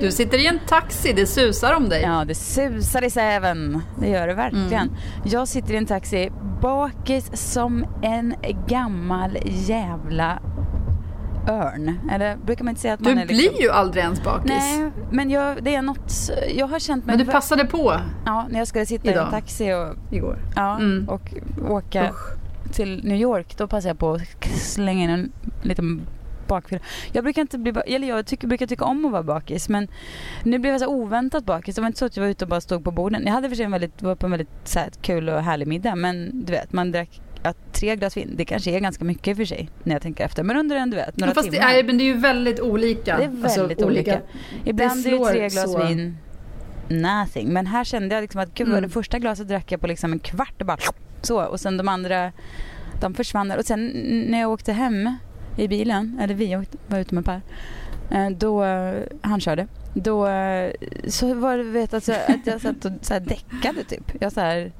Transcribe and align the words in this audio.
Du 0.00 0.10
sitter 0.12 0.38
i 0.38 0.46
en 0.46 0.58
taxi, 0.66 1.12
det 1.12 1.26
susar 1.26 1.74
om 1.74 1.88
dig. 1.88 2.02
Ja, 2.02 2.24
det 2.24 2.34
susar 2.34 3.04
i 3.04 3.10
säven. 3.10 3.82
Det 4.00 4.08
gör 4.08 4.26
det 4.26 4.34
verkligen. 4.34 4.72
Mm. 4.72 4.94
Jag 5.24 5.48
sitter 5.48 5.74
i 5.74 5.76
en 5.76 5.86
taxi 5.86 6.30
bakis 6.62 7.30
som 7.52 7.84
en 8.02 8.34
gammal 8.68 9.38
jävla 9.44 10.38
örn. 11.48 11.98
Eller 12.12 12.36
brukar 12.36 12.64
man 12.64 12.70
inte 12.72 12.80
säga 12.80 12.94
att 12.94 13.00
man 13.00 13.14
Du 13.16 13.20
är 13.22 13.26
liksom... 13.26 13.52
blir 13.54 13.62
ju 13.62 13.70
aldrig 13.70 14.04
ens 14.04 14.22
bakis. 14.24 14.48
Nej, 14.50 14.90
men 15.10 15.30
jag, 15.30 15.62
det 15.64 15.74
är 15.74 15.82
något... 15.82 16.12
Jag 16.54 16.66
har 16.66 16.78
känt 16.78 17.06
mig... 17.06 17.16
Men 17.16 17.26
du 17.26 17.32
passade 17.32 17.64
på 17.64 17.96
Ja, 18.26 18.46
när 18.50 18.58
jag 18.58 18.68
skulle 18.68 18.86
sitta 18.86 19.08
i 19.08 19.10
Idag. 19.12 19.24
en 19.24 19.30
taxi 19.30 19.72
och, 19.72 20.14
igår. 20.14 20.38
ja, 20.56 20.76
Mm. 20.76 21.08
och 21.08 21.34
åka 21.68 22.10
till 22.72 23.00
New 23.04 23.16
York, 23.20 23.56
då 23.56 23.66
passade 23.66 23.88
jag 23.88 23.98
på 23.98 24.12
att 24.12 24.44
slänga 24.60 25.04
in 25.04 25.10
en 25.10 25.32
liten 25.62 26.00
bakfylla. 26.54 26.82
Jag 27.12 27.24
brukar 27.24 27.42
inte 27.42 27.58
bli, 27.58 27.72
eller 27.86 28.08
jag 28.08 28.26
tycker, 28.26 28.46
brukar 28.48 28.66
tycka 28.66 28.84
om 28.84 29.04
att 29.04 29.12
vara 29.12 29.22
bakis 29.22 29.68
men 29.68 29.88
nu 30.42 30.58
blev 30.58 30.72
jag 30.74 30.80
så 30.80 30.86
oväntat 30.88 31.44
bakis. 31.44 31.74
Det 31.74 31.80
var 31.80 31.86
inte 31.86 31.98
så 31.98 32.04
att 32.06 32.16
jag 32.16 32.24
var 32.24 32.30
ute 32.30 32.44
och 32.44 32.48
bara 32.48 32.60
stod 32.60 32.84
på 32.84 32.90
borden. 32.90 33.22
Jag 33.26 33.32
hade 33.32 33.48
för 33.48 33.56
sig 33.56 33.64
en 33.64 33.70
väldigt, 33.70 34.02
var 34.02 34.14
på 34.14 34.26
en 34.26 34.30
väldigt 34.30 34.48
så 34.64 34.78
här, 34.78 34.90
kul 35.02 35.28
och 35.28 35.42
härlig 35.42 35.66
middag 35.68 35.94
men 35.94 36.44
du 36.44 36.52
vet 36.52 36.72
man 36.72 36.92
drack 36.92 37.20
att 37.42 37.72
tre 37.72 37.96
glas 37.96 38.16
vin, 38.16 38.34
det 38.36 38.44
kanske 38.44 38.70
är 38.70 38.80
ganska 38.80 39.04
mycket 39.04 39.36
för 39.36 39.44
sig 39.44 39.70
när 39.82 39.94
jag 39.94 40.02
tänker 40.02 40.24
efter. 40.24 40.42
Men 40.42 40.56
under 40.56 40.76
en 40.76 40.90
du 40.90 40.96
vet, 40.96 41.16
några 41.16 41.34
fast 41.34 41.50
det 41.50 41.56
timmar. 41.56 41.74
är, 41.74 41.84
men 41.84 41.98
det 41.98 42.04
är 42.04 42.06
ju 42.06 42.16
väldigt 42.16 42.60
olika. 42.60 43.16
Det 43.16 43.24
är 43.24 43.28
väldigt 43.28 43.44
Alltså, 43.60 43.86
olika. 43.86 44.20
Ibland 44.64 45.04
det 45.04 45.08
är 45.08 45.12
det 45.12 45.16
slår 45.18 45.28
tre 45.30 45.48
glas 45.48 45.72
så- 45.72 45.86
vin, 45.86 46.16
nothing. 46.88 47.52
Men 47.52 47.66
här 47.66 47.84
kände 47.84 48.14
jag 48.14 48.22
liksom 48.22 48.40
att 48.40 48.54
gud 48.54 48.68
Mm. 48.68 48.82
det 48.82 48.88
första 48.88 49.18
glaset 49.18 49.48
drack 49.48 49.72
jag 49.72 49.80
på 49.80 49.86
liksom 49.86 50.12
en 50.12 50.18
kvart 50.18 50.60
och 50.60 50.66
bara 50.66 50.78
så. 51.22 51.42
Och 51.44 51.60
sen 51.60 51.76
de 51.76 51.88
andra, 51.88 52.32
de 53.00 53.14
försvann. 53.14 53.50
Och 53.50 53.64
sen 53.64 53.86
när 54.28 54.40
jag 54.40 54.50
åkte 54.50 54.72
hem 54.72 55.16
i 55.56 55.68
bilen, 55.68 56.18
eller 56.20 56.34
vi 56.34 56.64
var 56.86 56.98
ute 56.98 57.14
med 57.14 57.24
Per, 57.24 57.40
eh, 58.10 58.30
då, 58.30 58.64
eh, 58.64 59.02
han 59.22 59.40
körde. 59.40 59.66
Då 59.94 60.26
eh, 60.26 60.70
så 61.08 61.34
var 61.34 61.56
det 61.56 61.62
vet, 61.64 61.94
alltså, 61.94 62.12
att 62.12 62.46
jag 62.46 62.60
satt 62.60 62.84
och 62.84 62.92
så 63.02 63.12
här 63.14 63.20
däckade 63.20 63.84
typ. 63.84 64.12
Jag, 64.20 64.32
så 64.32 64.40
här, 64.40 64.72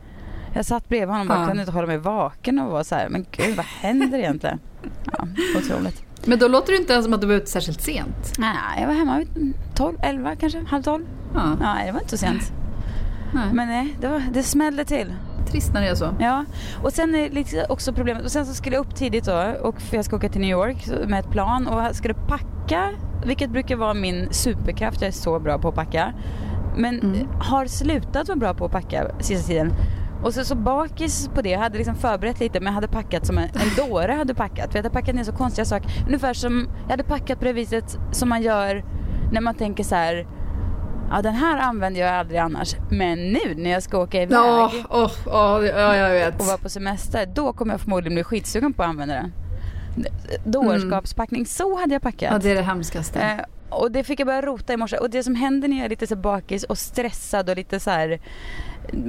jag 0.55 0.65
satt 0.67 0.89
bredvid 0.89 1.09
honom 1.09 1.31
och 1.31 1.37
Ja. 1.43 1.47
kunde 1.47 1.63
inte 1.63 1.73
hålla 1.73 1.87
mig 1.87 1.99
vaken 1.99 2.59
och 2.59 2.71
var 2.73 2.83
så 2.83 2.95
här, 2.95 3.09
men 3.09 3.27
gud 3.31 3.57
vad 3.57 3.67
händer 3.67 4.19
egentligen? 4.19 4.59
Ja, 5.13 5.27
otroligt. 5.59 6.03
Men 6.25 6.39
då 6.39 6.49
låter 6.49 6.73
det 6.73 6.79
inte 6.79 6.93
ens 6.93 7.05
som 7.05 7.15
att 7.15 7.21
du 7.21 7.27
var 7.27 7.35
ute 7.35 7.51
särskilt 7.51 7.81
sent. 7.83 8.33
Nej, 8.39 8.81
jag 8.81 8.87
var 8.87 8.95
hemma 8.95 9.19
vid 9.19 9.55
12, 9.75 9.97
11 10.03 10.37
kanske, 10.37 10.65
halv 10.69 10.83
12. 10.83 11.05
Ja. 11.35 11.57
Nej, 11.61 11.87
det 11.87 11.93
var 11.93 11.99
inte 12.01 12.11
så 12.11 12.17
sent. 12.17 12.53
Nej. 13.35 13.45
Men 13.53 13.69
nej, 13.69 13.97
det, 14.01 14.09
var, 14.09 14.23
det 14.33 14.43
smällde 14.43 14.85
till. 14.85 15.15
Trist 15.51 15.73
när 15.75 15.81
det 15.81 15.89
är 15.89 15.95
så. 15.95 16.15
Ja, 16.19 16.45
och 16.83 16.93
sen 16.93 17.15
är 17.15 17.31
lite 17.31 17.67
också 17.69 17.93
problemet. 17.93 18.25
Och 18.25 18.31
sen 18.31 18.47
så 18.47 18.55
skulle 18.55 18.77
jag 18.77 18.87
upp 18.87 18.95
tidigt 18.95 19.25
då 19.25 19.55
och 19.63 19.81
för 19.81 19.97
jag 19.97 20.05
ska 20.05 20.17
åka 20.17 20.29
till 20.29 20.41
New 20.41 20.51
York 20.51 20.87
med 21.09 21.21
ett 21.21 21.31
plan 21.31 21.67
och 21.67 21.97
skulle 21.97 22.15
packa, 22.15 22.91
vilket 23.27 23.51
brukar 23.51 23.77
vara 23.77 23.95
min 23.95 24.29
superkraft. 24.31 25.01
Jag 25.01 25.09
är 25.09 25.13
så 25.13 25.39
bra 25.39 25.59
på 25.59 25.69
att 25.69 25.75
packa. 25.75 26.13
Men 26.77 27.01
Mm. 27.01 27.29
har 27.41 27.67
slutat 27.67 28.29
vara 28.29 28.39
bra 28.39 28.55
på 28.55 28.65
att 28.65 28.73
packa 28.73 29.07
sista 29.21 29.49
tiden. 29.49 29.73
Och 30.23 30.35
så, 30.35 30.45
så 30.45 30.55
bakis 30.55 31.29
på 31.35 31.43
det. 31.43 31.51
Jag 31.51 31.59
hade 31.59 31.79
liksom 31.79 31.95
förberett 31.95 32.41
lite 32.41 32.61
men 32.61 32.67
jag 32.67 32.73
hade 32.73 32.89
packat 32.89 33.27
som 33.27 33.39
en, 33.39 33.45
en 33.45 33.89
dåre 33.89 34.13
hade 34.13 34.35
packat. 34.35 34.73
För 34.73 34.79
jag 34.79 34.83
hade 34.83 34.93
packat 34.95 35.15
ner 35.15 35.25
så 35.25 35.33
konstiga 35.33 35.65
saker. 35.65 35.91
Ungefär 36.07 36.35
som, 36.35 36.69
jag 36.85 36.91
hade 36.91 37.03
packat 37.05 37.39
på 37.39 37.45
det 37.45 37.53
viset 37.53 37.99
som 38.13 38.29
man 38.29 38.43
gör 38.43 38.85
när 39.33 39.41
man 39.41 39.55
tänker 39.55 39.85
så 39.85 39.95
här. 39.95 40.27
Ja 41.11 41.23
den 41.23 41.35
här 41.35 41.59
använder 41.59 42.01
jag 42.01 42.11
aldrig 42.11 42.39
annars. 42.41 42.75
Men 42.91 43.19
nu 43.33 43.55
när 43.57 43.71
jag 43.71 43.83
ska 43.83 43.99
åka 43.99 44.23
iväg 44.23 44.39
Ja, 44.39 44.73
åh, 44.91 45.11
åh, 45.27 45.67
ja, 45.67 45.97
jag 45.97 46.11
vet. 46.11 46.41
och 46.41 46.47
vara 46.47 46.57
på 46.59 46.69
semester, 46.69 47.27
då 47.35 47.53
kommer 47.53 47.75
jag 47.75 47.81
förmodligen 47.81 48.15
bli 48.15 48.25
skitsugen 48.25 48.73
på 48.73 48.83
att 48.83 48.89
använda 48.89 49.15
den. 49.15 49.33
Dårskapspackning, 50.45 51.47
så 51.47 51.79
hade 51.79 51.95
jag 51.95 52.03
packat. 52.03 52.33
Ja, 52.33 52.39
det 52.39 52.51
är 52.51 52.55
det 52.55 52.63
hemskaste. 52.63 53.21
Eh, 53.21 53.39
och 53.79 53.93
det 53.93 54.05
fick 54.05 54.21
jag 54.21 54.27
börja 54.27 54.41
rota 54.43 54.73
i 54.73 54.77
morse. 54.77 54.97
Och 54.97 55.11
det 55.11 55.23
som 55.23 55.35
händer 55.35 55.69
när 55.69 55.77
jag 55.77 55.85
är 55.85 55.89
lite 55.89 56.07
så 56.07 56.17
bakis 56.17 56.65
och 56.65 56.79
stressad 56.79 57.51
och 57.51 57.57
lite 57.57 57.81
så 57.81 57.91
här, 57.91 58.21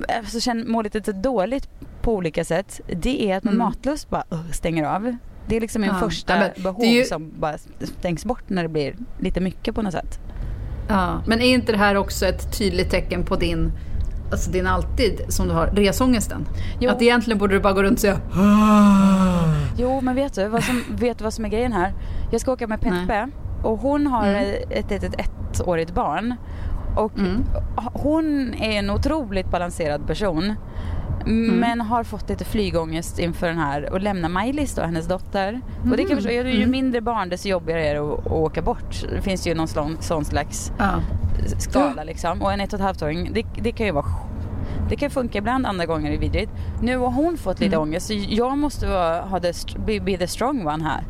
eh, 0.10 0.26
så 0.28 0.40
känner, 0.40 0.66
mår 0.66 0.84
lite 0.84 1.04
så 1.04 1.12
dåligt 1.12 1.70
på 2.02 2.14
olika 2.16 2.46
sätt. 2.46 2.82
Det 2.88 3.32
är 3.32 3.38
att 3.38 3.44
min 3.44 3.54
Mm. 3.54 3.66
matlust 3.68 4.10
bara 4.10 4.24
uh, 4.34 4.52
stänger 4.52 4.84
av. 4.84 5.16
Det 5.48 5.56
är 5.58 5.62
liksom 5.62 5.82
min 5.82 5.92
Ja. 5.94 6.00
första 6.00 6.38
Ja, 6.38 6.64
behov 6.64 6.84
ju- 6.86 7.06
som 7.06 7.32
bara 7.40 7.58
stängs 7.82 8.26
bort 8.26 8.44
när 8.50 8.64
det 8.64 8.70
blir 8.70 8.96
lite 9.20 9.40
mycket 9.42 9.76
på 9.76 9.82
något 9.82 9.94
sätt. 9.94 10.20
Ja. 10.92 11.22
Men 11.26 11.42
är 11.42 11.46
inte 11.54 11.72
det 11.72 11.78
här 11.78 11.96
också 11.96 12.26
ett 12.26 12.58
tydligt 12.58 12.90
tecken 12.90 13.24
på 13.26 13.36
din, 13.36 13.72
alltså 14.32 14.52
din 14.52 14.68
alltid, 14.68 15.22
som 15.30 15.48
du 15.48 15.54
har, 15.54 15.68
resångesten? 15.68 16.48
Jo. 16.80 16.90
Att 16.92 17.02
egentligen 17.02 17.38
borde 17.38 17.54
du 17.54 17.60
bara 17.60 17.74
gå 17.74 17.84
runt 17.84 17.94
och 17.94 18.00
säga 18.00 18.18
Jo 19.78 20.02
men 20.02 20.16
vet 20.16 20.34
du 20.36 20.48
vad 20.48 20.64
som, 20.64 20.84
vet 20.90 21.18
du 21.18 21.24
vad 21.24 21.34
som 21.34 21.46
är 21.46 21.50
grejen 21.50 21.74
här? 21.74 21.94
Jag 22.32 22.42
ska 22.42 22.52
åka 22.52 22.68
med 22.68 22.82
Peppe 22.82 23.28
och 23.64 23.78
hon 23.80 24.08
har 24.08 24.28
Mm. 24.28 24.56
ett, 24.70 24.92
ett 24.92 25.16
ettårigt 25.60 25.94
barn. 25.94 26.36
Och 26.98 27.18
Mm. 27.18 27.44
hon 27.94 28.54
är 28.54 28.72
en 28.80 28.90
otroligt 28.90 29.52
balanserad 29.52 30.08
person. 30.08 30.54
Mm. 31.22 31.56
Men 31.60 31.82
har 31.82 32.04
fått 32.04 32.30
lite 32.30 32.46
flygångest 32.46 33.20
inför 33.20 33.48
den 33.48 33.58
här 33.58 33.92
och 33.92 34.02
lämna 34.02 34.30
Maj-Lis 34.30 34.76
då, 34.76 34.82
hennes 34.82 35.08
dotter. 35.08 35.62
Och 35.84 35.90
det 35.98 35.98
kan 35.98 36.10
jag 36.10 36.18
förstå, 36.18 36.32
ju 36.32 36.40
Mm. 36.58 36.72
mindre 36.72 37.02
barn 37.02 37.30
desto 37.30 37.48
jobbigare 37.50 37.88
är 37.88 37.94
det 37.94 38.00
att, 38.02 38.26
att 38.26 38.32
åka 38.32 38.62
bort. 38.62 39.06
Det 39.16 39.22
finns 39.22 39.48
ju 39.48 39.54
någon 39.54 39.68
sån, 39.68 39.98
sån 40.00 40.26
slags 40.26 40.72
ja. 40.80 40.92
skala 41.58 42.04
liksom. 42.04 42.42
Och 42.42 42.54
en 42.54 42.60
ett 42.62 42.74
och 42.74 42.80
ett 42.80 42.86
halvt 42.86 43.02
åring, 43.02 43.30
det, 43.34 43.46
det 43.62 43.72
kan 43.72 43.86
ju 43.86 43.92
vara 43.92 44.06
det 44.90 44.96
kan 44.96 45.10
funka 45.10 45.38
ibland, 45.38 45.66
andra 45.66 45.86
gånger 45.86 46.12
är 46.12 46.18
vidrigt. 46.18 46.52
Nu 46.82 46.98
har 46.98 47.12
hon 47.12 47.38
fått 47.38 47.60
lite 47.60 47.76
Mm. 47.76 47.88
ångest 47.90 48.08
så 48.08 48.14
jag 48.30 48.58
måste 48.58 48.88
vara, 48.88 49.22
ha 49.22 49.40
the, 49.40 49.54
be, 49.86 50.00
be 50.00 50.18
the 50.18 50.28
strong 50.28 50.68
one 50.68 50.84
här. 50.84 51.04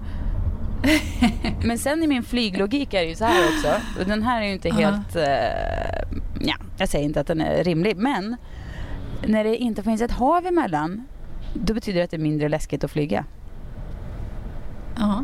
Men 1.63 1.77
sen 1.77 2.03
i 2.03 2.07
min 2.07 2.23
flyglogik 2.23 2.93
är 2.93 3.01
det 3.01 3.07
ju 3.07 3.15
så 3.15 3.25
här 3.25 3.43
också. 3.47 3.99
Och 3.99 4.05
den 4.05 4.23
här 4.23 4.41
är 4.41 4.45
ju 4.45 4.51
inte 4.53 4.67
Ja. 4.67 4.73
helt... 4.75 5.15
Uh, 5.15 5.23
ja, 6.47 6.55
jag 6.77 6.89
säger 6.89 7.05
inte 7.05 7.19
att 7.19 7.27
den 7.27 7.41
är 7.41 7.63
rimlig. 7.63 7.97
Men 7.97 8.35
när 9.27 9.43
det 9.43 9.57
inte 9.57 9.83
finns 9.83 10.01
ett 10.01 10.11
hav 10.11 10.45
emellan 10.45 11.07
då 11.53 11.73
betyder 11.73 11.99
det 11.99 12.03
att 12.03 12.11
det 12.11 12.17
är 12.17 12.21
mindre 12.21 12.49
läskigt 12.49 12.83
att 12.83 12.91
flyga. 12.91 13.25
Ja. 14.97 15.23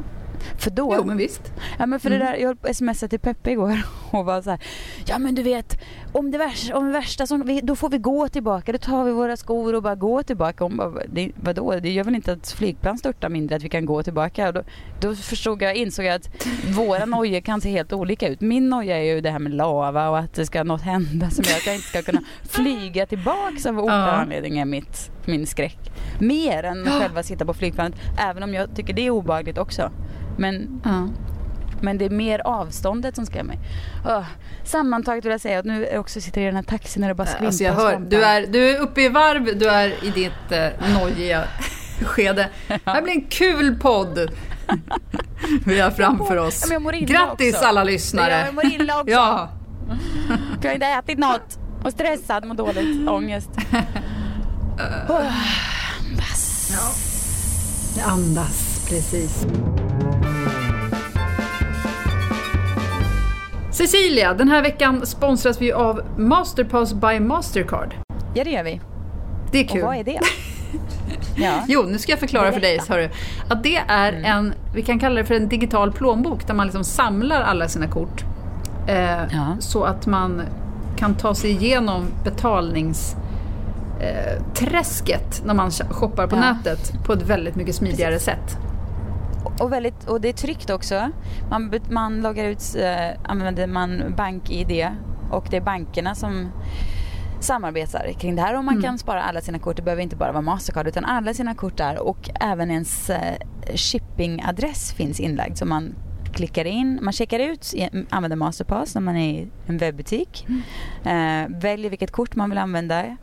För 0.58 0.72
då... 0.72 0.96
Jo 0.98 1.04
men 1.06 1.18
visst. 1.18 1.54
Ja 1.80 1.86
men 1.86 2.00
för 2.00 2.10
det 2.10 2.18
där, 2.18 2.36
jag 2.36 2.76
smsade 2.76 3.10
till 3.10 3.20
Peppe 3.20 3.52
igår 3.52 3.82
och 4.12 4.26
var 4.26 4.42
så 4.42 4.50
här, 4.50 4.60
ja 5.06 5.20
men 5.20 5.36
du 5.36 5.44
vet 5.44 5.80
om 6.12 6.32
det 6.32 6.38
värsta, 6.38 6.78
om 6.78 6.86
det 6.86 6.92
värsta 6.92 7.28
som, 7.28 7.42
vi, 7.46 7.62
då 7.62 7.76
får 7.76 7.90
vi 7.90 7.98
gå 7.98 8.28
tillbaka, 8.28 8.72
då 8.72 8.78
tar 8.78 9.04
vi 9.04 9.12
våra 9.12 9.38
skor 9.38 9.76
och 9.76 9.84
bara 9.84 9.96
går 9.96 10.24
tillbaka. 10.24 10.64
Hon 10.64 10.78
bara, 10.78 10.92
det, 11.08 11.32
vadå, 11.36 11.80
det 11.80 11.90
gör 11.90 12.04
väl 12.04 12.16
inte 12.16 12.32
att 12.32 12.52
flygplan 12.52 12.98
störtar 12.98 13.30
mindre 13.30 13.56
att 13.56 13.64
vi 13.64 13.70
kan 13.70 13.86
gå 13.86 14.04
tillbaka? 14.04 14.48
Och 14.48 14.54
då, 14.54 14.62
då 15.02 15.16
förstod 15.16 15.62
jag, 15.62 15.76
insåg 15.76 16.06
jag 16.06 16.16
att 16.16 16.30
våra 16.76 17.06
nojor 17.06 17.42
kan 17.42 17.62
se 17.62 17.70
helt 17.70 17.94
olika 17.94 18.28
ut. 18.28 18.42
Min 18.42 18.70
noja 18.70 18.98
är 18.98 19.16
ju 19.16 19.22
det 19.22 19.32
här 19.32 19.40
med 19.40 19.54
lava 19.54 20.10
och 20.10 20.18
att 20.18 20.34
det 20.34 20.46
ska 20.46 20.64
något 20.64 20.82
hända 20.82 21.30
som 21.30 21.44
gör 21.48 21.58
att 21.58 21.66
jag 21.66 21.76
inte 21.76 21.88
ska 21.88 22.02
kunna 22.02 22.22
flyga 22.44 23.06
tillbaks 23.06 23.66
av 23.66 23.80
oklar 23.80 24.14
anledning 24.14 24.60
är 24.60 24.66
mitt, 24.66 25.12
min 25.26 25.48
skräck. 25.48 25.92
Mer 26.20 26.64
än 26.64 26.86
själva 26.86 27.24
sitta 27.24 27.46
på 27.46 27.54
flygplanet, 27.54 27.96
även 28.18 28.44
om 28.44 28.54
jag 28.54 28.76
tycker 28.76 28.94
det 28.94 29.06
är 29.06 29.10
obehagligt 29.10 29.58
också. 29.58 29.92
Men 30.38 30.82
Ja. 30.84 31.08
Men 31.82 31.98
det 31.98 32.06
är 32.06 32.10
mer 32.10 32.42
avståndet 32.46 33.16
som 33.16 33.26
skrämmer 33.26 33.54
mig. 33.54 33.60
Öh. 34.10 34.24
Sammantaget 34.64 35.26
vill 35.26 35.32
jag 35.32 35.42
säga 35.42 35.60
att 35.60 35.66
nu 35.66 35.88
jag 35.92 36.00
också 36.00 36.22
sitter 36.22 36.42
i 36.42 36.46
den 36.46 36.56
här 36.56 36.64
taxin 36.64 37.02
när 37.02 37.08
det 37.08 37.16
bara 37.16 37.28
skvimpar 37.28 37.46
Alltså 37.46 37.64
jag 37.64 37.76
och 37.76 37.82
hör, 37.82 37.90
skvampar. 37.92 38.10
du 38.10 38.24
är, 38.24 38.48
du 38.48 38.70
är 38.70 38.80
uppe 38.80 39.02
i 39.02 39.10
varv, 39.10 39.58
du 39.58 39.70
är 39.70 40.06
i 40.06 40.10
ditt 40.10 40.52
eh, 40.52 40.68
nojiga 41.02 41.44
skede. 42.06 42.50
Det 42.68 42.80
här 42.86 43.02
blir 43.02 43.14
en 43.14 43.26
kul 43.28 43.80
podd 43.80 44.30
vi 45.66 45.80
har 45.80 45.92
framför 45.92 46.38
oss. 46.38 46.68
Ja, 46.72 46.80
Grattis 47.00 47.54
också. 47.56 47.66
alla 47.66 47.84
lyssnare! 47.84 48.32
Ja, 48.34 48.46
jag 48.46 48.56
mår 48.56 48.66
illa 48.66 49.00
också. 49.00 49.12
Ja. 49.12 49.50
Jag 50.62 50.70
har 50.70 50.74
inte 50.74 50.86
ätit 50.88 51.18
något. 51.20 51.60
Och 51.84 51.92
stressad, 51.92 52.46
mår 52.46 52.56
dåligt, 52.56 53.10
ångest. 53.10 53.50
Öh. 55.10 55.32
Pass. 56.18 56.72
Andas, 58.06 58.86
precis. 58.90 59.46
Cecilia, 63.78 64.34
den 64.34 64.50
här 64.50 64.62
veckan 64.62 65.06
sponsras 65.06 65.62
vi 65.62 65.72
av 65.72 66.02
Masterpass 66.18 66.94
by 66.94 67.20
Mastercard. 67.20 67.96
Ja, 68.34 68.44
det 68.44 68.50
gör 68.52 68.64
vi. 68.64 68.82
Det 69.52 69.58
är 69.60 69.64
kul. 69.68 69.82
Och 69.82 69.88
vad 69.88 69.96
är 69.98 70.04
det? 70.04 70.20
ja. 71.36 71.64
Jo, 71.68 71.84
nu 71.88 71.98
ska 71.98 72.12
jag 72.12 72.20
förklara 72.20 72.52
för 72.52 72.60
dig, 72.60 72.80
hörru. 72.90 73.10
Att 73.50 73.64
det 73.64 73.76
är 73.88 74.14
Mm. 74.14 74.26
en, 74.26 74.54
vi 74.76 74.82
kan 74.82 75.00
kalla 75.00 75.16
det 75.16 75.26
för 75.26 75.36
en 75.36 75.50
digital 75.50 75.92
plånbok 75.92 76.48
där 76.48 76.54
man 76.54 76.66
liksom 76.68 76.84
samlar 76.84 77.42
alla 77.42 77.68
sina 77.68 77.88
kort. 77.88 78.24
Eh, 78.88 78.96
Ja. 79.32 79.56
Så 79.60 79.84
att 79.84 80.06
man 80.08 80.42
kan 80.96 81.16
ta 81.16 81.36
sig 81.36 81.52
igenom 81.52 82.06
betalnings 82.24 83.16
eh, 84.00 84.44
träsket 84.54 85.42
när 85.46 85.54
man 85.54 85.72
shoppar 85.72 86.28
på 86.28 86.36
Ja. 86.36 86.40
nätet 86.40 86.94
på 87.06 87.14
ett 87.14 87.22
väldigt 87.24 87.56
mycket 87.56 87.76
smidigare 87.76 88.20
sätt. 88.20 88.58
Och, 89.60 89.72
väldigt, 89.74 90.08
och 90.10 90.22
det 90.22 90.30
är 90.30 90.34
tryggt 90.34 90.70
också. 90.70 91.12
Man, 91.50 91.74
man 91.90 92.22
loggar 92.22 92.46
ut, 92.46 92.76
eh, 92.80 93.20
använder 93.32 93.68
man 93.68 94.14
bank-id 94.18 94.88
och 95.32 95.48
det 95.50 95.58
är 95.58 95.62
bankerna 95.62 96.16
som 96.16 96.52
samarbetar 97.40 98.12
kring 98.20 98.36
det 98.36 98.42
här 98.42 98.58
och 98.58 98.64
man 98.64 98.74
Mm. 98.74 98.84
kan 98.84 98.98
spara 98.98 99.24
alla 99.24 99.42
sina 99.42 99.60
kort. 99.60 99.76
Det 99.76 99.82
behöver 99.82 100.04
inte 100.04 100.16
bara 100.16 100.32
vara 100.32 100.42
Mastercard 100.42 100.88
utan 100.88 101.06
alla 101.06 101.34
sina 101.34 101.56
kort 101.56 101.78
där 101.78 102.00
och 102.08 102.30
även 102.42 102.72
ens 102.72 103.10
eh, 103.10 103.36
shippingadress 103.76 104.94
finns 104.94 105.20
inlagd 105.20 105.58
så 105.58 105.66
man 105.66 105.96
klickar 106.34 106.66
in, 106.66 107.00
man 107.02 107.14
checkar 107.14 107.40
ut, 107.40 107.74
använder 108.10 108.36
Masterpass 108.38 108.96
när 108.96 109.02
man 109.02 109.16
är 109.18 109.34
i 109.34 109.48
en 109.68 109.78
webbutik. 109.78 110.48
Eh, 111.06 111.48
väljer 111.50 111.90
vilket 111.90 112.12
kort 112.12 112.36
man 112.36 112.50
vill 112.50 112.60
använda 112.60 113.18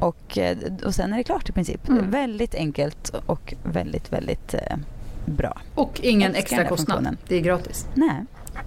och, 0.00 0.38
eh, 0.38 0.56
och 0.84 0.94
sen 0.94 1.12
är 1.12 1.16
det 1.16 1.24
klart 1.24 1.48
i 1.48 1.52
princip. 1.52 1.88
Mm. 1.88 2.10
Väldigt 2.10 2.54
enkelt 2.54 3.08
och 3.26 3.54
väldigt, 3.64 4.12
väldigt 4.12 4.54
eh, 4.54 4.76
bra. 5.26 5.58
Och 5.74 6.00
ingen 6.02 6.34
extra 6.34 6.64
kostnad. 6.64 6.96
funktionen. 6.96 7.16
Det 7.28 7.36
är 7.36 7.40
gratis. 7.40 7.88
Nej. 7.94 8.24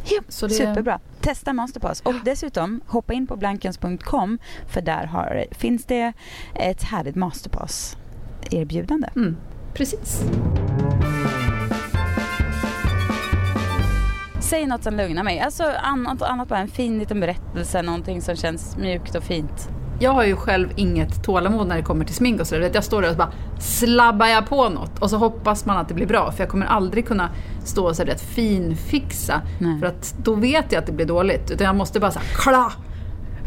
Ja, 0.09 0.21
Så 0.27 0.47
det- 0.47 0.53
Superbra. 0.53 0.99
Testa 1.21 1.53
Masterpass. 1.53 2.01
Och 2.01 2.13
dessutom 2.25 2.81
hoppa 2.87 3.13
in 3.13 3.27
på 3.27 3.35
blankens.com 3.35 4.37
för 4.67 4.81
där 4.81 5.05
har, 5.05 5.45
finns 5.51 5.85
det 5.85 6.13
ett 6.55 6.83
härligt 6.83 7.15
Masterpass-erbjudande. 7.15 9.09
Mm, 9.15 9.37
precis. 9.73 10.21
Säg 14.41 14.65
något 14.67 14.83
som 14.83 14.97
lugnar 14.97 15.23
mig. 15.23 15.39
Alltså 15.39 15.63
annat, 15.83 16.21
annat 16.21 16.47
bara 16.47 16.59
en 16.59 16.67
fin 16.67 16.99
liten 16.99 17.19
berättelse, 17.19 17.81
någonting 17.81 18.21
som 18.21 18.35
känns 18.35 18.77
mjukt 18.77 19.15
och 19.15 19.23
fint. 19.23 19.69
Jag 20.01 20.11
har 20.11 20.23
ju 20.23 20.35
själv 20.35 20.69
inget 20.75 21.23
tålamod 21.23 21.67
när 21.67 21.75
det 21.75 21.81
kommer 21.81 22.05
till 22.05 22.15
smink 22.15 22.41
och 22.41 22.47
sådär. 22.47 22.71
Jag 22.73 22.83
står 22.83 23.01
där 23.01 23.09
och 23.09 23.13
så 23.13 23.17
bara 23.17 23.31
slabbar 23.59 24.27
jag 24.27 24.47
på 24.47 24.69
något 24.69 24.99
och 24.99 25.09
så 25.09 25.17
hoppas 25.17 25.65
man 25.65 25.77
att 25.77 25.87
det 25.87 25.93
blir 25.93 26.07
bra. 26.07 26.31
För 26.31 26.43
jag 26.43 26.49
kommer 26.49 26.65
aldrig 26.65 27.07
kunna 27.07 27.29
stå 27.63 27.87
och 27.87 27.95
så 27.95 28.03
rätt 28.03 28.21
finfixa. 28.21 29.41
Nej. 29.59 29.79
För 29.79 29.87
att 29.87 30.15
då 30.23 30.33
vet 30.33 30.71
jag 30.71 30.79
att 30.79 30.85
det 30.85 30.91
blir 30.91 31.05
dåligt. 31.05 31.51
Utan 31.51 31.67
jag 31.67 31.75
måste 31.75 31.99
bara 31.99 32.11
såhär 32.11 32.27
kla! 32.35 32.71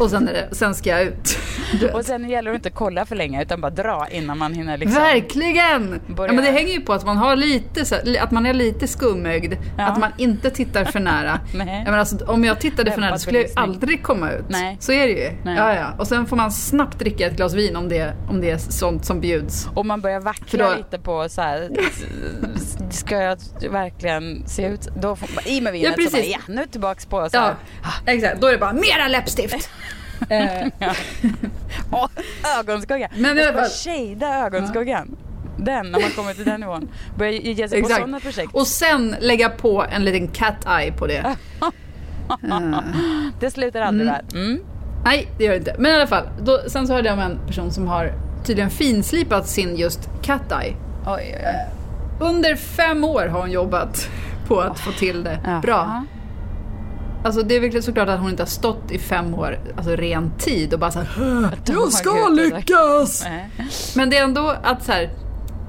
Och 0.03 0.11
sen, 0.11 0.29
är 0.29 0.33
det, 0.33 0.49
sen 0.55 0.75
ska 0.75 0.91
jag 0.91 1.03
ut. 1.03 1.39
Och 1.95 2.05
sen 2.05 2.29
gäller 2.31 2.51
det 2.51 2.55
inte 2.57 2.69
att 2.69 2.75
kolla 2.75 3.05
för 3.07 3.17
länge 3.17 3.43
utan 3.43 3.61
bara 3.61 3.71
dra 3.71 4.07
innan 4.11 4.39
man 4.39 4.55
hinner 4.55 4.77
liksom... 4.79 5.03
Verkligen! 5.03 6.01
Börja- 6.07 6.29
Ja, 6.33 6.37
men 6.37 6.45
det 6.45 6.51
hänger 6.51 6.73
ju 6.73 6.81
på 6.81 6.93
att 6.93 7.07
man, 7.07 7.17
har 7.17 7.37
lite, 7.37 7.85
så, 7.85 7.97
att 8.21 8.31
man 8.31 8.47
är 8.47 8.55
lite 8.55 8.87
skumögd. 8.89 9.55
Ja. 9.79 9.85
Att 9.87 9.99
man 9.99 10.11
inte 10.19 10.51
tittar 10.51 10.85
för 10.85 11.01
nära. 11.01 11.41
Nej. 11.55 11.83
Jag 11.87 11.95
alltså, 11.95 12.25
om 12.27 12.45
jag 12.45 12.61
tittade 12.61 12.91
för 12.91 13.01
nära 13.01 13.19
skulle 13.19 13.39
jag 13.39 13.47
ju 13.49 13.53
aldrig 13.57 14.03
komma 14.03 14.31
ut. 14.31 14.45
Nej. 14.49 14.77
Så 14.81 14.93
är 14.93 15.07
det 15.07 15.13
ju. 15.13 15.31
Nej. 15.45 15.57
Ja, 15.57 15.75
ja. 15.75 15.87
Och 15.99 16.07
sen 16.07 16.27
får 16.27 16.37
man 16.37 16.53
snabbt 16.53 16.99
dricka 16.99 17.27
ett 17.27 17.37
glas 17.37 17.55
vin 17.55 17.77
om 17.77 17.89
det, 17.89 18.13
om 18.29 18.41
det 18.41 18.51
är 18.51 18.59
sånt 18.59 19.05
som 19.05 19.21
bjuds. 19.21 19.69
Och 19.75 19.87
man 19.87 20.01
börjar 20.01 20.21
vackla 20.21 20.69
då- 20.71 20.75
lite 20.77 20.99
på 20.99 21.29
så 21.29 21.41
här, 21.43 21.71
ska 22.91 23.17
jag 23.17 23.39
verkligen 23.71 24.43
se 24.49 24.67
ut? 24.67 24.89
Då 24.97 25.17
får 25.17 25.29
man, 25.35 25.47
i 25.47 25.61
med 25.61 25.73
vinet 25.73 25.95
Ja, 25.99 26.05
så 26.05 26.11
bara, 26.11 26.21
precis. 26.21 26.33
ja 26.47 26.55
nu 26.55 26.67
tillbaks 26.67 27.07
på 27.07 27.29
så 27.31 27.37
Ja, 27.37 27.55
här. 27.83 28.15
exakt. 28.15 28.41
Då 28.41 28.47
är 28.47 28.53
det 28.53 28.59
bara 28.59 28.73
mera 28.73 29.09
läppstift. 29.09 29.71
Eh, 30.29 30.69
Åh, 31.91 32.09
ögonskugga. 32.61 33.09
Men 33.17 33.37
jag 33.37 33.71
ska 33.71 33.91
shada 33.91 34.47
ögonskuggan. 34.47 35.17
Den, 35.57 35.91
när 35.91 36.01
man 36.01 36.11
kommer 36.11 36.35
till 36.35 36.45
den 36.45 36.61
nivån. 36.61 36.89
Börja 37.19 37.31
ge 37.33 37.69
sig 37.69 37.83
på 37.83 37.89
sådana 37.89 38.21
projekt. 38.21 38.55
och 38.55 38.67
sen 38.67 39.17
lägga 39.21 39.49
på 39.49 39.85
en 39.91 40.05
liten 40.05 40.29
cat 40.29 40.67
eye 40.81 40.93
på 40.93 41.07
det. 41.07 41.37
Eh, 42.51 42.79
Det 43.41 43.51
slutar 43.51 43.81
aldrig 43.81 44.09
där. 44.11 44.23
Mm. 44.35 44.61
nej, 45.05 45.29
det 45.39 45.45
gör 45.45 45.51
det 45.53 45.59
inte. 45.59 45.75
Men 45.79 45.91
i 45.91 45.95
alla 45.95 46.07
fall. 46.07 46.25
Då, 46.43 46.61
sen 46.67 46.87
så 46.87 46.93
hörde 46.93 47.09
jag 47.09 47.19
om 47.19 47.25
en 47.25 47.39
person 47.47 47.73
som 47.73 47.89
har 47.89 48.13
tydligen 48.45 48.71
finslipat 48.71 49.49
sin 49.49 49.77
just 49.77 50.09
cat 50.23 50.53
eye. 50.63 50.75
Oj, 51.07 51.35
oj, 51.37 51.45
oj. 51.47 51.67
Under 52.29 52.57
fem 52.57 53.05
år 53.05 53.27
har 53.27 53.41
hon 53.41 53.51
jobbat 53.51 54.09
på 54.49 54.61
att 54.61 54.79
få 54.81 54.93
till 54.93 55.25
det 55.25 55.39
Ja. 55.47 55.61
bra. 55.63 56.05
Alltså 57.25 57.43
det 57.43 57.57
är 57.57 57.61
verkligen 57.61 57.83
såklart 57.83 58.09
att 58.09 58.21
hon 58.21 58.31
inte 58.31 58.43
har 58.43 58.49
stått 58.49 58.91
i 58.91 58.99
fem 58.99 59.35
år, 59.35 59.59
alltså 59.77 59.97
ren 59.97 60.33
tid 60.39 60.75
och 60.75 60.81
bara 60.81 60.91
såhär 60.91 61.09
Jag 61.67 61.93
ska 61.93 62.29
lyckas! 62.29 63.27
Men 63.97 64.11
det 64.11 64.19
är 64.19 64.25
ändå 64.25 64.55
att 64.63 64.85
så 64.85 64.93
här, 64.93 65.11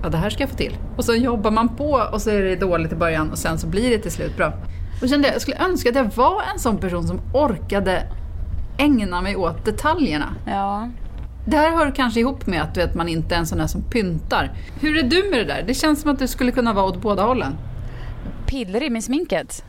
ja 0.04 0.10
det 0.10 0.18
här 0.18 0.30
ska 0.30 0.44
jag 0.44 0.50
få 0.50 0.56
till. 0.56 0.78
Och 0.98 1.06
så 1.06 1.16
jobbar 1.16 1.52
man 1.52 1.76
på 1.76 2.08
och 2.14 2.22
så 2.22 2.30
är 2.30 2.42
det 2.42 2.56
dåligt 2.56 2.92
i 2.92 2.96
början 2.96 3.32
och 3.32 3.38
sen 3.38 3.58
så 3.58 3.68
blir 3.68 3.90
det 3.90 3.98
till 3.98 4.12
slut 4.12 4.38
bra. 4.38 4.54
Och 5.02 5.10
kände 5.10 5.28
jag, 5.28 5.36
jag 5.36 5.42
skulle 5.42 5.58
önska 5.58 5.90
att 5.90 5.96
jag 5.96 6.12
var 6.16 6.42
en 6.54 6.60
sån 6.60 6.78
person 6.78 7.08
som 7.08 7.22
orkade 7.34 8.04
ägna 8.78 9.22
mig 9.22 9.36
åt 9.36 9.66
detaljerna. 9.66 10.36
Ja. 10.48 10.90
Det 11.46 11.58
här 11.58 11.72
hör 11.72 11.92
kanske 11.96 12.20
ihop 12.20 12.48
med 12.48 12.62
att 12.62 12.74
du 12.74 12.82
vet, 12.82 12.96
man 12.96 13.08
inte 13.10 13.36
är 13.36 13.40
en 13.40 13.48
sån 13.48 13.58
där 13.58 13.68
som 13.68 13.82
pyntar. 13.82 14.52
Hur 14.82 14.98
är 14.98 15.04
du 15.04 15.30
med 15.30 15.40
det 15.40 15.46
där? 15.46 15.64
Det 15.68 15.74
känns 15.74 16.02
som 16.02 16.12
att 16.12 16.20
du 16.20 16.28
skulle 16.28 16.52
kunna 16.52 16.74
vara 16.74 16.86
åt 16.86 17.02
båda 17.02 17.24
hållen. 17.24 17.56
Piller 18.46 18.84
i 18.84 18.90
med 18.90 19.04
sminket? 19.04 19.64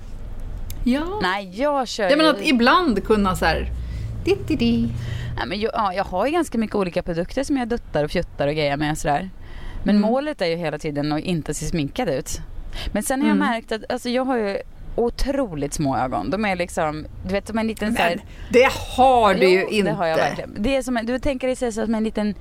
Ja. 0.85 1.19
Nej, 1.23 1.51
jag 1.55 1.89
kör 1.89 2.11
Jag 2.11 2.19
menar 2.19 2.35
ju- 2.35 2.41
att 2.41 2.47
ibland 2.47 3.05
kunna 3.05 3.37
så 3.37 3.45
här. 3.45 3.71
Di, 4.25 4.37
di, 4.47 4.57
di. 4.57 4.89
Nej, 5.37 5.47
men 5.47 5.61
jag, 5.61 5.71
ja, 5.75 5.93
jag 5.95 6.05
har 6.05 6.27
ju 6.27 6.33
ganska 6.33 6.59
mycket 6.59 6.77
olika 6.77 7.03
produkter 7.03 7.45
som 7.45 7.57
jag 7.57 7.69
duttar 7.69 8.05
och 8.05 8.11
fjuttar 8.11 8.49
och 8.49 8.55
grejer 8.55 8.77
med 8.77 8.99
sådär. 8.99 9.31
Men 9.85 9.97
Mm. 9.97 10.11
målet 10.11 10.41
är 10.41 10.47
ju 10.47 10.57
hela 10.57 10.79
tiden 10.79 11.13
att 11.13 11.21
inte 11.21 11.55
se 11.55 11.67
sminkad 11.67 12.09
ut. 12.09 12.41
Men 12.93 13.03
sen 13.03 13.21
har 13.21 13.29
jag 13.29 13.37
Mm. 13.37 13.49
märkt 13.49 13.73
att 13.73 13.93
alltså, 13.93 14.09
jag 14.09 14.25
har 14.25 14.37
ju 14.37 14.59
otroligt 14.97 15.75
små 15.75 15.97
ögon. 15.97 16.31
De 16.31 16.45
är 16.45 16.57
liksom, 16.57 17.07
du 17.27 17.33
vet 17.33 17.47
som 17.49 17.59
en 17.59 17.67
liten 17.67 17.97
så 17.97 18.03
här, 18.03 18.17
Men 18.17 18.25
det 18.51 18.69
har 18.97 19.35
du 19.35 19.49
ju 19.49 19.61
Jo, 19.61 19.69
inte. 19.69 19.91
det 19.91 19.97
har 19.97 20.07
jag 20.07 20.17
verkligen. 20.17 20.57
Det 20.59 20.77
är 20.77 20.83
som, 20.83 20.99
du 21.05 21.19
tänker 21.19 21.47
dig 21.47 21.57
så 21.57 21.73
som 21.73 21.95
en 21.95 22.05
liten 22.05 22.35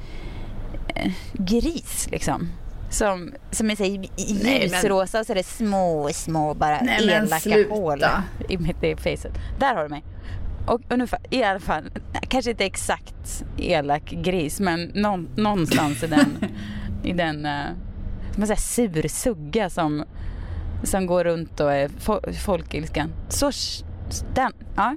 eh, 0.95 1.11
gris 1.33 2.07
liksom. 2.11 2.49
Som, 2.93 3.33
som 3.51 3.69
är 3.71 3.75
så 3.75 3.83
ljusrosa 4.17 5.19
och 5.19 5.25
så 5.25 5.33
är 5.33 5.35
det 5.35 5.43
små, 5.43 6.09
små 6.13 6.53
bara 6.53 6.81
Nej, 6.81 7.09
elaka 7.09 7.69
hål 7.69 8.03
i 8.49 8.57
mitt 8.57 8.83
i 8.83 8.95
facet. 8.95 9.33
Där 9.59 9.75
har 9.75 9.83
du 9.83 9.89
mig. 9.89 10.03
Och 10.67 10.81
ungefär, 10.89 11.19
i 11.29 11.43
alla 11.43 11.59
fall, 11.59 11.83
kanske 12.29 12.51
inte 12.51 12.65
exakt 12.65 13.43
elak 13.57 14.09
gris 14.11 14.59
men 14.59 14.83
någon, 14.93 15.29
någonstans 15.35 16.03
i 16.03 16.07
den, 16.07 16.37
i 17.03 17.13
den, 17.13 17.45
uh, 17.45 17.61
man 18.37 18.47
säger 18.47 18.55
sur 18.59 19.07
sugga 19.07 19.69
som, 19.69 20.05
som 20.83 21.05
går 21.05 21.23
runt 21.23 21.59
och 21.59 21.73
är 21.73 21.87
fo- 21.87 22.33
folkilskan. 22.33 23.13
Så, 23.29 23.51
den, 24.35 24.51
ja. 24.75 24.95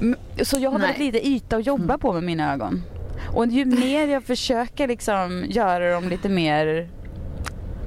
Mm, 0.00 0.18
Så 0.42 0.58
jag 0.60 0.70
har 0.70 0.78
Nej. 0.78 0.88
väldigt 0.88 1.14
lite 1.14 1.28
yta 1.28 1.56
att 1.56 1.66
jobba 1.66 1.98
på 1.98 2.12
med 2.12 2.22
mina 2.22 2.52
ögon. 2.54 2.82
Och 3.34 3.46
ju 3.46 3.64
mer 3.64 4.06
jag 4.08 4.24
försöker 4.24 4.88
liksom 4.88 5.44
göra 5.48 5.94
dem 5.94 6.08
lite 6.08 6.28
mer 6.28 6.88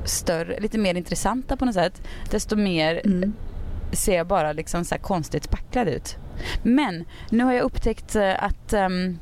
större, 0.05 0.59
lite 0.59 0.77
mer 0.77 0.95
intressanta 0.95 1.57
på 1.57 1.65
något 1.65 1.74
sätt, 1.75 2.01
desto 2.31 2.55
mer 2.55 3.01
Mm. 3.05 3.33
ser 3.91 4.15
jag 4.17 4.27
bara 4.27 4.53
liksom 4.53 4.85
så 4.85 4.95
här 4.95 5.01
konstigt 5.01 5.43
spacklad 5.43 5.88
ut. 5.88 6.17
Men 6.63 7.03
nu 7.29 7.43
har 7.43 7.53
jag 7.53 7.63
upptäckt 7.63 8.15
eh, 8.15 8.43
att 8.43 8.74
ehm, 8.74 9.17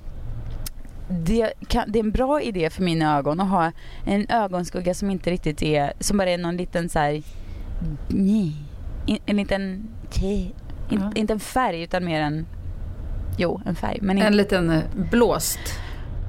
det, 1.10 1.54
kan, 1.68 1.92
det 1.92 2.00
är 2.00 2.04
en 2.04 2.12
bra 2.12 2.42
idé 2.42 2.70
för 2.70 2.84
mina 2.84 3.18
ögon 3.18 3.40
att 3.40 3.50
ha 3.50 3.72
en 4.06 4.26
ögonskugga 4.30 4.94
som 4.94 5.10
inte 5.12 5.32
riktigt 5.32 5.62
är, 5.62 5.94
som 6.00 6.18
bara 6.18 6.30
är 6.30 6.38
någon 6.38 6.58
liten 6.58 6.90
så 6.90 7.00
här, 7.00 7.24
nej, 8.08 8.56
en 9.26 9.36
liten, 9.38 9.88
te, 10.10 10.34
in, 10.34 10.52
Ja. 10.90 11.12
inte 11.16 11.34
en 11.34 11.40
färg 11.40 11.82
utan 11.82 12.06
mer 12.06 12.22
en, 12.22 12.46
jo 13.38 13.62
en 13.66 13.76
färg, 13.76 14.00
men 14.02 14.18
in, 14.18 14.24
En 14.24 14.38
liten 14.38 14.70
eh, 14.70 14.82
blåst. 15.12 15.60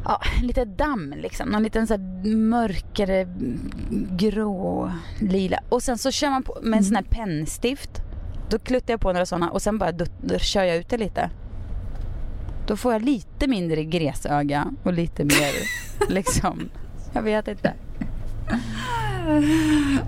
Ja, 0.05 0.21
lite 0.43 0.65
damm 0.65 1.15
liksom. 1.17 1.49
Någon 1.49 1.63
liten 1.63 1.87
så 1.87 1.99
mörkare 2.29 3.21
mm, 3.21 3.71
grå, 4.11 4.93
lila. 5.19 5.61
Och 5.69 5.83
sen 5.83 5.99
så 5.99 6.11
kör 6.11 6.31
man 6.31 6.43
på 6.43 6.59
med 6.63 6.77
en 6.77 6.85
sån 6.85 6.97
här 6.97 7.03
pennstift. 7.03 7.91
Då 8.51 8.59
kluttar 8.59 8.93
jag 8.93 9.01
på 9.01 9.13
några 9.13 9.27
sådana 9.27 9.51
och 9.51 9.63
sen 9.63 9.79
bara 9.79 9.93
då, 9.93 10.05
då 10.21 10.39
kör 10.39 10.63
jag 10.63 10.77
ut 10.77 10.89
det 10.89 10.99
lite. 10.99 11.31
Då 12.67 12.77
får 12.77 12.93
jag 12.93 13.03
lite 13.03 13.47
mindre 13.47 13.85
gräsöga 13.85 14.73
och 14.83 14.93
lite 14.93 15.25
mer 15.25 15.53
liksom, 16.09 16.71
jag 17.13 17.23
vet 17.23 17.49
inte. 17.49 17.73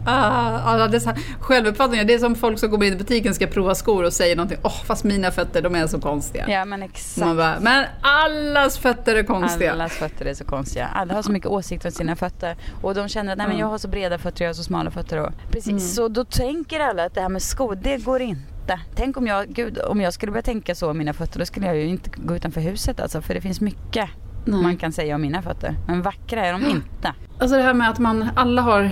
Ah, 0.06 0.58
alla 0.58 0.88
dessa 0.88 1.16
självuppfattningar. 1.40 2.04
Det 2.04 2.14
är 2.14 2.18
som 2.18 2.34
folk 2.34 2.58
som 2.58 2.70
går 2.70 2.84
in 2.84 2.92
i 2.92 2.96
butiken 2.96 3.34
ska 3.34 3.46
prova 3.46 3.74
skor 3.74 4.04
och 4.04 4.12
säger 4.12 4.36
någonting. 4.36 4.58
Åh, 4.62 4.84
fast 4.84 5.04
mina 5.04 5.30
fötter 5.30 5.62
de 5.62 5.74
är 5.74 5.86
så 5.86 6.00
konstiga. 6.00 6.44
Ja 6.48 6.64
men 6.64 6.82
exakt. 6.82 7.26
Man 7.26 7.36
bara, 7.36 7.60
men 7.60 7.84
allas 8.00 8.78
fötter 8.78 9.16
är 9.16 9.22
konstiga. 9.22 9.72
Allas 9.72 9.92
fötter 9.92 10.24
är 10.24 10.34
så 10.34 10.44
konstiga. 10.44 10.86
Alla 10.86 11.14
har 11.14 11.22
så 11.22 11.32
mycket 11.32 11.50
åsikter 11.50 11.88
om 11.88 11.92
sina 11.92 12.16
fötter. 12.16 12.56
Och 12.82 12.94
de 12.94 13.08
känner 13.08 13.32
att 13.32 13.38
nej, 13.38 13.48
men 13.48 13.58
jag 13.58 13.66
har 13.66 13.78
så 13.78 13.88
breda 13.88 14.18
fötter 14.18 14.36
och 14.36 14.44
jag 14.44 14.48
har 14.48 14.54
så 14.54 14.62
smala 14.62 14.90
fötter. 14.90 15.18
Och, 15.18 15.32
precis. 15.50 15.68
Mm. 15.68 15.80
Så 15.80 16.08
då 16.08 16.24
tänker 16.24 16.80
alla 16.80 17.04
att 17.04 17.14
det 17.14 17.20
här 17.20 17.28
med 17.28 17.42
skor, 17.42 17.78
det 17.82 18.04
går 18.04 18.22
inte. 18.22 18.80
Tänk 18.94 19.16
om 19.16 19.26
jag, 19.26 19.48
gud, 19.48 19.78
om 19.78 20.00
jag 20.00 20.12
skulle 20.14 20.32
börja 20.32 20.42
tänka 20.42 20.74
så 20.74 20.90
om 20.90 20.98
mina 20.98 21.12
fötter, 21.12 21.38
då 21.38 21.46
skulle 21.46 21.66
jag 21.66 21.76
ju 21.76 21.86
inte 21.86 22.10
gå 22.16 22.36
utanför 22.36 22.60
huset 22.60 23.00
alltså. 23.00 23.22
För 23.22 23.34
det 23.34 23.40
finns 23.40 23.60
mycket 23.60 24.08
Nej. 24.46 24.62
man 24.62 24.76
kan 24.76 24.92
säga 24.92 25.14
om 25.14 25.22
mina 25.22 25.42
fötter. 25.42 25.76
Men 25.86 26.02
vackra 26.02 26.46
är 26.46 26.52
de 26.52 26.66
inte. 26.66 27.14
Alltså 27.38 27.56
det 27.56 27.62
här 27.62 27.74
med 27.74 27.90
att 27.90 27.98
man 27.98 28.28
alla 28.34 28.62
har 28.62 28.90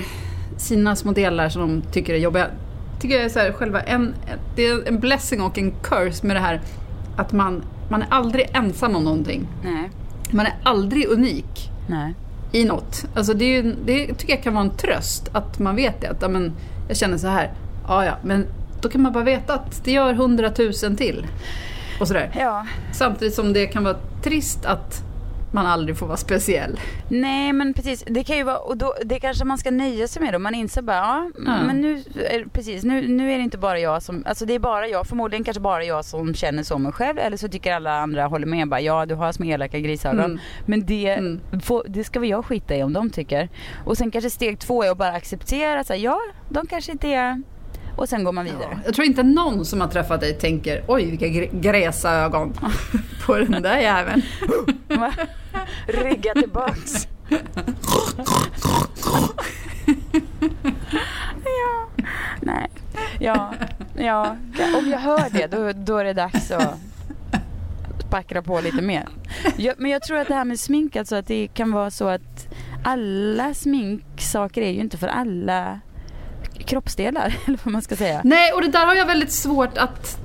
sina 0.57 0.97
små 0.97 1.13
delar 1.13 1.49
som 1.49 1.63
de 1.63 1.83
tycker 1.93 2.15
är 2.15 2.19
jobbiga. 2.19 2.47
Tycker 3.01 3.15
jag 3.17 3.25
är 3.25 3.29
så 3.29 3.39
här, 3.39 3.53
själva 3.53 3.81
en, 3.81 4.15
det 4.57 4.67
är 4.67 4.89
en 4.89 5.01
blessing 5.01 5.43
och 5.43 5.59
en 5.59 5.71
curse 5.83 6.27
med 6.27 6.37
det 6.37 6.41
här 6.41 6.61
att 7.17 7.33
man, 7.33 7.63
man 7.89 8.03
är 8.03 8.09
aldrig 8.11 8.51
ensam 8.53 8.97
om 8.97 9.05
någonting. 9.05 9.49
Nej. 9.65 9.91
Man 10.31 10.47
är 10.47 10.55
aldrig 10.63 11.09
unik 11.09 11.71
Nej. 11.89 12.15
i 12.53 12.65
något. 12.65 13.05
Alltså 13.15 13.35
det, 13.35 13.45
är 13.45 13.75
det 13.85 14.15
tycker 14.15 14.35
jag 14.35 14.43
kan 14.43 14.55
vara 14.55 14.65
en 14.65 14.77
tröst 14.77 15.31
att 15.33 15.59
man 15.59 15.77
vet 15.77 16.01
det. 16.01 16.09
Att 16.09 16.23
ja, 16.23 16.29
men, 16.29 16.53
jag 16.89 16.97
känner 16.97 17.19
så 17.19 17.27
här, 17.27 17.53
ja 17.89 18.05
ja, 18.05 18.17
men 18.23 18.47
då 18.81 18.89
kan 18.89 19.03
man 19.03 19.13
bara 19.13 19.25
veta 19.25 19.55
att 19.55 19.85
det 19.85 19.93
gör 19.93 20.15
hundratusen 20.15 20.97
till. 20.97 21.27
Och 22.01 22.09
sådär. 22.09 22.31
Ja. 22.39 22.67
Samtidigt 22.93 23.35
som 23.35 23.53
det 23.53 23.67
kan 23.67 23.85
vara 23.85 23.97
trist 24.23 24.67
att 24.67 25.03
man 25.55 25.67
aldrig 25.67 25.97
får 25.99 26.07
vara 26.07 26.17
speciell. 26.17 26.81
Nej 27.09 27.53
men 27.53 27.75
precis, 27.75 28.05
det 28.07 28.25
kan 28.25 28.37
ju 28.37 28.43
vara, 28.43 28.59
och 28.59 28.77
då, 28.77 28.95
det 29.05 29.21
kanske 29.21 29.45
man 29.45 29.59
ska 29.59 29.71
nöja 29.71 30.09
sig 30.09 30.23
med 30.23 30.33
då. 30.35 30.39
Man 30.39 30.55
inser 30.55 30.83
bara, 30.83 30.97
ja, 30.97 31.31
Ja. 31.47 31.63
men 31.67 31.81
nu, 31.81 32.03
är, 32.31 32.45
precis, 32.53 32.85
nu, 32.85 33.09
nu 33.09 33.33
är 33.33 33.37
det 33.39 33.45
inte 33.45 33.59
bara 33.59 33.79
jag 33.79 34.03
som, 34.03 34.23
alltså 34.27 34.47
det 34.47 34.55
är 34.55 34.59
bara 34.59 34.89
jag, 34.89 35.07
förmodligen 35.07 35.45
kanske 35.45 35.61
bara 35.61 35.85
jag 35.85 36.05
som 36.05 36.35
känner 36.35 36.63
så 36.63 36.75
om 36.75 36.83
mig 36.83 36.93
själv. 36.93 37.19
Eller 37.19 37.37
så 37.37 37.49
tycker 37.49 37.75
alla 37.75 37.99
andra 38.01 38.27
håller 38.27 38.47
med 38.47 38.69
bara, 38.69 38.81
ja 38.81 39.07
du 39.07 39.15
har 39.15 39.33
små 39.33 39.47
elaka 39.47 39.79
grisögon. 39.79 40.21
Mm. 40.25 40.39
Men 40.67 40.87
det, 40.87 41.09
Mm. 41.09 41.41
får, 41.63 41.85
det 41.89 42.05
ska 42.05 42.21
väl 42.21 42.29
jag 42.29 42.45
skita 42.45 42.77
i 42.77 42.83
om 42.83 42.93
de 42.93 43.11
tycker. 43.11 43.49
Och 43.85 43.97
sen 43.99 44.11
kanske 44.11 44.31
steg 44.31 44.59
två 44.59 44.83
är 44.83 44.91
att 44.91 44.99
bara 44.99 45.13
acceptera, 45.13 45.85
så 45.85 45.93
här, 45.93 46.01
ja 46.01 46.21
de 46.49 46.67
kanske 46.67 46.93
inte 46.93 47.09
är, 47.09 47.43
och 47.97 48.09
sen 48.09 48.25
går 48.25 48.33
man 48.33 48.45
vidare. 48.45 48.79
Jag 48.85 48.95
tror 48.95 49.07
inte 49.07 49.23
någon 49.23 49.65
som 49.65 49.81
har 49.81 49.89
träffat 49.89 50.21
dig 50.21 50.35
tänker 50.35 50.85
oj 50.89 51.05
vilka 51.11 51.27
gr- 51.27 51.61
gräsa 51.61 52.13
ögon 52.13 52.53
på 53.27 53.37
den 53.39 53.63
där 53.63 53.79
jäveln. 53.79 54.23
Rygga 55.87 56.33
tillbaks. 56.35 57.09
ja, 61.45 61.89
nej. 62.41 62.71
Ja, 63.21 63.55
ja. 63.97 64.37
Om 64.79 64.89
jag 64.91 64.99
hör 64.99 65.31
det 65.31 65.47
då, 65.47 65.73
då 65.73 65.99
är 65.99 66.05
det 66.05 66.13
dags 66.13 66.51
att 66.51 66.79
spackra 68.07 68.43
på 68.43 68.61
lite 68.61 68.83
mer. 68.83 69.09
Jag, 69.57 69.75
men 69.79 69.91
jag 69.91 70.03
tror 70.03 70.19
att 70.19 70.29
det 70.29 70.35
här 70.35 70.45
med 70.45 70.61
smink, 70.61 70.97
alltså 70.97 71.17
att 71.17 71.27
det 71.27 71.49
kan 71.55 71.73
vara 71.73 71.91
så 71.91 72.09
att 72.09 72.49
alla 72.85 73.55
sminksaker 73.55 74.63
är 74.63 74.71
ju 74.71 74.81
inte 74.81 74.97
för 74.99 75.09
alla 75.09 75.81
kroppsdelar, 76.67 77.37
eller 77.47 77.59
vad 77.65 77.73
man 77.73 77.83
ska 77.83 77.97
säga. 77.97 78.21
Nej, 78.25 78.53
och 78.53 78.63
det 78.63 78.69
där 78.69 78.87
har 78.87 78.95
jag 78.95 79.07
väldigt 79.07 79.33
svårt 79.33 79.79
att 79.79 80.19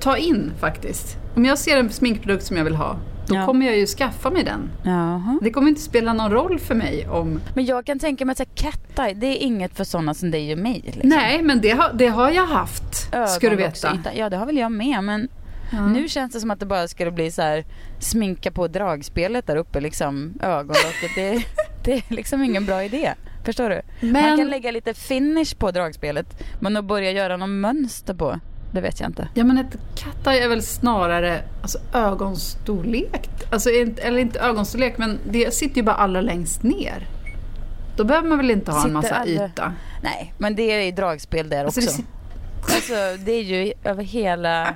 ta 0.00 0.16
in 0.16 0.52
faktiskt. 0.60 1.16
Om 1.36 1.44
jag 1.44 1.58
ser 1.58 1.76
en 1.78 1.90
sminkprodukt 1.90 2.44
som 2.44 2.56
jag 2.56 2.64
vill 2.64 2.74
ha, 2.74 2.96
då 3.26 3.34
Ja. 3.34 3.46
kommer 3.46 3.66
jag 3.66 3.76
ju 3.76 3.86
skaffa 3.86 4.30
mig 4.30 4.44
den. 4.44 4.70
Jaha. 4.84 5.38
Det 5.42 5.50
kommer 5.50 5.68
inte 5.68 5.80
spela 5.80 6.12
någon 6.12 6.30
roll 6.30 6.58
för 6.58 6.74
mig 6.74 7.08
om... 7.08 7.40
Men 7.54 7.64
jag 7.64 7.86
kan 7.86 7.98
tänka 7.98 8.24
mig 8.24 8.32
att 8.32 8.38
så 8.38 8.44
här, 8.44 8.70
cat 8.70 8.98
eye, 8.98 9.14
det 9.14 9.26
är 9.26 9.36
inget 9.46 9.76
för 9.76 9.84
sådana 9.84 10.14
som 10.14 10.30
dig 10.30 10.52
och 10.52 10.58
mig. 10.58 10.82
Liksom. 10.84 11.08
Nej, 11.08 11.42
men 11.42 11.60
det 11.60 11.70
har, 11.70 11.92
det 11.94 12.06
har 12.06 12.30
jag 12.30 12.46
haft, 12.46 12.94
ska 13.28 13.50
du 13.50 13.56
veta. 13.56 13.88
Ögonlocksyta. 13.88 14.14
Ja, 14.14 14.30
det 14.30 14.36
har 14.36 14.46
väl 14.46 14.56
jag 14.58 14.72
med. 14.72 15.04
Men 15.04 15.28
Ja. 15.72 15.86
nu 15.86 16.08
känns 16.08 16.32
det 16.32 16.40
som 16.40 16.50
att 16.50 16.60
det 16.60 16.66
bara 16.66 16.88
skulle 16.88 17.10
bli 17.10 17.30
så 17.30 17.42
här 17.42 17.64
sminka 17.98 18.50
på 18.50 18.68
dragspelet 18.68 19.46
där 19.46 19.56
uppe, 19.56 19.80
liksom 19.80 20.34
ögonlocket. 20.42 21.10
Det, 21.14 21.44
det 21.84 21.92
är 21.92 22.02
liksom 22.08 22.42
ingen 22.44 22.66
bra 22.66 22.84
idé. 22.84 23.14
Förstår 23.44 23.70
du? 23.70 23.82
Man 24.00 24.12
Men- 24.12 24.38
kan 24.38 24.48
lägga 24.48 24.70
lite 24.70 24.94
finish 24.94 25.54
på 25.58 25.70
dragspelet, 25.70 26.26
men 26.60 26.76
att 26.76 26.84
börja 26.84 27.10
göra 27.10 27.36
någon 27.36 27.60
mönster 27.60 28.14
på, 28.14 28.40
det 28.72 28.80
vet 28.80 29.00
jag 29.00 29.08
inte. 29.08 29.28
Ja 29.34 29.44
men 29.44 29.58
ett 29.58 29.76
eye 30.26 30.44
är 30.44 30.48
väl 30.48 30.62
snarare 30.62 31.40
alltså, 31.62 31.78
ögonstorlek. 31.94 33.30
Alltså, 33.50 33.70
eller 33.70 34.18
inte 34.18 34.40
ögonstorlek 34.40 34.98
men 34.98 35.18
det 35.30 35.54
sitter 35.54 35.76
ju 35.76 35.82
bara 35.82 35.94
allra 35.96 36.20
längst 36.20 36.62
ner. 36.62 37.06
Då 37.96 38.04
behöver 38.04 38.28
man 38.28 38.38
väl 38.38 38.50
inte 38.50 38.70
ha 38.70 38.78
en 38.78 38.82
Sitter 38.82 38.92
massa 38.94 39.14
alla- 39.14 39.46
yta. 39.46 39.72
Nej, 40.02 40.34
men 40.38 40.56
det 40.56 40.62
är 40.72 40.82
ju 40.82 40.90
dragspel 40.92 41.48
där 41.48 41.64
Alltså, 41.64 41.80
också. 41.80 42.02
det 42.02 42.74
Alltså, 42.74 42.94
det 43.24 43.32
är 43.32 43.42
ju 43.42 43.72
över 43.84 44.02
hela 44.04 44.74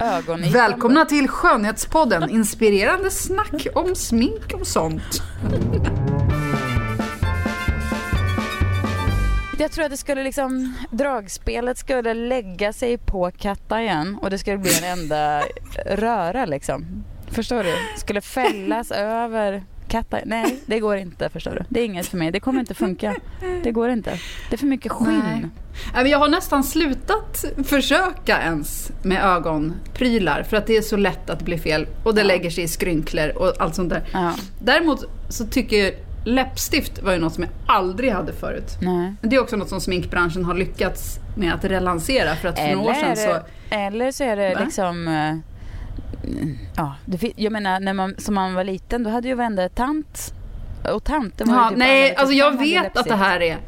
ögonen. 0.00 0.52
Välkomna 0.52 1.04
till 1.04 1.28
Skönhetspodden, 1.28 2.30
inspirerande 2.30 3.10
snack 3.10 3.66
om 3.74 3.94
smink 3.94 4.52
och 4.60 4.66
sånt. 4.66 5.22
Jag 9.58 9.72
tror 9.72 9.84
att 9.84 9.90
det 9.90 9.96
skulle 9.96 10.22
liksom, 10.24 10.74
dragspelet 10.90 11.78
skulle 11.78 12.14
lägga 12.14 12.72
sig 12.72 12.98
på 12.98 13.30
katta 13.38 13.82
igen 13.82 14.18
och 14.22 14.30
det 14.30 14.38
skulle 14.38 14.58
bli 14.58 14.78
en 14.78 14.98
enda 14.98 15.42
röra 15.86 16.44
liksom. 16.46 17.04
Förstår 17.30 17.64
du? 17.64 17.74
Skulle 17.96 18.20
fällas 18.20 18.90
över 18.90 19.64
katta. 19.88 20.18
Nej, 20.24 20.58
det 20.66 20.80
går 20.80 20.96
inte 20.96 21.28
förstår 21.28 21.50
du. 21.50 21.64
Det 21.68 21.80
är 21.80 21.84
inget 21.84 22.06
för 22.06 22.16
mig. 22.16 22.30
Det 22.30 22.40
kommer 22.40 22.60
inte 22.60 22.74
funka. 22.74 23.14
Det 23.62 23.70
går 23.72 23.90
inte. 23.90 24.10
Det 24.50 24.56
är 24.56 24.58
för 24.58 24.66
mycket 24.66 24.92
skinn. 24.92 25.50
Nej. 25.94 26.10
Jag 26.10 26.18
har 26.18 26.28
nästan 26.28 26.64
slutat 26.64 27.44
försöka 27.64 28.42
ens 28.42 28.92
med 29.02 29.24
ögonprylar 29.24 30.42
för 30.42 30.56
att 30.56 30.66
det 30.66 30.76
är 30.76 30.82
så 30.82 30.96
lätt 30.96 31.30
att 31.30 31.38
det 31.38 31.44
blir 31.44 31.58
fel 31.58 31.86
och 32.04 32.14
det 32.14 32.24
lägger 32.24 32.50
sig 32.50 32.64
i 32.64 32.68
skrynklor 32.68 33.28
och 33.36 33.52
allt 33.58 33.74
sånt 33.74 33.90
där. 33.90 34.02
Ja, 34.12 34.32
Däremot 34.58 35.04
så 35.28 35.46
tycker 35.46 35.94
läppstift 36.24 37.02
var 37.02 37.12
ju 37.12 37.18
något 37.18 37.34
som 37.34 37.42
jag 37.44 37.52
aldrig 37.66 38.12
hade 38.12 38.32
förut. 38.32 38.76
nej. 38.80 39.14
Men 39.20 39.30
Det 39.30 39.36
är 39.36 39.40
också 39.42 39.56
något 39.56 39.68
som 39.68 39.80
sminkbranschen 39.80 40.44
har 40.44 40.54
lyckats 40.54 41.18
med 41.36 41.54
att 41.54 41.64
relansera 41.64 42.36
för 42.36 42.48
att 42.48 42.58
för 42.58 42.74
några 42.74 42.90
år 42.90 42.94
sedan 42.94 43.16
så... 43.16 43.36
eller 43.70 44.10
så 44.12 44.24
är 44.24 44.36
det 44.36 44.54
Va? 44.54 44.60
liksom 44.64 45.08
eh, 45.08 45.36
Ja, 46.76 46.94
det, 47.04 47.32
jag 47.36 47.52
menar 47.52 47.80
när 47.80 47.92
man, 47.92 48.14
som 48.18 48.34
man 48.34 48.54
var 48.54 48.64
liten 48.64 49.02
då 49.04 49.10
hade 49.10 49.28
ju 49.28 49.34
varenda 49.34 49.68
tant 49.68 50.34
och 50.92 51.04
tanten 51.04 51.48
var 51.48 51.56
Ja, 51.56 51.68
typ 51.68 51.78
nej, 51.78 52.14
alltså 52.16 52.34
jag 52.34 52.50
hade 52.50 52.62
vet 52.62 52.96
att 52.96 53.06
det 53.08 53.16
här 53.16 53.42
är... 53.42 53.58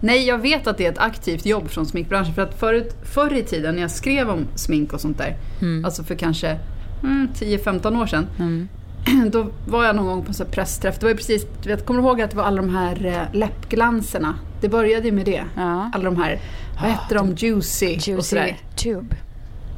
Nej, 0.00 0.26
jag 0.26 0.38
vet 0.38 0.66
att 0.66 0.78
det 0.78 0.86
är 0.86 0.92
ett 0.92 0.98
aktivt 0.98 1.46
jobb 1.46 1.68
från 1.70 1.86
sminkbranschen. 1.86 2.34
För 2.34 2.42
att 2.42 2.58
förut, 2.60 2.96
förr 3.04 3.32
i 3.34 3.42
tiden 3.42 3.74
när 3.74 3.82
jag 3.82 3.90
skrev 3.90 4.30
om 4.30 4.46
smink 4.54 4.92
och 4.92 5.00
sånt 5.00 5.18
där, 5.18 5.36
Mm. 5.60 5.84
alltså 5.84 6.04
för 6.04 6.14
kanske 6.14 6.58
mm, 7.02 7.28
10-15 7.34 8.02
år 8.02 8.06
sedan, 8.06 8.26
Mm. 8.38 8.68
då 9.30 9.46
var 9.66 9.84
jag 9.84 9.96
någon 9.96 10.06
gång 10.06 10.22
på 10.22 10.28
en 10.28 10.34
sån 10.34 10.46
pressträff. 10.46 10.98
Det 10.98 11.06
var 11.06 11.10
ju 11.10 11.16
precis, 11.16 11.46
du 11.62 11.68
vet, 11.68 11.86
kommer 11.86 12.02
du 12.02 12.08
ihåg 12.08 12.20
att 12.20 12.30
det 12.30 12.36
var 12.36 12.44
alla 12.44 12.62
de 12.62 12.74
här 12.74 13.06
eh, 13.06 13.38
läppglanserna? 13.38 14.38
Det 14.60 14.68
började 14.68 15.06
ju 15.06 15.12
med 15.12 15.24
det. 15.24 15.44
Ja. 15.56 15.90
Alla 15.94 16.04
de 16.04 16.16
här, 16.16 16.40
vad 16.80 16.90
hette 16.90 17.14
de, 17.14 17.34
Juicy, 17.34 17.86
och 17.96 18.08
Juicy 18.08 18.22
sådär. 18.22 18.56
Tube. 18.76 19.16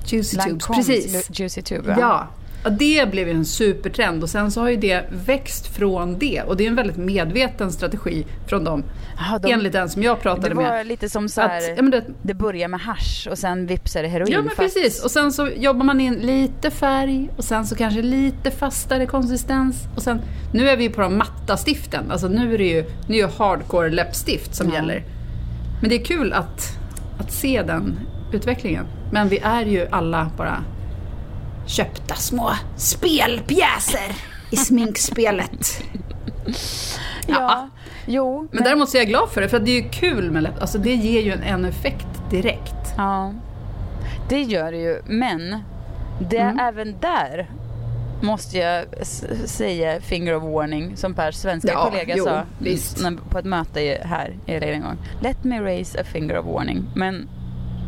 Juicy 0.07 0.37
Tubes, 0.37 0.51
Lancomes 0.51 0.87
precis. 0.87 1.41
Juicy 1.41 1.63
Tube. 1.63 1.91
Ja. 1.91 1.97
ja, 2.01 2.29
det 2.71 3.11
blev 3.11 3.29
ju 3.29 3.35
en 3.35 3.45
supertrend 3.45 4.23
och 4.23 4.31
sen 4.31 4.51
så 4.51 4.61
har 4.61 4.69
ju 4.69 4.77
det 4.77 5.05
växt 5.27 5.67
från 5.77 6.19
det 6.19 6.43
och 6.43 6.57
det 6.57 6.65
är 6.65 6.69
en 6.69 6.77
väldigt 6.77 6.97
medveten 6.97 7.73
strategi 7.73 8.27
från 8.47 8.65
dem. 8.65 8.85
Jaha, 9.17 9.39
de- 9.39 9.53
enligt 9.53 9.73
den 9.73 9.89
som 9.89 10.03
jag 10.03 10.21
pratade 10.21 10.49
Det 10.49 10.55
var 10.55 10.63
med. 10.63 10.87
lite 10.87 11.09
som 11.09 11.29
så 11.29 11.41
här, 11.41 11.59
Att, 11.73 11.77
ja, 11.77 11.83
det, 11.83 12.05
det 12.23 12.35
börjar 12.35 12.69
med 12.69 12.81
hasch 12.81 13.29
och 13.31 13.39
sen 13.39 13.67
vips 13.67 13.97
är 13.97 14.03
det 14.03 14.09
heroin. 14.09 14.33
ja 14.33 14.39
men 14.39 14.49
fast- 14.49 14.59
precis, 14.59 15.05
och 15.05 15.11
sen 15.11 15.33
så 15.33 15.49
jobbar 15.57 15.85
man 15.85 16.01
in 16.01 16.15
lite 16.15 16.71
färg 16.71 17.31
och 17.37 17.45
sen 17.45 17.67
så 17.67 17.75
kanske 17.77 18.03
lite 18.03 18.51
fastare 18.51 19.07
konsistens 19.07 19.77
och 19.97 20.03
sen, 20.03 20.21
nu 20.53 20.69
är 20.69 20.77
vi 20.77 20.89
på 20.89 21.01
de 21.01 21.19
matta 21.19 21.57
stiften, 21.57 22.11
alltså 22.11 22.29
nu 22.29 22.55
är 22.55 22.59
det 22.59 22.65
ju, 22.69 22.85
nu 23.09 23.17
är 23.19 23.29
hardcore 23.39 23.91
läppstift 23.91 24.55
som 24.55 24.69
Ja. 24.69 24.75
gäller. 24.75 25.03
Men 25.81 25.91
det 25.91 25.97
är 26.01 26.05
kul 26.05 26.33
att, 26.33 26.79
att 27.19 27.33
se 27.33 27.63
den 27.63 27.99
utvecklingen. 28.33 28.85
Men 29.13 29.29
vi 29.29 29.39
är 29.39 29.67
ju 29.67 29.87
alla 29.91 30.31
bara 30.37 30.65
köpta 31.67 32.15
små 32.15 32.51
spelpjäser 32.77 34.17
i 34.51 34.57
sminkspelet. 34.57 35.83
Ja, 37.27 37.69
jo. 38.07 38.49
Men 38.53 38.65
däremot 38.65 38.89
så 38.91 38.97
är 38.97 39.01
jag 39.01 39.09
glad 39.09 39.31
för 39.31 39.41
det, 39.41 39.49
för 39.49 39.57
att 39.57 39.65
det 39.65 39.71
är 39.79 39.83
ju 39.83 39.89
kul 39.89 40.31
med 40.31 40.43
läpp, 40.43 40.61
alltså 40.61 40.79
det 40.79 40.95
ger 40.95 41.21
ju 41.23 41.33
en, 41.33 41.43
en 41.43 41.65
effekt 41.65 42.07
direkt. 42.31 42.75
Ja, 42.97 43.33
det 44.29 44.43
gör 44.43 44.73
det 44.73 44.79
ju. 44.79 45.03
Men 45.07 45.59
det 46.31 46.39
Mm. 46.39 46.59
även 46.59 46.95
där 47.01 47.51
måste 48.23 48.59
jag 48.59 48.85
säga 49.47 50.01
finger 50.01 50.35
of 50.37 50.43
warning 50.43 50.97
som 50.97 51.15
Pers 51.15 51.35
svenska 51.35 51.73
Ja, 51.73 51.91
kollega 51.91 52.15
jo, 52.17 52.25
sa 52.25 52.43
visst. 52.59 53.03
när- 53.03 53.17
på 53.31 53.39
ett 53.39 53.45
möte 53.45 53.99
här 54.05 54.35
i 54.47 54.53
en 54.55 54.81
gång. 54.83 54.97
Let 55.21 55.45
me 55.45 55.61
raise 55.61 56.01
a 56.01 56.05
finger 56.05 56.39
of 56.39 56.47
warning. 56.47 56.85
Men 56.95 57.29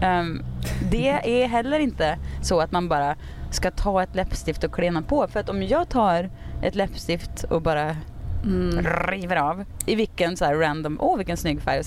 ehm, 0.03 0.43
det 0.91 1.09
är 1.43 1.47
heller 1.49 1.79
inte 1.79 2.19
så 2.43 2.61
att 2.61 2.73
man 2.73 2.89
bara 2.89 3.17
ska 3.51 3.71
ta 3.71 4.03
ett 4.03 4.15
läppstift 4.15 4.65
och 4.65 4.75
klena 4.75 5.03
på. 5.03 5.27
För 5.29 5.41
att 5.41 5.49
om 5.49 5.63
jag 5.63 5.89
tar 5.89 6.31
ett 6.63 6.75
läppstift 6.75 7.45
och 7.45 7.63
bara 7.63 7.97
Mm. 8.45 8.87
river 9.09 9.37
av 9.37 9.65
i 9.87 9.95
vilken 9.95 10.37
så 10.37 10.45
här 10.45 10.55
random, 10.55 10.97
åh 11.01 11.17
vilken 11.17 11.37
snygg 11.37 11.61
färg. 11.63 11.83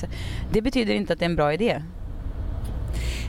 Det 0.51 0.61
betyder 0.61 0.93
inte 0.93 1.13
att 1.13 1.19
det 1.19 1.25
är 1.25 1.29
en 1.29 1.35
bra 1.35 1.53
idé. 1.53 1.81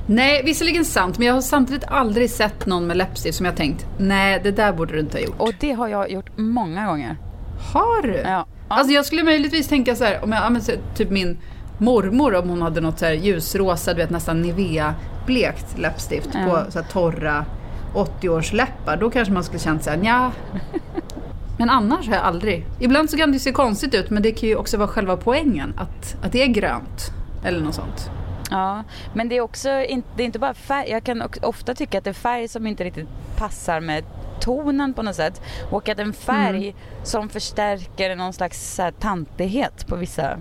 Nej, 0.07 0.43
visserligen 0.45 0.85
sant, 0.85 1.19
men 1.19 1.27
jag 1.27 1.35
har 1.35 1.41
samtidigt 1.41 1.85
aldrig 1.87 2.31
sett 2.31 2.67
någon 2.67 2.87
med 2.87 2.97
läppstift 2.97 3.37
som 3.37 3.47
jag 3.47 3.57
tänkt, 3.57 3.87
nej 3.99 4.41
det 4.43 4.51
där 4.51 4.73
borde 4.73 4.93
du 4.93 5.01
inte 5.01 5.19
ha 5.19 5.25
gjort. 5.25 5.35
Och 5.39 5.53
det 5.61 5.73
har 5.73 5.89
jag 5.89 6.11
gjort 6.11 6.31
många 6.37 6.87
gånger. 6.87 7.17
Har 7.73 8.03
du? 8.03 8.17
Ja. 8.17 8.47
Alltså 8.69 8.93
jag 8.93 9.07
skulle 9.07 9.23
möjligtvis 9.23 9.69
tänka 9.69 9.95
så 9.97 10.05
här, 10.05 10.25
om 10.25 10.33
jag 10.33 10.43
använder 10.45 10.79
typ 10.97 11.11
min 11.11 11.39
mormor 11.79 12.35
om 12.35 12.49
hon 12.49 12.63
hade 12.63 12.81
något 12.81 12.99
så 12.99 13.05
här 13.05 13.13
ljusrosa, 13.13 13.93
du 13.95 13.97
vet 13.97 14.11
nästan 14.11 14.43
Nivea 14.43 14.95
blekt 15.27 15.79
läppstift 15.79 16.29
Ja. 16.35 16.41
på 16.65 16.71
så 16.73 16.79
här 16.81 16.87
torra 16.93 17.45
80-års 17.95 18.53
läppar. 18.53 18.97
Då 18.97 19.11
kanske 19.11 19.35
man 19.35 19.45
skulle 19.45 19.59
känt 19.59 19.85
såhär, 19.85 19.97
nja. 19.97 20.33
Men 21.59 21.71
annars 21.71 22.09
har 22.09 22.15
jag 22.15 22.25
aldrig. 22.25 22.67
Ibland 22.81 23.11
så 23.11 23.17
kan 23.17 23.33
det 23.33 23.39
se 23.39 23.53
konstigt 23.53 23.95
ut 23.95 24.11
men 24.11 24.23
det 24.23 24.33
kan 24.33 24.49
ju 24.49 24.57
också 24.57 24.77
vara 24.77 24.89
själva 24.89 25.17
poängen. 25.17 25.75
Att, 25.79 26.17
att 26.25 26.33
det 26.33 26.43
är 26.43 26.47
grönt. 26.47 27.11
Eller 27.45 27.61
något 27.61 27.75
sånt. 27.75 28.11
Ja, 28.51 28.85
men 29.15 29.29
det 29.29 29.37
är 29.37 29.41
också 29.41 29.71
inte, 29.71 30.09
det 30.17 30.23
är 30.23 30.25
inte 30.25 30.39
bara 30.39 30.55
färg. 30.55 30.91
Jag 30.91 31.05
kan 31.05 31.23
ofta 31.43 31.75
tycka 31.75 31.99
att 31.99 32.05
det 32.05 32.11
är 32.11 32.15
färg 32.15 32.49
som 32.49 32.67
inte 32.67 32.85
riktigt 32.85 33.09
passar 33.37 33.81
med 33.81 34.05
tonen 34.41 34.95
på 34.95 35.03
något 35.03 35.17
sätt. 35.17 35.41
Och 35.71 35.89
att 35.89 35.99
en 35.99 36.13
färg 36.13 36.69
Mm. 36.69 36.77
som 37.03 37.29
förstärker 37.29 38.17
någon 38.17 38.33
slags 38.33 38.75
så 38.75 38.83
här, 38.83 38.91
tantighet 38.91 39.87
på 39.87 39.97
vissa, 39.97 40.37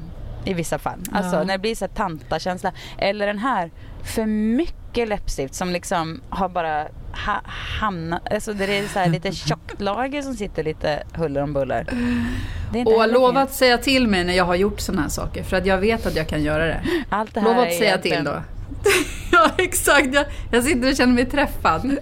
i 0.46 0.54
vissa 0.54 0.80
fall. 0.80 1.00
Alltså 1.12 1.36
Ja. 1.36 1.44
när 1.44 1.54
det 1.54 1.60
blir 1.60 1.76
så 1.76 1.86
här 1.86 1.92
tantakänsla. 1.94 2.72
Eller 2.98 3.28
den 3.28 3.40
här, 3.40 3.72
för 4.04 4.26
mycket 4.26 5.08
läppstift 5.08 5.54
som 5.56 5.70
liksom 5.70 6.22
har 6.30 6.50
bara 6.50 6.88
ha, 7.26 7.42
hamnat, 7.80 8.34
alltså 8.34 8.54
det 8.54 8.66
är 8.78 8.88
så 8.88 9.00
här 9.00 9.10
lite 9.10 9.32
tjockt 9.32 9.82
lager 9.82 10.22
som 10.22 10.34
sitter 10.34 10.64
lite 10.64 11.04
huller 11.14 11.42
om 11.42 11.54
buller. 11.54 11.88
Och 12.86 13.08
lova 13.14 13.42
att 13.42 13.54
säga 13.54 13.78
till 13.78 14.08
mig 14.08 14.24
när 14.24 14.34
jag 14.34 14.46
har 14.46 14.56
gjort 14.56 14.80
såna 14.80 15.02
här 15.02 15.10
saker. 15.10 15.44
För 15.44 15.58
att 15.58 15.66
jag 15.66 15.78
vet 15.78 16.06
att 16.06 16.16
jag 16.16 16.28
kan 16.28 16.44
göra 16.44 16.66
det. 16.66 16.82
Allt 17.10 17.34
det 17.34 17.40
här 17.40 17.48
Lova 17.48 17.62
att 17.62 17.74
säga 17.74 17.98
till 17.98 18.12
egentligen- 18.12 18.24
då. 18.24 18.44
ja 19.32 19.50
exakt, 19.58 20.14
jag, 20.14 20.26
jag 20.52 20.64
sitter 20.64 20.90
och 20.90 20.96
känner 20.98 21.14
mig 21.14 21.26
träffad. 21.26 21.84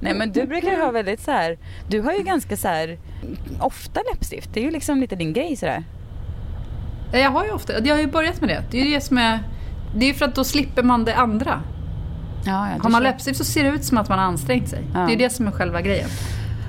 Nej 0.00 0.14
men 0.14 0.32
du 0.32 0.46
brukar 0.46 0.76
ha 0.84 0.90
väldigt 0.90 1.20
så 1.20 1.30
här. 1.30 1.58
Du 1.88 2.00
har 2.00 2.12
ju 2.12 2.22
ganska 2.22 2.56
så 2.56 2.68
här 2.68 2.98
ofta 3.60 4.00
läppstift. 4.12 4.50
Det 4.54 4.60
är 4.60 4.64
ju 4.64 4.70
liksom 4.70 5.00
lite 5.00 5.16
din 5.16 5.32
grej 5.32 5.56
sådär. 5.56 5.84
Ja, 7.12 7.18
Jag 7.18 7.30
har 7.30 7.44
ju 7.44 7.50
ofta, 7.50 7.72
jag 7.84 7.94
har 7.94 8.00
ju 8.00 8.06
börjat 8.06 8.40
med 8.40 8.48
det. 8.50 8.62
Det 8.70 8.80
är 8.80 8.84
ju 8.84 8.94
det 8.94 9.00
som 9.00 9.18
är... 9.18 9.38
Det 9.96 10.10
är 10.10 10.14
för 10.14 10.24
att 10.24 10.34
då 10.34 10.44
slipper 10.44 10.82
man 10.82 11.04
det 11.04 11.14
andra. 11.14 11.62
Ja, 12.46 12.70
ja, 12.70 12.82
Har 12.82 12.90
man 12.90 13.02
läppstift 13.02 13.38
så 13.38 13.44
ser 13.44 13.64
det 13.64 13.70
ut 13.70 13.84
som 13.84 13.98
att 13.98 14.08
man 14.08 14.18
har 14.18 14.26
ansträngt 14.26 14.68
sig. 14.68 14.84
Ja. 14.94 15.00
Det 15.00 15.12
är 15.12 15.16
det 15.16 15.30
som 15.30 15.46
är 15.46 15.50
själva 15.50 15.80
grejen. 15.80 16.08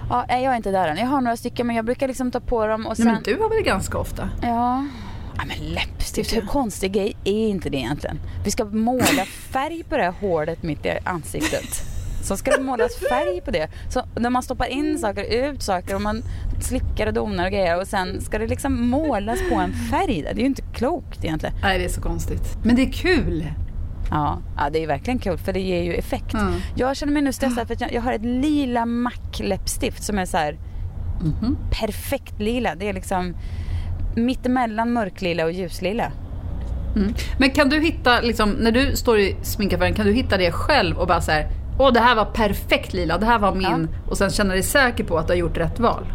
Ja, 0.09 0.25
jag 0.29 0.43
är 0.43 0.55
inte 0.55 0.71
där 0.71 0.87
än. 0.87 0.97
Jag 0.97 1.07
har 1.07 1.21
några 1.21 1.37
stycken 1.37 1.67
men 1.67 1.75
jag 1.75 1.85
brukar 1.85 2.07
liksom 2.07 2.31
ta 2.31 2.39
på 2.39 2.67
dem 2.67 2.85
och 2.85 2.97
sen... 2.97 3.05
Nej, 3.05 3.13
men 3.13 3.23
du 3.23 3.41
har 3.41 3.49
väl 3.49 3.63
ganska 3.63 3.97
ofta? 3.97 4.29
Ja. 4.41 4.85
Ja 5.37 5.43
men 5.47 5.73
läppstift, 5.73 6.35
hur 6.35 6.41
konstig 6.41 6.91
grej 6.91 7.17
är 7.23 7.47
inte 7.47 7.69
det 7.69 7.77
egentligen? 7.77 8.19
Vi 8.45 8.51
ska 8.51 8.65
måla 8.65 9.25
färg 9.25 9.83
på 9.83 9.97
det 9.97 10.03
här 10.03 10.13
hålet 10.19 10.63
mitt 10.63 10.85
i 10.85 10.97
ansiktet. 11.03 11.81
Så 12.23 12.37
ska 12.37 12.51
det 12.51 12.63
målas 12.63 12.95
färg 13.09 13.41
på 13.41 13.51
det. 13.51 13.69
Så 13.89 14.03
när 14.15 14.29
man 14.29 14.43
stoppar 14.43 14.65
in 14.65 14.99
saker, 14.99 15.23
ut 15.23 15.63
saker 15.63 15.95
och 15.95 16.01
man 16.01 16.23
slickar 16.61 17.07
och 17.07 17.13
donar 17.13 17.45
och 17.45 17.51
grejer 17.51 17.79
och 17.79 17.87
sen 17.87 18.21
ska 18.21 18.39
det 18.39 18.47
liksom 18.47 18.89
målas 18.89 19.39
på 19.49 19.55
en 19.55 19.73
färg 19.73 20.21
där. 20.21 20.33
Det 20.33 20.39
är 20.39 20.43
ju 20.43 20.47
inte 20.47 20.63
klokt 20.73 21.23
egentligen. 21.23 21.55
Nej, 21.61 21.79
det 21.79 21.85
är 21.85 21.89
så 21.89 22.01
konstigt. 22.01 22.57
Men 22.63 22.75
det 22.75 22.81
är 22.81 22.91
kul. 22.91 23.47
Ja, 24.11 24.37
ja 24.57 24.69
det 24.69 24.83
är 24.83 24.87
verkligen 24.87 25.19
kul 25.19 25.37
för 25.37 25.53
det 25.53 25.59
ger 25.59 25.83
ju 25.83 25.93
effekt. 25.93 26.33
Mm. 26.33 26.53
Jag 26.75 26.97
känner 26.97 27.13
mig 27.13 27.21
nu 27.21 27.33
stressad 27.33 27.67
för 27.67 27.73
att 27.73 27.81
jag, 27.81 27.93
jag 27.93 28.01
har 28.01 28.13
ett 28.13 28.25
lila 28.25 28.85
mackläppstift 28.85 30.03
som 30.03 30.19
är 30.19 30.25
så 30.25 30.37
här 30.37 30.57
Mhm. 31.23 31.57
perfekt 31.71 32.39
lila. 32.39 32.75
Det 32.75 32.89
är 32.89 32.93
liksom 32.93 33.35
mittemellan 34.15 34.93
mörklila 34.93 35.43
och 35.45 35.51
ljuslila. 35.51 36.11
Mm. 36.95 37.13
Men 37.37 37.49
kan 37.49 37.69
du 37.69 37.79
hitta, 37.79 38.21
liksom, 38.21 38.49
när 38.49 38.71
du 38.71 38.95
står 38.95 39.19
i 39.19 39.35
sminkaffären, 39.41 39.93
kan 39.93 40.05
du 40.05 40.13
hitta 40.13 40.37
det 40.37 40.51
själv 40.51 40.97
och 40.97 41.07
bara 41.07 41.21
så 41.21 41.31
här, 41.31 41.47
åh 41.79 41.93
det 41.93 41.99
här 41.99 42.15
var 42.15 42.25
perfekt 42.25 42.93
lila, 42.93 43.17
det 43.17 43.25
här 43.25 43.39
var 43.39 43.55
min, 43.55 43.87
och 44.07 44.17
sen 44.17 44.29
känna 44.29 44.53
dig 44.53 44.63
säker 44.63 45.03
på 45.03 45.17
att 45.17 45.27
du 45.27 45.33
har 45.33 45.37
gjort 45.37 45.57
rätt 45.57 45.79
val? 45.79 46.05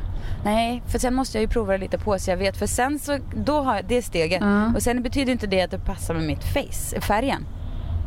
Nej, 0.45 0.83
för 0.87 0.99
sen 0.99 1.15
måste 1.15 1.38
jag 1.38 1.43
ju 1.43 1.49
prova 1.49 1.73
det 1.73 1.79
lite 1.79 1.99
på 1.99 2.19
så 2.19 2.31
jag 2.31 2.37
vet. 2.37 2.57
För 2.57 2.67
sen 2.67 2.99
så, 2.99 3.19
då 3.37 3.61
har 3.62 3.76
jag 3.76 3.85
det 3.88 4.03
steget. 4.03 4.41
Ja. 4.41 4.73
Och 4.75 4.83
sen 4.83 5.03
betyder 5.03 5.33
inte 5.33 5.47
det 5.47 5.62
att 5.62 5.71
det 5.71 5.79
passar 5.79 6.15
med 6.15 6.23
mitt 6.23 6.45
face, 6.45 7.00
färgen. 7.00 7.47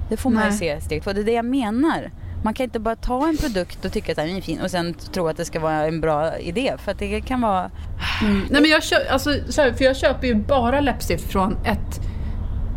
Det 0.10 0.18
får 0.18 0.30
man 0.30 0.44
ju 0.44 0.50
Nej. 0.50 0.60
se 0.60 0.82
steg 0.82 1.04
två. 1.04 1.14
Det 1.14 1.22
är 1.22 1.26
det 1.26 1.32
jag 1.32 1.46
menar. 1.46 2.12
Man 2.44 2.54
kan 2.54 2.64
inte 2.64 2.80
bara 2.80 2.96
ta 2.96 3.28
en 3.28 3.38
produkt 3.38 3.86
och 3.86 3.92
tycka 3.92 4.12
att 4.12 4.16
den 4.16 4.30
är 4.30 4.42
fin 4.42 4.62
och 4.62 4.72
sen 4.72 4.94
tro 4.94 5.28
att 5.28 5.38
det 5.38 5.46
ska 5.46 5.60
vara 5.60 5.86
en 5.86 6.02
bra 6.02 6.38
idé. 6.38 6.74
För 6.78 6.92
att 6.92 7.00
det 7.00 7.22
kan 7.22 7.42
vara... 7.42 7.72
Nej 8.50 8.62
men 8.62 8.66
jag, 8.66 8.84
köp, 8.84 9.12
alltså, 9.12 9.30
så 9.50 9.62
här, 9.62 9.74
för 9.74 9.86
jag 9.86 9.98
köper 9.98 10.28
ju 10.28 10.36
bara 10.36 10.80
läppstift 10.80 11.32
från 11.32 11.58
ett, 11.66 12.00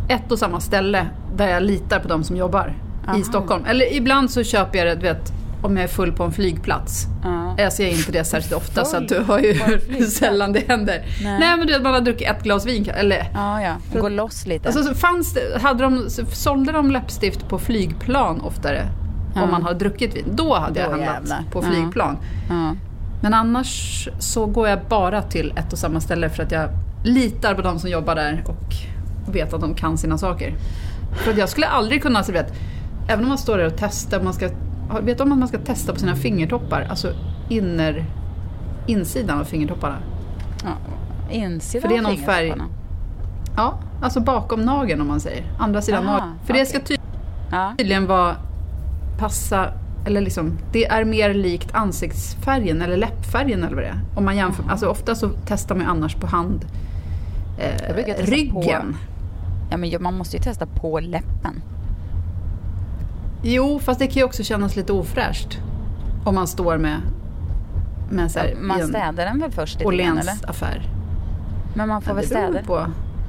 ett 0.09 0.31
och 0.31 0.39
samma 0.39 0.59
ställe 0.59 1.07
där 1.35 1.47
jag 1.47 1.63
litar 1.63 1.99
på 1.99 2.07
de 2.07 2.23
som 2.23 2.37
jobbar 2.37 2.75
Aha. 3.07 3.17
i 3.17 3.23
Stockholm. 3.23 3.65
Eller 3.65 3.93
ibland 3.93 4.31
så 4.31 4.43
köper 4.43 4.77
jag 4.77 4.87
det, 4.87 4.95
du 4.95 5.01
vet, 5.01 5.33
om 5.63 5.77
jag 5.77 5.83
är 5.83 5.87
full 5.87 6.11
på 6.11 6.23
en 6.23 6.31
flygplats. 6.31 7.05
Ja. 7.23 7.55
Jag 7.57 7.73
ser 7.73 7.87
inte 7.87 8.11
det 8.11 8.23
särskilt 8.23 8.53
ofta 8.53 8.85
så 8.85 8.97
att 8.97 9.09
Full 9.09 9.17
du 9.17 9.23
har 9.23 9.39
ju 9.39 10.05
sällan 10.09 10.53
det 10.53 10.67
händer. 10.67 11.05
Nej. 11.23 11.39
Nej, 11.39 11.57
men 11.57 11.67
du 11.67 11.73
vet 11.73 11.81
man 11.81 11.93
har 11.93 12.01
druckit 12.01 12.27
ett 12.27 12.43
glas 12.43 12.65
vin 12.65 12.89
eller 12.89 13.29
Ja, 13.33 13.61
ja. 13.61 13.99
Gå 13.99 14.09
loss 14.09 14.45
lite. 14.45 14.67
Alltså, 14.69 14.83
så 14.83 14.93
fanns 14.95 15.33
det, 15.33 15.61
hade 15.61 15.83
de, 15.83 16.09
så 16.09 16.25
sålde 16.25 16.71
de 16.71 16.91
läppstift 16.91 17.47
på 17.47 17.59
flygplan 17.59 18.41
oftare? 18.41 18.85
Ja. 19.35 19.43
Om 19.43 19.51
man 19.51 19.63
har 19.63 19.73
druckit 19.73 20.15
vin. 20.15 20.25
Då 20.31 20.55
hade 20.55 20.79
jag 20.79 20.87
Då 20.89 20.91
handlat 20.91 21.13
jävlar. 21.15 21.43
på 21.51 21.61
flygplan. 21.61 22.17
ja. 22.49 22.75
Men 23.21 23.33
annars 23.33 24.09
så 24.19 24.45
går 24.45 24.67
jag 24.69 24.79
bara 24.89 25.21
till 25.21 25.53
ett 25.57 25.73
och 25.73 25.79
samma 25.79 25.99
ställe 26.01 26.29
för 26.29 26.43
att 26.43 26.51
jag 26.51 26.69
litar 27.03 27.53
på 27.55 27.61
de 27.61 27.79
som 27.79 27.89
jobbar 27.89 28.15
där 28.15 28.43
och 28.47 29.35
vet 29.35 29.53
att 29.53 29.61
de 29.61 29.73
kan 29.75 29.97
sina 29.97 30.17
saker. 30.17 30.53
För 31.15 31.31
att 31.31 31.37
jag 31.37 31.49
skulle 31.49 31.67
aldrig 31.67 32.01
kunna, 32.01 32.23
så 32.23 32.31
vet, 32.31 32.53
även 33.07 33.23
om 33.23 33.29
man 33.29 33.37
står 33.37 33.57
där 33.57 33.65
och 33.65 33.73
testar, 33.77 34.21
man 34.21 34.33
ska, 34.33 34.49
vet 35.01 35.17
du 35.17 35.23
om 35.23 35.31
att 35.31 35.37
man 35.37 35.47
ska 35.47 35.57
testa 35.57 35.93
på 35.93 35.99
sina 35.99 36.15
fingertoppar? 36.15 36.87
Alltså 36.89 37.13
inner, 37.49 38.05
insidan 38.87 39.39
av 39.39 39.43
fingertopparna. 39.43 39.97
ja. 40.63 40.69
Insidan 41.31 41.81
För 41.81 41.89
det 41.89 41.97
är 41.97 42.01
någon 42.01 42.17
färg-. 42.17 42.53
Ja, 43.57 43.79
alltså 44.01 44.19
bakom 44.19 44.61
nageln 44.61 45.01
om 45.01 45.07
man 45.07 45.19
säger. 45.19 45.43
Andra 45.59 45.81
sidan 45.81 46.07
Aha, 46.07 46.17
nageln. 46.17 46.35
För 46.45 46.53
det 46.53 46.65
ska 46.65 46.79
ty- 46.79 46.97
Ja. 47.51 47.73
tydligen 47.77 48.07
vara 48.07 48.35
passa, 49.19 49.67
eller 50.05 50.21
liksom, 50.21 50.57
det 50.71 50.85
är 50.85 51.05
mer 51.05 51.33
likt 51.33 51.73
ansiktsfärgen 51.75 52.81
eller 52.81 52.97
läppfärgen 52.97 53.63
eller 53.63 53.75
vad 53.75 53.83
det 53.83 53.89
är. 53.89 53.99
Om 54.15 54.25
man 54.25 54.37
jämför, 54.37 54.63
alltså 54.69 54.87
ofta 54.87 55.15
så 55.15 55.29
testar 55.45 55.75
man 55.75 55.83
ju 55.83 55.89
annars 55.89 56.15
på 56.15 56.27
hand 56.27 56.65
eh, 57.59 57.95
ryggen. 58.25 58.95
ja, 59.71 59.77
men 59.77 60.03
man 60.03 60.13
måste 60.17 60.37
ju 60.37 60.43
testa 60.43 60.65
på 60.65 60.99
läppen. 60.99 61.61
Jo, 63.43 63.79
fast 63.79 63.99
det 63.99 64.07
kan 64.07 64.13
ju 64.15 64.23
också 64.23 64.43
kännas 64.43 64.75
lite 64.75 64.93
ofräscht. 64.93 65.57
Om 66.25 66.35
man 66.35 66.47
står 66.47 66.77
med, 66.77 66.97
med 68.11 68.31
så 68.31 68.39
här, 68.39 68.55
Man 68.61 68.77
i 68.79 68.81
en 68.81 68.87
städar 68.87 69.25
den 69.25 69.39
väl 69.39 69.51
först 69.51 69.79
lite 69.79 69.95
grann 69.95 70.17
eller? 70.17 70.49
Affär. 70.49 70.81
Men 71.75 71.87
man 71.87 72.01
får 72.01 72.07
Men 72.07 72.15
väl 72.15 72.23
det 72.23 72.35
städa? 72.35 72.63
på, 72.63 72.85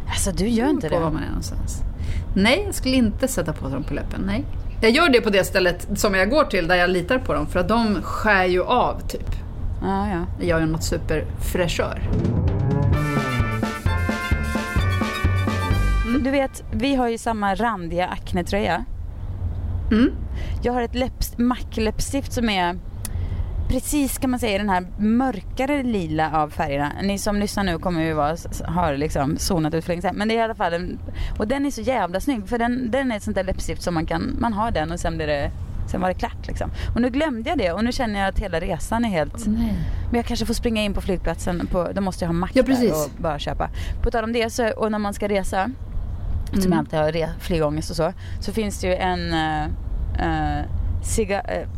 Alltså 0.09 0.33
du 0.33 0.49
gör 0.49 0.69
inte 0.71 0.89
på 0.89 0.95
var 0.99 1.07
det? 1.07 1.11
man 1.13 1.23
är 1.23 1.27
någonstans. 1.29 1.83
Nej, 2.37 2.63
jag 2.67 2.75
skulle 2.75 2.97
inte 2.97 3.29
sätta 3.29 3.53
på 3.53 3.69
dem 3.69 3.83
på 3.83 3.95
läppen. 3.95 4.21
Nej. 4.27 4.45
Jag 4.81 4.91
gör 4.91 5.09
det 5.09 5.21
på 5.21 5.31
det 5.31 5.45
stället 5.45 5.89
som 5.95 6.15
jag 6.15 6.31
går 6.31 6.45
till 6.45 6.69
där 6.69 6.77
jag 6.77 6.91
litar 6.91 7.19
på 7.19 7.35
dem. 7.35 7.47
För 7.47 7.61
att 7.61 7.69
de 7.69 8.03
skär 8.03 8.45
ju 8.45 8.63
av 8.63 9.01
typ. 9.09 9.31
Ja, 9.83 10.09
ja. 10.09 10.25
Jag 10.47 10.61
gör 10.61 10.67
något 10.67 10.85
superfräschör. 10.85 12.03
Du 16.25 16.31
vet, 16.31 16.65
vi 16.73 16.95
har 16.95 17.09
ju 17.09 17.19
samma 17.19 17.55
randiga 17.55 18.07
Acne-tröja. 18.09 18.85
Mm. 19.91 20.11
Jag 20.63 20.73
har 20.73 20.83
ett 20.83 20.95
läpps- 20.95 21.39
mackläppstift 21.39 22.33
som 22.33 22.49
är 22.49 22.77
precis 23.69 24.19
kan 24.19 24.31
man 24.31 24.41
säga 24.41 24.59
den 24.59 24.69
här 24.69 24.87
mörkare 24.99 25.83
lila 25.83 26.31
av 26.43 26.51
färgerna. 26.51 26.93
Ni 27.03 27.19
som 27.19 27.37
lyssnar 27.37 27.65
nu 27.65 27.79
kommer 27.79 28.05
ju 28.05 28.13
vara, 28.13 28.37
har 28.67 28.97
liksom 28.97 29.37
zonat 29.39 29.75
ut 29.75 29.85
för 29.85 29.91
länge 29.93 30.03
sedan. 30.03 30.17
Men 30.17 30.29
det 30.29 30.35
är 30.35 30.39
i 30.39 30.43
alla 30.43 30.55
fall 30.55 30.73
en, 30.73 30.99
och 31.39 31.49
den 31.49 31.67
är 31.67 31.71
så 31.71 31.81
jävla 31.81 32.21
snygg 32.21 32.49
för 32.49 32.59
den, 32.59 32.91
den 32.91 33.13
är 33.13 33.17
ett 33.17 33.23
sånt 33.23 33.37
där 33.37 33.45
läppstift 33.45 33.83
som 33.83 33.95
man 33.95 34.07
kan, 34.07 34.37
man 34.41 34.53
har 34.53 34.71
den 34.71 34.93
och 34.93 35.01
sen 35.01 35.17
blir 35.17 35.27
det 35.27 35.51
Sen 35.91 36.01
var 36.01 36.09
det 36.09 36.15
klart 36.15 36.47
liksom. 36.47 36.71
Och 36.95 37.01
nu 37.01 37.11
glömde 37.11 37.51
jag 37.51 37.59
det 37.59 37.73
och 37.73 37.85
nu 37.85 37.93
känner 37.93 38.21
jag 38.21 38.29
att 38.29 38.39
hela 38.39 38.61
resan 38.61 39.05
är 39.05 39.09
helt... 39.09 39.47
Nej. 39.47 39.75
Men 40.11 40.17
jag 40.17 40.25
kanske 40.25 40.47
får 40.47 40.55
springa 40.55 40.83
in 40.83 40.95
på 40.95 41.01
flygplatsen, 41.01 41.67
på, 41.67 41.89
då 41.95 42.01
måste 42.01 42.25
jag 42.25 42.29
ha 42.29 42.33
mack 42.33 42.51
Ja, 42.55 42.63
precis. 42.63 42.93
och 42.93 43.23
bara 43.23 43.39
köpa. 43.39 43.69
På 44.03 44.11
tal 44.11 44.25
om 44.25 44.33
det, 44.33 44.51
så, 44.53 44.71
och 44.71 44.91
när 44.91 44.99
man 44.99 45.15
ska 45.15 45.29
resa, 45.29 45.71
som 46.63 46.73
jag 46.73 46.79
Mm. 46.87 47.03
alltid 47.05 47.25
har 47.25 47.39
flygångest 47.39 47.91
och 47.91 47.97
så, 47.97 48.13
så 48.41 48.53
finns 48.53 48.81
det 48.81 48.87
ju 48.87 48.95
en 48.95 49.21
uh, 49.21 49.67
uh, 50.27 50.65
ciga, 51.03 51.41
eh, 51.41 51.69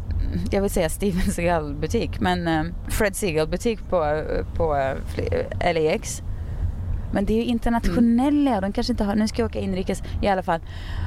jag 0.51 0.63
vill 0.63 0.71
säga 0.71 0.89
Steven 0.89 1.21
Seagal 1.21 1.75
butik, 1.75 2.21
men 2.21 2.49
eh, 2.49 2.65
Fred 2.89 3.17
Seagal 3.17 3.49
butik 3.49 3.79
på, 3.91 4.23
på 4.57 4.95
LAX. 5.75 6.23
Men 7.13 7.25
det 7.25 7.33
är 7.33 7.37
ju 7.37 7.45
internationella, 7.45 8.51
mm. 8.51 8.63
de 8.63 8.73
kanske 8.73 8.93
inte 8.93 9.05
har, 9.05 9.15
nu 9.15 9.29
ska 9.29 9.43
jag 9.43 9.47
åka 9.47 9.59
inrikes 9.59 10.03
i 10.23 10.29
alla 10.29 10.43
fall. 10.43 10.61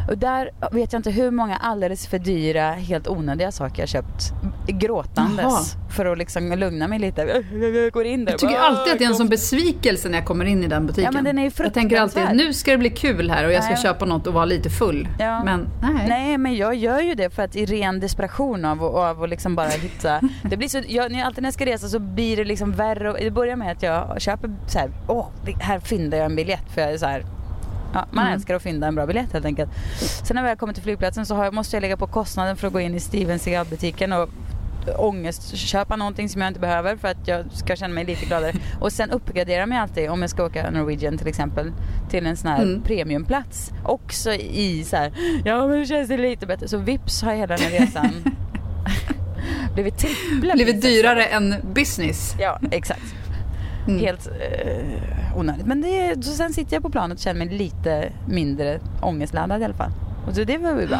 Och 0.09 0.17
där 0.17 0.51
vet 0.71 0.93
jag 0.93 0.99
inte 0.99 1.11
hur 1.11 1.31
många 1.31 1.57
alldeles 1.57 2.07
för 2.07 2.19
dyra, 2.19 2.71
helt 2.71 3.07
onödiga 3.07 3.51
saker 3.51 3.81
jag 3.81 3.89
köpt 3.89 4.33
gråtandes. 4.67 5.45
Jaha. 5.45 5.89
För 5.89 6.05
att 6.05 6.17
liksom 6.17 6.51
lugna 6.51 6.87
mig 6.87 6.99
lite. 6.99 7.43
Jag 7.51 7.91
går 7.91 8.05
in 8.05 8.25
där 8.25 8.31
Jag 8.31 8.39
tycker 8.39 8.53
bara, 8.53 8.63
alltid 8.63 8.93
att 8.93 8.99
det 8.99 9.05
är 9.05 9.09
en 9.09 9.15
sån 9.15 9.29
besvikelse 9.29 10.09
när 10.09 10.17
jag 10.17 10.25
kommer 10.25 10.45
in 10.45 10.63
i 10.63 10.67
den 10.67 10.85
butiken. 10.85 11.03
Ja, 11.03 11.11
men 11.11 11.23
den 11.23 11.39
är 11.39 11.51
jag 11.57 11.73
tänker 11.73 11.99
alltid, 11.99 12.23
nu 12.33 12.53
ska 12.53 12.71
det 12.71 12.77
bli 12.77 12.89
kul 12.89 13.31
här 13.31 13.45
och 13.45 13.51
jag 13.51 13.63
ska 13.63 13.73
ja, 13.73 13.77
köpa 13.77 14.05
något 14.05 14.27
och 14.27 14.33
vara 14.33 14.45
lite 14.45 14.69
full. 14.69 15.07
Ja. 15.19 15.43
Men 15.43 15.67
nej. 15.81 16.09
Nej, 16.09 16.37
men 16.37 16.55
jag 16.55 16.75
gör 16.75 16.99
ju 16.99 17.15
det 17.15 17.29
för 17.29 17.43
att 17.43 17.55
i 17.55 17.65
ren 17.65 17.99
desperation 17.99 18.65
av, 18.65 18.83
av 18.83 19.23
att 19.23 19.29
liksom 19.29 19.55
bara 19.55 19.69
hitta. 19.69 20.21
Det 20.43 20.57
blir 20.57 20.67
så, 20.67 20.81
jag, 20.87 21.19
alltid 21.19 21.41
när 21.41 21.47
jag 21.47 21.53
ska 21.53 21.65
resa 21.65 21.87
så 21.87 21.99
blir 21.99 22.37
det 22.37 22.43
liksom 22.43 22.71
värre. 22.71 23.11
Och, 23.11 23.17
det 23.19 23.31
börjar 23.31 23.55
med 23.55 23.71
att 23.71 23.83
jag 23.83 24.21
köper 24.21 24.55
så 24.67 24.79
här, 24.79 24.91
åh, 25.07 25.27
här 25.59 25.79
fyndar 25.79 26.17
jag 26.17 26.25
en 26.25 26.35
biljett 26.35 26.71
för 26.73 26.81
jag 26.81 26.91
är 26.93 26.97
så 26.97 27.05
här, 27.05 27.25
Ja, 27.93 28.05
man 28.11 28.23
mm. 28.23 28.33
älskar 28.33 28.55
att 28.55 28.61
fynda 28.61 28.87
en 28.87 28.95
bra 28.95 29.05
biljett 29.05 29.33
helt 29.33 29.45
enkelt. 29.45 29.69
Sen 29.99 30.35
när 30.35 30.41
jag 30.41 30.49
väl 30.49 30.57
kommer 30.57 30.73
till 30.73 30.83
flygplatsen 30.83 31.25
så 31.25 31.33
jag, 31.33 31.53
måste 31.53 31.75
jag 31.75 31.81
lägga 31.81 31.97
på 31.97 32.07
kostnaden 32.07 32.55
för 32.57 32.67
att 32.67 32.73
gå 32.73 32.79
in 32.79 32.95
i 32.95 32.99
Steven 32.99 33.39
Seagal-butiken 33.39 34.13
och 34.13 34.29
ångestköpa 34.97 35.95
någonting 35.95 36.29
som 36.29 36.41
jag 36.41 36.49
inte 36.49 36.59
behöver 36.59 36.95
för 36.95 37.07
att 37.07 37.27
jag 37.27 37.45
ska 37.51 37.75
känna 37.75 37.93
mig 37.93 38.05
lite 38.05 38.25
gladare. 38.25 38.53
Och 38.79 38.93
sen 38.93 39.11
uppgradera 39.11 39.65
mig 39.65 39.77
alltid 39.77 40.09
om 40.09 40.21
jag 40.21 40.29
ska 40.29 40.45
åka 40.45 40.71
Norwegian 40.71 41.17
till 41.17 41.27
exempel 41.27 41.71
till 42.09 42.25
en 42.25 42.37
sån 42.37 42.51
här 42.51 42.63
mm. 42.63 42.81
premiumplats. 42.81 43.71
Också 43.83 44.31
i 44.33 44.83
så 44.83 44.95
här, 44.95 45.13
ja 45.45 45.67
men 45.67 45.79
det 45.79 45.85
känns 45.85 46.09
det 46.09 46.17
lite 46.17 46.45
bättre. 46.45 46.67
Så 46.67 46.77
vips 46.77 47.21
har 47.21 47.33
hela 47.33 47.57
den 47.57 47.65
här 47.65 47.79
resan 47.79 48.11
blivit 49.73 49.97
trippla 49.97 50.53
Blivit 50.53 50.81
dyrare 50.81 51.25
än 51.25 51.55
business. 51.73 52.35
Ja, 52.39 52.59
exakt. 52.71 53.18
Mm. 53.87 53.99
Helt 53.99 54.27
eh, 54.27 55.37
onödigt. 55.37 55.65
Men 55.65 55.81
det, 55.81 56.23
så 56.25 56.31
sen 56.31 56.53
sitter 56.53 56.75
jag 56.75 56.83
på 56.83 56.89
planet 56.89 57.17
och 57.17 57.21
känner 57.21 57.45
mig 57.45 57.57
lite 57.57 58.11
mindre 58.25 58.79
ångestladdad 59.01 59.61
i 59.61 59.63
alla 59.63 59.73
fall. 59.73 59.91
Och 60.27 60.35
så 60.35 60.43
det 60.43 60.57
var 60.57 60.81
ju 60.81 60.87
bra. 60.87 60.99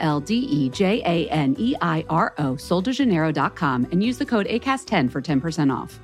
L 0.00 0.20
D 0.20 0.34
E 0.34 0.68
J 0.70 1.02
A 1.04 1.28
N 1.30 1.54
E 1.58 1.74
I 1.80 2.04
R 2.08 2.32
O, 2.38 2.54
soldejaneiro.com, 2.54 3.88
and 3.92 4.02
use 4.02 4.18
the 4.18 4.26
code 4.26 4.46
ACAST10 4.46 5.10
for 5.10 5.20
10% 5.20 5.74
off. 5.74 6.00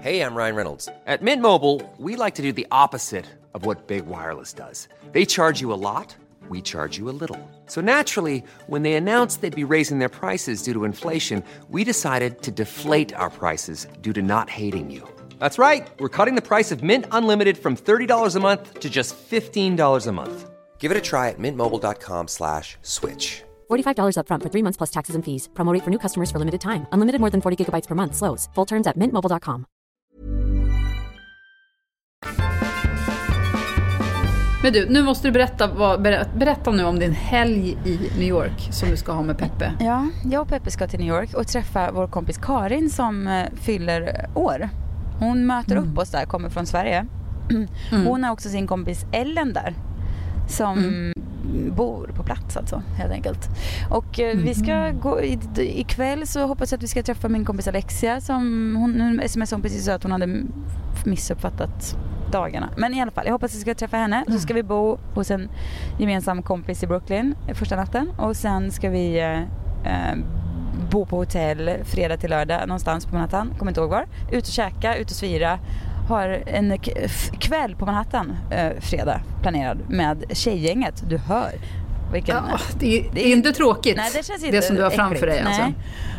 Hey, 0.00 0.20
I'm 0.20 0.34
Ryan 0.34 0.56
Reynolds. 0.56 0.88
At 1.06 1.22
Mint 1.22 1.40
Mobile, 1.40 1.80
we 1.98 2.16
like 2.16 2.34
to 2.34 2.42
do 2.42 2.52
the 2.52 2.66
opposite 2.70 3.24
of 3.54 3.64
what 3.64 3.86
Big 3.86 4.04
Wireless 4.06 4.52
does. 4.52 4.88
They 5.12 5.24
charge 5.24 5.60
you 5.60 5.72
a 5.72 5.80
lot, 5.80 6.14
we 6.48 6.60
charge 6.60 6.98
you 6.98 7.08
a 7.08 7.16
little. 7.22 7.38
So 7.66 7.80
naturally, 7.80 8.44
when 8.66 8.82
they 8.82 8.94
announced 8.94 9.40
they'd 9.40 9.54
be 9.54 9.64
raising 9.64 10.00
their 10.00 10.10
prices 10.10 10.62
due 10.62 10.74
to 10.74 10.84
inflation, 10.84 11.42
we 11.70 11.84
decided 11.84 12.42
to 12.42 12.50
deflate 12.50 13.14
our 13.14 13.30
prices 13.30 13.86
due 14.02 14.12
to 14.12 14.20
not 14.20 14.50
hating 14.50 14.90
you. 14.90 15.08
That's 15.38 15.58
right. 15.58 15.88
We're 15.98 16.10
cutting 16.10 16.34
the 16.34 16.48
price 16.48 16.70
of 16.70 16.82
Mint 16.82 17.06
Unlimited 17.10 17.56
from 17.56 17.76
$30 17.76 18.36
a 18.36 18.40
month 18.40 18.80
to 18.80 18.90
just 18.90 19.16
$15 19.16 20.06
a 20.06 20.12
month. 20.12 20.50
Give 20.78 20.90
it 20.90 20.98
a 20.98 21.00
try 21.00 21.30
at 21.30 21.38
mintmobile.com 21.38 22.28
slash 22.28 22.76
switch. 22.82 23.42
$45 23.70 24.16
upfront 24.18 24.42
for 24.42 24.50
three 24.50 24.62
months 24.62 24.76
plus 24.76 24.90
taxes 24.90 25.14
and 25.16 25.24
fees. 25.24 25.48
Promo 25.54 25.80
for 25.80 25.90
new 25.90 25.98
customers 25.98 26.30
for 26.30 26.38
limited 26.38 26.60
time. 26.60 26.86
Unlimited 26.92 27.20
more 27.20 27.30
than 27.30 27.40
40 27.40 27.56
gigabytes 27.56 27.88
per 27.88 27.94
month. 27.94 28.14
Slows. 28.14 28.50
Full 28.54 28.66
terms 28.66 28.86
at 28.86 28.96
mintmobile.com. 28.96 29.64
Men 34.64 34.72
du, 34.72 34.88
nu 34.88 35.02
måste 35.02 35.28
du 35.28 35.32
berätta, 35.32 35.66
vad, 35.66 36.02
berätta 36.38 36.70
nu 36.70 36.84
om 36.84 36.98
din 36.98 37.12
helg 37.12 37.78
i 37.84 38.10
New 38.18 38.28
York 38.28 38.68
som 38.70 38.90
du 38.90 38.96
ska 38.96 39.12
ha 39.12 39.22
med 39.22 39.38
Peppe. 39.38 39.72
Ja, 39.80 40.08
jag 40.24 40.42
och 40.42 40.48
Peppe 40.48 40.70
ska 40.70 40.86
till 40.86 40.98
New 41.00 41.08
York 41.08 41.34
och 41.34 41.46
träffa 41.46 41.92
vår 41.92 42.06
kompis 42.06 42.38
Karin 42.38 42.90
som 42.90 43.26
eh, 43.26 43.46
fyller 43.54 44.30
år. 44.34 44.68
Hon 45.18 45.46
möter 45.46 45.76
mm. 45.76 45.90
upp 45.90 45.98
oss 45.98 46.10
där, 46.10 46.24
kommer 46.24 46.48
från 46.50 46.66
Sverige. 46.66 47.06
Mm. 47.50 48.06
Hon 48.06 48.24
har 48.24 48.32
också 48.32 48.48
sin 48.48 48.66
kompis 48.66 49.06
Ellen 49.12 49.52
där 49.52 49.74
som 50.48 50.78
mm. 50.78 51.12
bor 51.76 52.10
på 52.16 52.22
plats 52.22 52.56
alltså 52.56 52.82
helt 52.96 53.12
enkelt. 53.12 53.48
Och 53.90 54.20
eh, 54.20 54.36
vi 54.36 54.54
ska 54.54 54.72
mm. 54.72 55.00
gå, 55.00 55.22
ikväll 55.56 56.26
så 56.26 56.46
hoppas 56.46 56.72
jag 56.72 56.78
att 56.78 56.82
vi 56.82 56.88
ska 56.88 57.02
träffa 57.02 57.28
min 57.28 57.44
kompis 57.44 57.68
Alexia 57.68 58.20
som 58.20 58.76
hon 58.76 59.20
smsade 59.28 59.56
hon 59.56 59.62
precis 59.62 59.88
att 59.88 60.02
hon 60.02 60.12
hade 60.12 60.42
missuppfattat 61.04 61.96
dagarna. 62.32 62.70
Men 62.76 62.94
i 62.94 63.02
alla 63.02 63.10
fall, 63.10 63.24
jag 63.26 63.32
hoppas 63.32 63.50
att 63.50 63.56
vi 63.56 63.60
ska 63.60 63.74
träffa 63.74 63.96
henne. 63.96 64.24
Så 64.28 64.38
ska 64.38 64.54
vi 64.54 64.62
bo 64.62 64.98
hos 65.14 65.30
en 65.30 65.48
gemensam 65.98 66.42
kompis 66.42 66.82
i 66.82 66.86
Brooklyn 66.86 67.34
första 67.54 67.76
natten 67.76 68.10
och 68.18 68.36
sen 68.36 68.72
ska 68.72 68.90
vi 68.90 69.18
eh, 69.18 69.40
eh 69.92 70.16
bo 70.90 71.06
på 71.06 71.16
hotell 71.16 71.70
fredag 71.84 72.16
till 72.16 72.30
lördag 72.30 72.68
någonstans 72.68 73.06
på 73.06 73.14
Manhattan, 73.14 73.54
kommer 73.58 73.70
inte 73.70 73.80
ihåg 73.80 73.90
var. 73.90 74.06
Ut 74.32 74.46
och 74.46 74.52
käka, 74.52 74.96
ut 74.96 75.10
och 75.10 75.16
svira 75.16 75.58
har 76.08 76.42
en 76.46 76.78
kväll 77.38 77.76
på 77.76 77.86
Manhattan 77.86 78.36
eh, 78.50 78.80
fredag 78.80 79.20
planerad 79.42 79.78
med 79.88 80.24
tjejgänget. 80.30 81.04
Du 81.08 81.18
hör. 81.18 81.52
Vilken, 82.12 82.36
ja, 82.36 82.58
det, 82.78 82.98
är, 82.98 83.10
det 83.14 83.28
är 83.28 83.32
inte 83.32 83.52
tråkigt. 83.52 83.96
Nej, 83.96 84.10
det, 84.12 84.34
inte 84.34 84.56
det 84.56 84.62
som 84.62 84.76
du 84.76 84.82
har 84.82 84.90
framför 84.90 85.26
dig. 85.26 85.40
Alltså. 85.40 85.72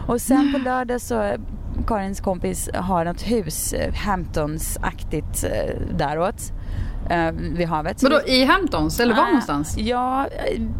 Och 0.07 0.21
sen 0.21 0.53
på 0.53 0.59
lördag 0.59 1.01
så 1.01 1.35
Karins 1.87 2.19
kompis 2.19 2.69
har 2.73 3.05
något 3.05 3.21
hus, 3.21 3.73
eh, 3.73 3.93
Hamptons-aktigt 3.93 5.43
eh, 5.43 5.95
däråt. 5.97 6.51
Uh, 7.11 7.31
vid 7.31 7.67
havet. 7.67 8.03
Vadå, 8.03 8.21
i 8.27 8.45
Hamptons 8.45 8.99
eller 8.99 9.15
var 9.15 9.21
uh, 9.21 9.27
någonstans? 9.27 9.77
Ja, 9.77 10.27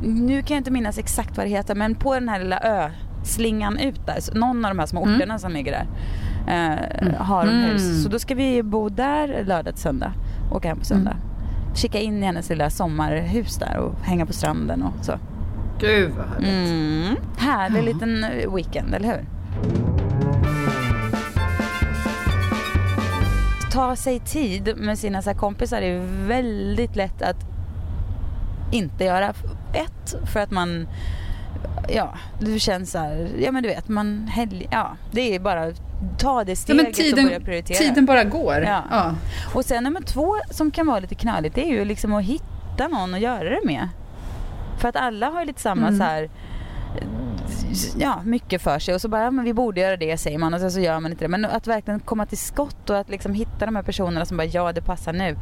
nu 0.04 0.42
kan 0.42 0.56
jag 0.56 0.60
inte 0.60 0.72
minnas 0.72 0.98
exakt 0.98 1.38
vad 1.38 1.46
det 1.46 1.50
heter 1.50 1.76
men 1.76 1.96
på 1.96 2.14
den 2.14 2.30
här 2.30 2.40
lilla 2.40 2.60
ö-slingan 2.60 3.78
ut 3.78 4.06
där, 4.06 4.36
någon 4.36 4.66
av 4.66 4.72
de 4.72 4.80
här 4.80 4.86
små 4.86 5.04
mm. 5.04 5.16
orterna 5.16 5.34
mm. 5.34 5.40
som 5.40 5.52
ligger 5.52 5.72
där 5.72 5.88
eh, 6.48 7.02
mm. 7.02 7.14
har 7.20 7.46
hon 7.46 7.56
hus. 7.56 7.90
Mm. 7.90 8.04
Så 8.04 8.10
då 8.10 8.20
ska 8.20 8.36
vi 8.36 8.64
bo 8.64 8.90
där 8.90 9.44
lördag 9.48 9.74
till 9.74 9.84
söndag. 9.84 10.14
Åka 10.52 10.68
hem 10.68 10.80
på 10.80 10.86
söndag. 10.86 11.12
Mm. 11.12 11.76
Kika 11.76 12.00
in 12.00 12.24
i 12.24 12.26
hennes 12.26 12.50
lilla 12.50 12.70
sommarhus 12.70 13.58
där 13.58 13.78
och 13.78 14.00
hänga 14.02 14.26
på 14.26 14.34
stranden 14.34 14.84
och 14.84 15.06
så. 15.06 15.14
Gud 15.80 16.12
vad 16.18 16.26
härligt. 16.28 16.50
Mm. 16.50 17.16
Härlig 17.38 17.80
ja. 17.80 17.84
liten 17.84 18.26
weekend, 18.56 18.94
eller 18.94 19.08
hur? 19.08 19.26
Ta 23.72 23.96
sig 23.96 24.20
tid 24.20 24.74
med 24.78 24.98
sina 24.98 25.22
så 25.22 25.34
kompisar 25.34 25.82
är 25.82 26.28
väldigt 26.28 26.96
lätt 26.96 27.22
att 27.22 27.46
inte 28.72 29.04
göra. 29.04 29.34
Ett, 29.74 30.16
för 30.26 30.40
att 30.40 30.52
man 30.52 30.88
ja, 31.90 32.14
det 32.40 32.60
känns 32.60 32.92
så 32.92 32.98
här, 32.98 33.30
ja 33.40 33.52
men 33.52 33.64
du 33.64 33.70
vet, 33.70 33.88
man 33.88 34.28
helg, 34.28 34.68
ja, 34.72 34.98
det 35.12 35.36
är 35.36 35.40
bara 35.40 35.72
ta 36.18 36.44
det 36.44 36.56
steget 36.56 36.88
ja, 36.88 36.94
tiden, 36.94 37.20
och 37.20 37.26
börja 37.26 37.40
prioritera. 37.40 37.78
Tiden 37.78 38.06
bara 38.06 38.24
går. 38.24 38.62
Ja. 38.62 38.84
ja. 38.92 39.16
Och 39.54 39.66
sen 39.66 39.84
nummer 39.84 40.02
två 40.02 40.36
som 40.52 40.72
kan 40.72 40.88
vara 40.88 41.00
lite 41.00 41.16
knöligt, 41.16 41.56
det 41.56 41.64
är 41.64 41.72
ju 41.72 41.86
liksom 41.86 42.14
att 42.14 42.24
hitta 42.24 42.88
någon 42.88 43.14
att 43.14 43.22
göra 43.22 43.50
det 43.50 43.62
med. 43.66 43.90
För 44.80 44.90
att 44.90 44.96
alla 44.96 45.30
har 45.30 45.40
ju 45.40 45.46
lite 45.46 45.62
samma 45.62 45.88
mm. 45.88 45.98
så 45.98 46.04
här 46.04 46.30
ja, 47.98 48.22
mycket 48.24 48.62
för 48.62 48.80
sig 48.80 48.96
och 48.96 49.02
så 49.02 49.08
bara, 49.08 49.24
ja, 49.24 49.32
men 49.32 49.46
vi 49.46 49.54
borde 49.54 49.82
göra 49.82 49.98
det 49.98 50.18
säger 50.18 50.38
man 50.38 50.54
och 50.54 50.60
sen 50.60 50.72
så 50.72 50.80
gör 50.80 51.00
man 51.00 51.12
inte 51.12 51.24
det. 51.24 51.30
Men 51.30 51.46
att 51.46 51.68
verkligen 51.68 52.00
komma 52.00 52.26
till 52.26 52.38
skott 52.38 52.90
och 52.90 52.98
att 52.98 53.10
liksom 53.10 53.34
hitta 53.34 53.66
de 53.66 53.76
här 53.76 53.84
personerna 53.84 54.26
som 54.26 54.38
bara, 54.38 54.46
ja 54.46 54.72
det 54.72 54.82
passar 54.82 55.14
nu. 55.14 55.36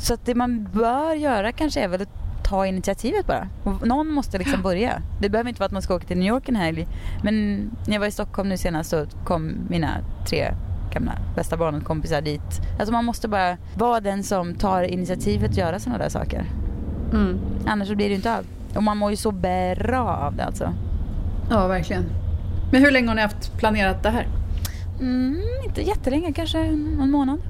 Så 0.00 0.14
att 0.14 0.26
det 0.26 0.34
man 0.34 0.68
bör 0.72 1.14
göra 1.14 1.52
kanske 1.52 1.80
är 1.80 1.88
väl 1.88 2.02
att 2.02 2.21
ta 2.52 2.66
initiativet 2.66 3.26
bara. 3.26 3.48
Och 3.64 3.86
någon 3.86 4.08
måste 4.08 4.38
liksom 4.38 4.62
börja. 4.62 5.02
Det 5.20 5.28
behöver 5.28 5.48
inte 5.48 5.60
vara 5.60 5.66
att 5.66 5.72
man 5.72 5.82
ska 5.82 5.94
åka 5.94 6.06
till 6.06 6.18
New 6.18 6.28
York 6.28 6.48
en 6.48 6.56
helg. 6.56 6.86
Men 7.22 7.56
när 7.86 7.92
jag 7.92 8.00
var 8.00 8.06
i 8.06 8.10
Stockholm 8.10 8.48
nu 8.48 8.56
senast 8.56 8.90
så 8.90 9.06
kom 9.24 9.52
mina 9.68 9.88
tre 10.28 10.54
gamla 10.94 11.12
bästa 11.36 11.56
barnkompisar 11.56 12.20
dit. 12.20 12.60
Alltså 12.78 12.92
man 12.92 13.04
måste 13.04 13.28
bara 13.28 13.56
vara 13.76 14.00
den 14.00 14.22
som 14.22 14.54
tar 14.54 14.82
initiativet 14.82 15.50
att 15.50 15.56
göra 15.56 15.78
sådana 15.78 15.98
där 15.98 16.08
saker. 16.08 16.44
Mm. 17.12 17.38
Annars 17.66 17.88
så 17.88 17.96
blir 17.96 18.08
det 18.08 18.14
inte 18.14 18.36
av. 18.38 18.44
Och 18.74 18.82
man 18.82 18.96
mår 18.96 19.10
ju 19.10 19.16
så 19.16 19.30
bra 19.30 20.18
av 20.26 20.36
det 20.36 20.44
alltså. 20.44 20.74
Ja, 21.50 21.66
verkligen. 21.66 22.04
Men 22.72 22.82
hur 22.82 22.90
länge 22.90 23.08
har 23.08 23.14
ni 23.14 23.22
haft 23.22 23.58
planerat 23.58 24.02
det 24.02 24.10
här? 24.10 24.26
Mm, 25.00 25.40
inte 25.64 25.82
jättelänge, 25.82 26.32
kanske 26.32 26.58
en, 26.58 27.10
månad. 27.10 27.40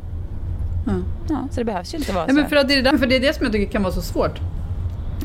Mm. 0.86 1.04
Ja, 1.28 1.48
så 1.50 1.60
det 1.60 1.64
behövs 1.64 1.94
ju 1.94 1.98
inte 1.98 2.12
vara 2.12 2.24
ja, 2.24 2.28
så. 2.28 2.34
Men 2.34 2.48
för, 2.48 2.64
det 2.64 2.74
är 2.74 2.82
det, 2.82 2.98
för 2.98 3.06
det 3.06 3.16
är 3.16 3.20
det 3.20 3.34
som 3.34 3.44
jag 3.44 3.52
tycker 3.52 3.72
kan 3.72 3.82
vara 3.82 3.92
så 3.92 4.02
svårt 4.02 4.40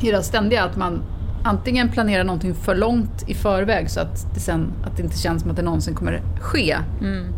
i 0.03 0.11
det 0.11 0.23
ständiga 0.23 0.63
att 0.63 0.77
man 0.77 1.01
antingen 1.43 1.89
planera 1.89 2.23
någonting 2.23 2.55
för 2.55 2.75
långt 2.75 3.23
i 3.29 3.33
förväg 3.33 3.89
så 3.89 3.99
att 3.99 4.33
det, 4.33 4.39
sen, 4.39 4.73
att 4.85 4.97
det 4.97 5.03
inte 5.03 5.17
känns 5.17 5.41
som 5.41 5.51
att 5.51 5.57
det 5.57 5.63
någonsin 5.63 5.95
kommer 5.95 6.21
ske. 6.41 6.77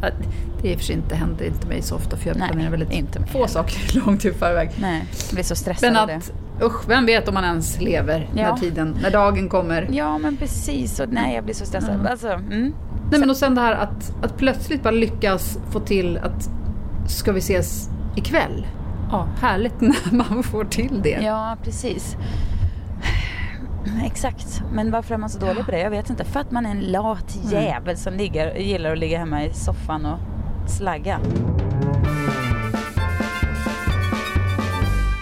Att 0.01 0.13
Det 0.61 0.73
och 0.73 0.79
för 0.79 0.85
sig 0.85 0.95
inte 0.95 1.15
händer 1.15 1.45
inte 1.45 1.67
mig 1.67 1.81
så 1.81 1.95
ofta 1.95 2.17
för 2.17 2.27
jag 2.27 2.35
Mm. 2.35 2.39
Nej, 2.47 2.51
planerar 2.51 2.71
väldigt 2.71 2.91
inte 2.91 3.19
få 3.27 3.47
saker 3.47 3.99
långt 4.05 4.25
i 4.25 4.31
förväg. 4.33 4.71
Nej, 4.81 5.05
jag 5.27 5.33
blir 5.33 5.43
så 5.43 5.55
stressad 5.55 5.91
Men 5.93 6.01
av 6.01 6.07
det. 6.07 6.19
usch, 6.65 6.89
vem 6.89 7.05
vet 7.05 7.27
om 7.27 7.33
man 7.33 7.43
ens 7.43 7.81
lever 7.81 8.29
Ja. 8.35 8.49
när 8.51 8.57
tiden, 8.57 8.97
när 9.01 9.11
dagen 9.11 9.49
kommer. 9.49 9.87
Ja 9.91 10.17
men 10.17 10.37
precis, 10.37 10.99
och 10.99 11.09
nej 11.09 11.35
jag 11.35 11.43
blir 11.43 11.55
så 11.55 11.65
stressad. 11.65 12.07
Alltså, 12.07 12.27
mm. 12.27 12.73
Nej 13.11 13.19
men 13.19 13.29
och 13.29 13.37
sen 13.37 13.55
det 13.55 13.61
här 13.61 13.73
att, 13.73 14.13
att 14.23 14.37
plötsligt 14.37 14.83
bara 14.83 14.91
lyckas 14.91 15.59
få 15.71 15.79
till 15.79 16.17
att 16.17 16.49
ska 17.07 17.31
vi 17.31 17.39
ses 17.39 17.89
ikväll? 18.15 18.67
Ja, 19.11 19.27
härligt 19.41 19.81
när 19.81 20.13
man 20.13 20.43
får 20.43 20.65
till 20.65 21.01
det. 21.01 21.19
Ja, 21.21 21.57
precis. 21.63 22.17
Exakt. 24.05 24.63
Men 24.73 24.91
varför 24.91 25.13
är 25.13 25.17
man 25.19 25.29
så 25.29 25.39
dålig 25.39 25.65
på 25.65 25.71
det? 25.71 25.79
Jag 25.79 25.89
vet 25.89 26.09
inte. 26.09 26.23
För 26.25 26.39
att 26.39 26.51
man 26.51 26.65
är 26.65 26.71
en 26.71 26.79
lat 26.81 27.37
jävel 27.51 27.97
som 27.97 28.13
ligger, 28.13 28.55
gillar 28.55 28.91
att 28.91 28.97
ligga 28.99 29.19
hemma 29.19 29.43
i 29.43 29.53
soffan 29.53 30.05
och 30.05 30.19
slagga. 30.69 31.19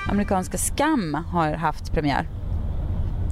Amerikanska 0.09 0.57
Skam 0.57 1.13
har 1.31 1.51
haft 1.53 1.93
premiär. 1.93 2.27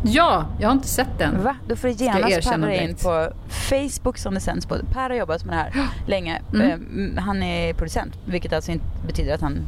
Ja, 0.04 0.46
jag 0.60 0.68
har 0.68 0.74
inte 0.74 0.88
sett 0.88 1.18
den. 1.18 1.44
Va? 1.44 1.56
Då 1.68 1.76
får 1.76 1.88
du 1.88 1.94
genast 1.94 2.50
paddla 2.50 2.74
in 2.74 2.96
på 2.96 3.30
Facebook 3.50 4.18
som 4.18 4.34
det 4.34 4.40
sänds 4.40 4.66
på. 4.66 4.76
Per 4.92 5.10
har 5.10 5.18
jobbat 5.18 5.46
med 5.46 5.56
det 5.56 5.60
här 5.60 5.88
länge. 6.08 6.42
Mm. 6.54 7.18
Eh, 7.18 7.24
Han 7.24 7.44
är 7.44 7.74
producent, 7.74 8.14
vilket 8.26 8.54
alltså 8.54 8.72
inte 8.72 8.86
betyder 9.08 9.34
att 9.36 9.42
han 9.42 9.68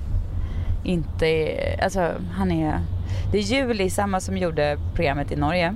inte 0.83 1.27
är... 1.27 1.83
Alltså, 1.83 2.13
han 2.31 2.51
är... 2.51 2.79
Det 3.31 3.37
är 3.37 3.41
Julie, 3.41 3.89
samma 3.89 4.19
som 4.19 4.37
gjorde 4.37 4.77
programmet 4.93 5.31
i 5.31 5.35
Norge, 5.35 5.75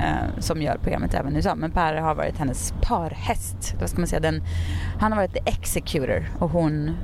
eh, 0.00 0.40
som 0.40 0.62
gör 0.62 0.78
programmet 0.82 1.14
även 1.14 1.32
i 1.32 1.36
USA. 1.36 1.54
Men 1.54 1.70
Per 1.70 1.94
har 1.94 2.14
varit 2.14 2.38
hennes 2.38 2.74
parhäst. 2.82 3.74
Vad 3.80 3.90
ska 3.90 3.98
man 3.98 4.06
säga? 4.06 4.20
Den, 4.20 4.42
han 5.00 5.12
har 5.12 5.16
varit 5.16 5.32
the 5.32 5.50
executor 5.50 6.30
och 6.38 6.50
hon 6.50 6.96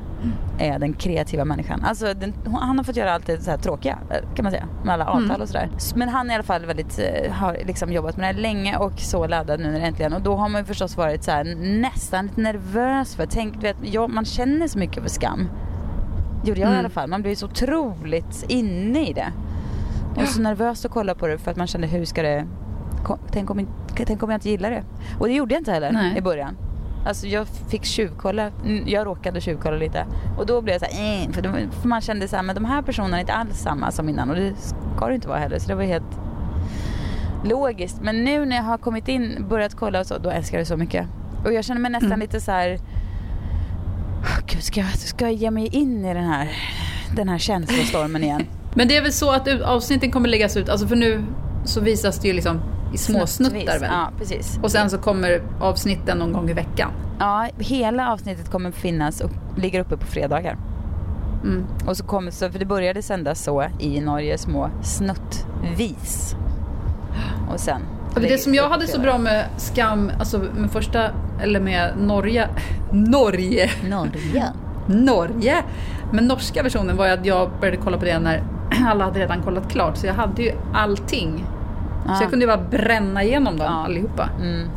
är 0.58 0.78
den 0.78 0.92
kreativa 0.92 1.44
människan. 1.44 1.84
Alltså 1.84 2.14
den, 2.14 2.34
han 2.44 2.78
har 2.78 2.84
fått 2.84 2.96
göra 2.96 3.12
allt 3.12 3.26
det 3.26 3.40
så 3.40 3.50
här 3.50 3.58
tråkiga 3.58 3.98
eh, 4.10 4.34
kan 4.34 4.42
man 4.42 4.52
säga. 4.52 4.68
Med 4.84 4.94
alla 4.94 5.06
avtal 5.06 5.40
och 5.42 5.48
sådär. 5.48 5.70
Men 5.94 6.08
han 6.08 6.26
är 6.26 6.32
i 6.32 6.34
alla 6.34 6.44
fall 6.44 6.66
väldigt, 6.66 6.98
eh, 6.98 7.32
har 7.32 7.58
liksom 7.66 7.92
jobbat 7.92 8.16
med 8.16 8.22
det 8.24 8.34
här 8.34 8.42
länge 8.42 8.76
och 8.76 9.00
så 9.00 9.26
laddad 9.26 9.60
nu 9.60 9.70
när 9.70 9.80
äntligen. 9.80 10.12
Och 10.12 10.22
då 10.22 10.36
har 10.36 10.48
man 10.48 10.60
ju 10.60 10.64
förstås 10.64 10.96
varit 10.96 11.24
så 11.24 11.30
här, 11.30 11.44
nästan 11.80 12.26
lite 12.26 12.40
nervös 12.40 13.16
för, 13.16 13.26
tänk 13.26 13.64
vet, 13.64 13.76
ja, 13.82 14.08
man 14.08 14.24
känner 14.24 14.68
så 14.68 14.78
mycket 14.78 15.02
för 15.02 15.10
skam. 15.10 15.48
Gjorde 16.44 16.60
jag 16.60 16.72
i 16.72 16.76
alla 16.76 16.88
fall. 16.88 17.08
Man 17.08 17.22
blir 17.22 17.34
så 17.36 17.46
otroligt 17.46 18.44
inne 18.48 19.08
i 19.08 19.12
det. 19.12 19.32
Och 20.16 20.28
så 20.28 20.40
nervös 20.40 20.84
att 20.84 20.90
kolla 20.90 21.14
på 21.14 21.26
det 21.26 21.38
för 21.38 21.50
att 21.50 21.56
man 21.56 21.66
kände 21.66 21.86
hur 21.86 22.04
ska 22.04 22.22
det, 22.22 22.46
tänk 23.30 23.50
om, 23.50 23.66
tänk 23.96 24.22
om 24.22 24.30
jag 24.30 24.36
inte 24.36 24.50
gillar 24.50 24.70
det. 24.70 24.82
Och 25.18 25.26
det 25.26 25.34
gjorde 25.34 25.54
jag 25.54 25.60
inte 25.60 25.72
heller 25.72 25.92
Nej. 25.92 26.18
i 26.18 26.20
början. 26.20 26.56
Alltså 27.06 27.26
jag 27.26 27.46
fick 27.48 27.84
tjuvkolla, 27.84 28.50
mm, 28.64 28.84
jag 28.86 29.06
råkade 29.06 29.40
tjuvkolla 29.40 29.76
lite. 29.76 30.06
Och 30.38 30.46
då 30.46 30.60
blev 30.62 30.74
jag 30.74 30.90
så 30.90 30.96
här, 30.96 31.22
eh, 31.26 31.30
för, 31.32 31.42
det- 31.42 31.68
för 31.80 31.88
man 31.88 32.00
kände 32.00 32.28
så 32.28 32.36
här, 32.36 32.42
men 32.42 32.54
de 32.54 32.64
här 32.64 32.82
personerna 32.82 33.16
är 33.16 33.20
inte 33.20 33.32
alls 33.32 33.58
samma 33.58 33.90
som 33.90 34.08
innan 34.08 34.30
och 34.30 34.36
det 34.36 34.52
ska 34.56 35.06
det 35.08 35.14
inte 35.14 35.28
vara 35.28 35.38
heller. 35.38 35.58
Så 35.58 35.68
det 35.68 35.74
var 35.74 35.82
helt 35.82 36.18
logiskt. 37.44 38.00
Men 38.02 38.24
nu 38.24 38.44
när 38.46 38.56
jag 38.56 38.62
har 38.62 38.78
kommit 38.78 39.08
in, 39.08 39.46
börjat 39.48 39.74
kolla 39.74 40.00
och 40.00 40.06
så, 40.06 40.18
då 40.18 40.30
älskar 40.30 40.58
jag 40.58 40.62
det 40.62 40.68
så 40.68 40.76
mycket. 40.76 41.06
Och 41.44 41.52
jag 41.52 41.64
känner 41.64 41.80
mig 41.80 41.90
nästan 41.90 42.18
lite 42.18 42.40
så 42.40 42.50
här, 42.52 42.78
"Åh, 42.78 42.80
Gud, 44.54 44.62
ska 44.62 44.80
jag, 44.80 44.90
ska 44.98 45.24
jag 45.24 45.34
ge 45.34 45.50
mig 45.50 45.66
in 45.66 46.04
i 46.04 46.14
den 46.14 46.24
här, 46.24 46.48
den 47.16 47.28
här 47.28 47.38
känslostormen 47.38 48.24
igen? 48.24 48.46
Men 48.74 48.88
det 48.88 48.96
är 48.96 49.02
väl 49.02 49.12
så 49.12 49.30
att 49.30 49.48
avsnitten 49.62 50.10
kommer 50.10 50.28
läggas 50.28 50.56
ut, 50.56 50.68
alltså 50.68 50.88
för 50.88 50.96
nu 50.96 51.24
så 51.64 51.80
visas 51.80 52.18
det 52.18 52.28
ju 52.28 52.34
liksom 52.34 52.60
i 52.94 52.98
små 52.98 53.26
snuttar 53.26 53.78
väl? 53.78 53.90
Ja, 53.92 54.10
precis. 54.18 54.58
Och 54.62 54.70
sen 54.70 54.90
så 54.90 54.98
kommer 54.98 55.42
avsnitten 55.60 56.18
någon 56.18 56.32
gång 56.32 56.50
i 56.50 56.52
veckan. 56.52 56.90
Ja, 57.18 57.48
hela 57.58 58.12
avsnittet 58.12 58.50
kommer 58.50 58.70
finnas 58.70 59.20
och 59.20 59.30
ligger 59.56 59.80
uppe 59.80 59.96
på 59.96 60.06
fredagar. 60.06 60.58
Mm. 61.42 61.66
Och 61.86 61.96
så 61.96 62.04
kommer, 62.04 62.30
så, 62.30 62.50
för 62.50 62.58
det 62.58 62.66
började 62.66 63.02
sändas 63.02 63.44
så 63.44 63.64
i 63.80 64.00
Norge 64.00 64.38
små 64.38 64.70
snuttvis. 64.82 66.36
Och 67.52 67.60
sen. 67.60 67.82
Och 68.14 68.20
det 68.20 68.38
som 68.38 68.54
jag 68.54 68.68
hade 68.68 68.86
så 68.86 69.00
bra 69.00 69.18
med 69.18 69.44
Skam, 69.56 70.10
alltså 70.18 70.38
med 70.38 70.70
första, 70.70 71.10
eller 71.42 71.60
med 71.60 71.92
Norge, 71.98 72.48
Norge, 72.92 73.70
Norge. 73.88 74.44
Norge. 74.86 75.62
Men 76.12 76.26
norska 76.26 76.62
versionen 76.62 76.96
var 76.96 77.08
att 77.08 77.26
jag 77.26 77.50
började 77.60 77.76
kolla 77.78 77.98
på 77.98 78.04
det 78.04 78.18
när 78.18 78.42
alla 78.86 79.04
hade 79.04 79.20
redan 79.20 79.42
kollat 79.42 79.70
klart. 79.72 79.96
Så 79.96 80.06
jag 80.06 80.14
hade 80.14 80.42
ju 80.42 80.52
allting. 80.74 81.44
Ah. 82.08 82.14
Så 82.14 82.22
jag 82.22 82.30
kunde 82.30 82.44
ju 82.44 82.46
bara 82.56 82.64
bränna 82.70 83.22
igenom 83.22 83.56
dem 83.56 83.66
Ja. 83.70 83.84
allihopa. 83.84 84.28
Mm. 84.40 84.68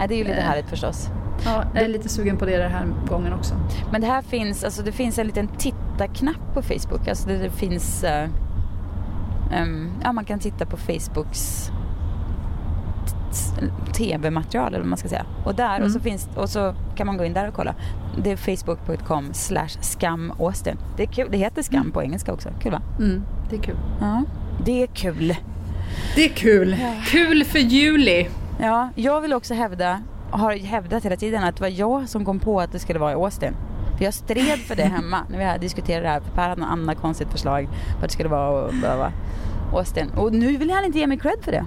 Ja, 0.00 0.06
det 0.06 0.14
är 0.14 0.18
ju 0.18 0.24
lite 0.24 0.36
Eh. 0.36 0.44
härligt 0.44 0.68
förstås. 0.68 1.08
Ja, 1.44 1.64
jag 1.74 1.84
är 1.84 1.88
lite 1.88 2.08
sugen 2.08 2.36
på 2.36 2.44
det 2.44 2.56
den 2.56 2.70
här 2.72 2.86
gången 3.08 3.32
också. 3.32 3.54
Men 3.92 4.00
det 4.00 4.06
här 4.06 4.22
finns, 4.22 4.64
alltså 4.64 4.82
det 4.82 4.92
finns 4.92 5.18
en 5.18 5.26
liten 5.26 5.48
tittarknapp 5.48 6.54
på 6.54 6.62
Facebook. 6.62 7.08
Alltså 7.08 7.28
det, 7.28 7.36
det 7.36 7.50
finns, 7.50 8.04
eh, 8.04 8.28
ehm, 9.52 9.90
ja 10.04 10.12
man 10.12 10.24
kan 10.24 10.38
titta 10.38 10.66
på 10.66 10.76
Facebooks 10.76 11.70
tv-material 13.92 14.68
eller 14.68 14.78
vad 14.78 14.88
man 14.88 14.98
ska 14.98 15.08
säga. 15.08 15.26
Och 15.44 15.54
där, 15.54 15.82
och, 15.82 15.90
så 15.90 16.00
finns, 16.00 16.28
och 16.36 16.48
så 16.48 16.74
kan 16.96 17.06
man 17.06 17.16
gå 17.16 17.24
in 17.24 17.32
där 17.32 17.48
och 17.48 17.54
kolla. 17.54 17.74
Det 18.22 18.30
är 18.30 18.36
facebook.com 18.36 19.34
slash 19.34 19.68
skamaustin. 19.80 20.76
Det 20.96 21.02
är 21.02 21.06
kul, 21.06 21.28
det 21.30 21.38
heter 21.38 21.62
skam 21.62 21.90
på 21.90 22.02
engelska 22.02 22.32
också. 22.32 22.48
Kul 22.62 22.72
va? 22.72 22.82
Mm, 22.98 23.22
det 23.50 23.56
är 23.56 23.60
kul. 23.60 23.76
Ja, 24.00 24.22
det 24.64 24.82
är 24.82 24.86
kul. 24.86 25.36
Det 26.16 26.24
är 26.24 26.28
kul. 26.28 26.76
Kul 27.06 27.44
för 27.44 27.58
juli. 27.58 28.28
Ja, 28.60 28.88
jag 28.94 29.20
vill 29.20 29.32
också 29.32 29.54
hävda, 29.54 30.00
har 30.30 30.56
hävdat 30.56 31.04
hela 31.04 31.16
tiden 31.16 31.44
att 31.44 31.56
det 31.56 31.60
var 31.60 31.68
jag 31.68 32.08
som 32.08 32.24
kom 32.24 32.38
på 32.40 32.60
att 32.60 32.72
det 32.72 32.78
skulle 32.78 32.98
vara 32.98 33.12
i 33.12 33.14
Austin. 33.14 33.56
För 33.96 34.04
jag 34.04 34.14
stred 34.14 34.58
för 34.58 34.76
det 34.76 34.82
hemma 34.96 35.18
när 35.30 35.38
vi 35.38 35.44
hade 35.44 35.58
diskuterat 35.58 36.02
det 36.02 36.08
här. 36.08 36.20
För 36.20 36.30
Per 36.30 36.48
hade 36.48 36.60
något 36.60 36.70
annat 36.70 36.98
konstigt 37.00 37.28
förslag 37.28 37.68
att 37.96 38.02
det 38.02 38.08
skulle 38.08 38.28
vara 38.28 38.50
och 38.50 38.74
behöva 38.74 39.12
Austin. 39.72 40.10
Och 40.16 40.32
nu 40.32 40.56
vill 40.56 40.70
han 40.70 40.84
inte 40.84 40.98
ge 40.98 41.06
mig 41.06 41.18
cred 41.18 41.38
för 41.42 41.52
det. 41.52 41.66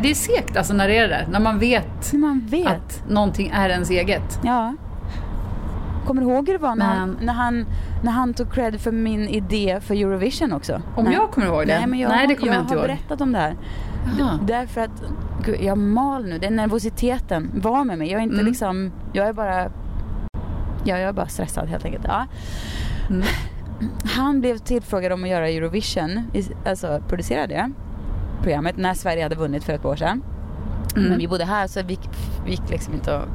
Det 0.00 0.10
är 0.10 0.14
segt 0.14 0.56
alltså 0.56 0.74
när 0.74 0.88
det 0.88 0.98
är 0.98 1.08
det. 1.08 1.26
När 1.30 1.40
man 1.40 1.58
vet 1.58 2.12
När 2.12 2.20
man 2.20 2.40
vet. 2.50 2.66
att 2.66 3.02
någonting 3.08 3.50
är 3.54 3.68
ens 3.68 3.90
eget. 3.90 4.40
Ja. 4.44 4.74
Kommer 6.06 6.22
du 6.22 6.28
ihåg 6.28 6.46
hur 6.46 6.52
det 6.58 6.62
var 6.62 6.74
när, 6.74 6.86
han, 6.86 7.18
när, 7.22 7.32
han, 7.32 7.66
när 8.04 8.12
han 8.12 8.34
tog 8.34 8.52
cred 8.52 8.80
för 8.80 8.92
min 8.92 9.28
idé 9.28 9.78
för 9.82 9.94
Eurovision 9.94 10.52
också? 10.52 10.82
Om 10.96 11.04
Nej. 11.04 11.14
jag 11.14 11.30
kommer 11.30 11.46
ihåg 11.46 11.66
det? 11.66 11.78
Nej, 11.78 11.86
men 11.86 11.98
jag, 11.98 12.08
Nej, 12.08 12.26
det 12.26 12.34
kommer 12.34 12.52
jag 12.52 12.56
jag 12.56 12.62
inte 12.62 12.74
har 12.74 12.78
ihåg. 12.78 12.86
berättat 12.88 13.20
om 13.20 13.32
det 13.32 13.38
här. 13.38 13.56
Jaha. 14.18 14.38
Därför 14.46 14.80
att 14.80 15.02
gud, 15.44 15.56
jag 15.62 15.78
mal 15.78 16.24
nu. 16.24 16.38
Den 16.38 16.56
nervositeten 16.56 17.50
var 17.54 17.84
med 17.84 17.98
mig. 17.98 18.10
Jag 18.10 18.18
är 18.18 18.22
inte 18.22 18.34
Mm. 18.34 18.46
liksom, 18.46 18.92
jag 19.12 19.28
är 19.28 19.32
bara, 19.32 19.62
ja, 20.84 20.98
jag 20.98 21.00
är 21.00 21.12
bara 21.12 21.26
stressad 21.28 21.68
helt 21.68 21.84
enkelt. 21.84 22.04
Ja. 22.08 22.26
Mm. 23.10 23.22
Han 24.16 24.40
blev 24.40 24.58
tillfrågad 24.58 25.12
om 25.12 25.24
att 25.24 25.30
göra 25.30 25.48
Eurovision, 25.48 26.20
alltså 26.66 27.02
producera 27.08 27.46
det 27.46 27.70
programmet 28.42 28.76
när 28.76 28.94
Sverige 28.94 29.22
hade 29.22 29.34
vunnit 29.34 29.64
för 29.64 29.72
ett 29.72 29.84
år 29.84 29.96
sedan. 29.96 30.22
Mm. 30.96 31.08
Men 31.08 31.18
vi 31.18 31.28
bodde 31.28 31.44
här 31.44 31.66
så 31.66 31.82
vi 31.82 31.98
gick 32.46 32.70
liksom 32.70 32.94
inte 32.94 33.16
att 33.16 33.28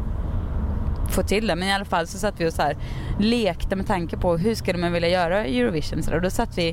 få 1.10 1.24
till 1.24 1.48
det. 1.48 1.56
Men 1.56 1.68
i 1.68 1.74
alla 1.74 1.86
fall 1.86 2.08
så 2.08 2.18
satt 2.18 2.42
vi 2.42 2.50
och 2.50 2.54
så 2.54 2.62
här 2.62 2.78
lekte 3.20 3.76
med 3.76 3.88
tanke 3.88 4.18
på 4.18 4.38
hur 4.38 4.56
skulle 4.56 4.78
man 4.78 4.92
vilja 4.92 5.10
göra 5.10 5.46
Eurovision. 5.46 6.04
Så 6.04 6.10
där. 6.10 6.18
Och 6.18 6.24
då 6.24 6.30
satt 6.30 6.58
vi 6.58 6.70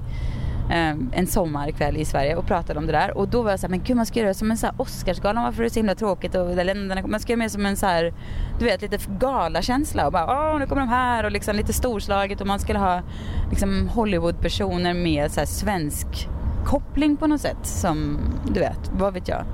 eh, 0.70 0.94
en 1.12 1.26
sommarkväll 1.26 1.96
i 1.96 2.04
Sverige 2.04 2.36
och 2.36 2.46
pratade 2.46 2.78
om 2.78 2.86
det 2.86 2.92
där. 2.92 3.16
Och 3.16 3.28
då 3.28 3.42
var 3.42 3.50
jag 3.50 3.60
så 3.60 3.66
här, 3.66 3.70
men 3.70 3.82
gud 3.84 3.96
man 3.96 4.06
ska 4.06 4.18
göra 4.18 4.28
det 4.28 4.34
som 4.34 4.50
en 4.50 4.56
så 4.56 4.66
här 4.66 4.74
Oscarsgala. 4.78 5.42
Varför 5.42 5.62
är 5.62 5.64
det 5.64 5.70
så 5.70 5.78
himla 5.78 5.94
tråkigt? 5.94 6.34
Och 6.34 6.56
där 6.56 6.64
länderna, 6.64 7.06
man 7.06 7.20
ska 7.20 7.32
göra 7.32 7.38
mer 7.38 7.48
som 7.48 7.66
en 7.66 7.76
så 7.76 7.86
här, 7.86 8.14
du 8.58 8.64
vet 8.64 8.82
lite 8.82 8.98
galakänsla. 9.18 10.06
Och 10.06 10.12
bara, 10.12 10.52
åh 10.52 10.58
nu 10.58 10.66
kommer 10.66 10.82
de 10.82 10.88
här. 10.88 11.24
Och 11.24 11.32
liksom 11.32 11.56
lite 11.56 11.72
storslaget. 11.72 12.40
Och 12.40 12.46
man 12.46 12.58
skulle 12.58 12.78
ha 12.78 13.02
liksom 13.50 13.88
Hollywoodpersoner 13.88 14.94
med 14.94 15.30
så 15.30 15.40
här 15.40 15.46
svensk 15.46 16.28
koppling 16.64 17.16
på 17.16 17.26
något 17.26 17.40
sätt. 17.40 17.56
Som, 17.62 18.18
du 18.54 18.60
vet, 18.60 18.90
vad 18.98 19.14
vet 19.14 19.28
jag. 19.28 19.44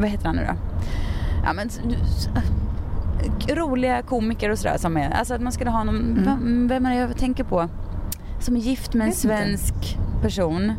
Vad 0.00 0.08
heter 0.08 0.26
han 0.26 0.36
nu 0.36 0.42
då? 0.48 0.54
Ja 1.44 1.52
men 1.52 1.68
roliga 3.56 4.02
komiker 4.02 4.50
och 4.50 4.58
sådär 4.58 4.78
som 4.78 4.96
är, 4.96 5.10
alltså 5.10 5.34
att 5.34 5.40
man 5.40 5.52
skulle 5.52 5.70
ha 5.70 5.84
någon, 5.84 6.20
vem, 6.24 6.68
vem 6.68 6.86
är 6.86 6.90
det 6.90 6.96
jag 6.96 7.16
tänker 7.16 7.44
på? 7.44 7.68
Som 8.40 8.56
är 8.56 8.60
gift 8.60 8.94
med 8.94 9.04
en 9.04 9.10
Vet 9.10 9.24
inte. 9.24 9.36
svensk 9.36 9.98
person. 10.22 10.72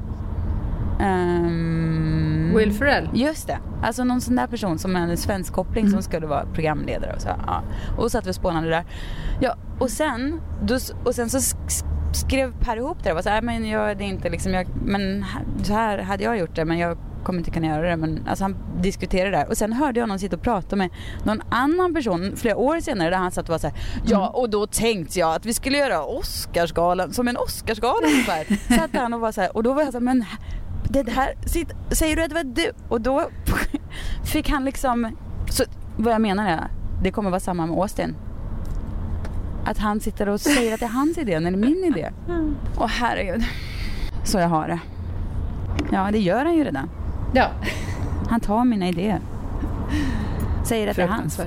Ehm, 0.99 2.53
Will 2.57 2.73
Ferrell. 2.73 3.09
Just 3.13 3.47
det. 3.47 3.57
Alltså 3.83 4.03
någon 4.03 4.21
sån 4.21 4.35
där 4.35 4.47
person 4.47 4.77
som 4.79 4.95
är 4.95 4.99
en 4.99 5.17
svensk 5.17 5.53
koppling 5.53 5.83
Mm. 5.85 5.93
som 5.93 6.01
skulle 6.03 6.27
vara 6.27 6.45
programledare 6.53 7.13
och 7.15 7.21
så. 7.21 7.29
Ja. 7.47 7.61
Och 7.97 8.11
satt 8.11 8.25
vi 8.27 8.31
och 8.31 8.35
spånade 8.35 8.69
där. 8.69 8.85
Ja, 9.39 9.55
och 9.79 9.89
sen, 9.89 10.41
då, 10.63 10.77
och 11.05 11.15
sen 11.15 11.29
så 11.29 11.55
skrev 12.17 12.53
Per 12.59 12.77
ihop 12.77 13.03
det 13.03 13.09
och 13.09 13.15
var 13.15 13.21
så 13.21 13.29
här, 13.29 13.41
men 13.41 13.69
jag, 13.69 13.97
det 13.97 14.03
är 14.03 14.07
inte 14.07 14.29
liksom, 14.29 14.53
jag, 14.53 14.67
men 14.85 15.25
så 15.63 15.73
här 15.73 15.97
hade 15.97 16.23
jag 16.23 16.37
gjort 16.37 16.55
det 16.55 16.65
men 16.65 16.77
jag 16.77 16.97
kommer 17.27 17.39
inte 17.39 17.51
kunna 17.51 17.67
göra 17.67 17.89
det. 17.89 17.97
Men 17.97 18.23
alltså 18.27 18.43
han 18.43 18.55
diskuterade 18.81 19.31
det 19.31 19.37
där. 19.37 19.49
Och 19.49 19.57
sen 19.57 19.73
hörde 19.73 19.99
jag 19.99 20.03
honom 20.03 20.19
sitta 20.19 20.35
och 20.35 20.41
prata 20.41 20.75
med 20.75 20.89
någon 21.23 21.41
annan 21.49 21.93
person 21.93 22.33
flera 22.35 22.57
år 22.57 22.79
senare 22.79 23.09
där 23.09 23.17
han 23.17 23.31
satt 23.31 23.45
och 23.45 23.49
var 23.49 23.57
så 23.57 23.67
här, 23.67 23.77
ja 24.05 24.29
och 24.29 24.49
då 24.49 24.67
tänkte 24.67 25.19
jag 25.19 25.35
att 25.35 25.45
vi 25.45 25.53
skulle 25.53 25.77
göra 25.77 26.03
Oscarsgalan 26.03 27.13
som 27.13 27.27
en 27.27 27.37
Oscarsgala 27.37 28.07
ungefär. 28.07 28.57
Satt 28.77 28.95
han 28.95 29.13
och 29.13 29.19
var 29.19 29.31
så 29.31 29.41
här, 29.41 29.57
och 29.57 29.63
då 29.63 29.73
var 29.73 29.81
jag 29.81 29.91
så 29.91 29.97
här, 29.97 30.05
men 30.05 30.25
det 30.89 31.09
här, 31.09 31.35
sitt, 31.45 31.73
säger 31.91 32.15
du 32.15 32.23
att 32.23 32.29
det 32.29 32.35
var 32.35 32.43
du? 32.43 32.71
Och 32.89 33.01
då 33.01 33.29
fick 34.23 34.49
han 34.49 34.65
liksom, 34.65 35.17
så 35.49 35.63
vad 35.97 36.13
jag 36.13 36.21
menar 36.21 36.49
är, 36.49 36.67
det 37.03 37.11
kommer 37.11 37.29
vara 37.29 37.39
samma 37.39 37.65
med 37.65 37.77
Austin. 37.77 38.15
Att 39.67 39.77
han 39.77 39.99
sitter 39.99 40.29
och 40.29 40.41
säger 40.41 40.73
att 40.73 40.79
det 40.79 40.85
är 40.85 40.89
hans 40.89 41.17
idé 41.17 41.39
när 41.39 41.51
det 41.51 41.57
är 41.57 41.59
min 41.59 41.83
idé. 41.83 42.09
Åh 42.77 42.87
herregud. 42.87 43.43
Så 44.23 44.39
jag 44.39 44.49
har 44.49 44.67
det. 44.67 44.79
Ja, 45.91 46.09
det 46.11 46.19
gör 46.19 46.45
han 46.45 46.55
ju 46.55 46.63
redan. 46.63 46.89
Ja, 47.33 47.47
Han 48.29 48.39
tar 48.39 48.65
mina 48.65 48.87
idéer. 48.87 49.19
Säger 50.63 50.87
att 50.87 50.95
det 50.95 51.01
är 51.01 51.07
hans. 51.07 51.41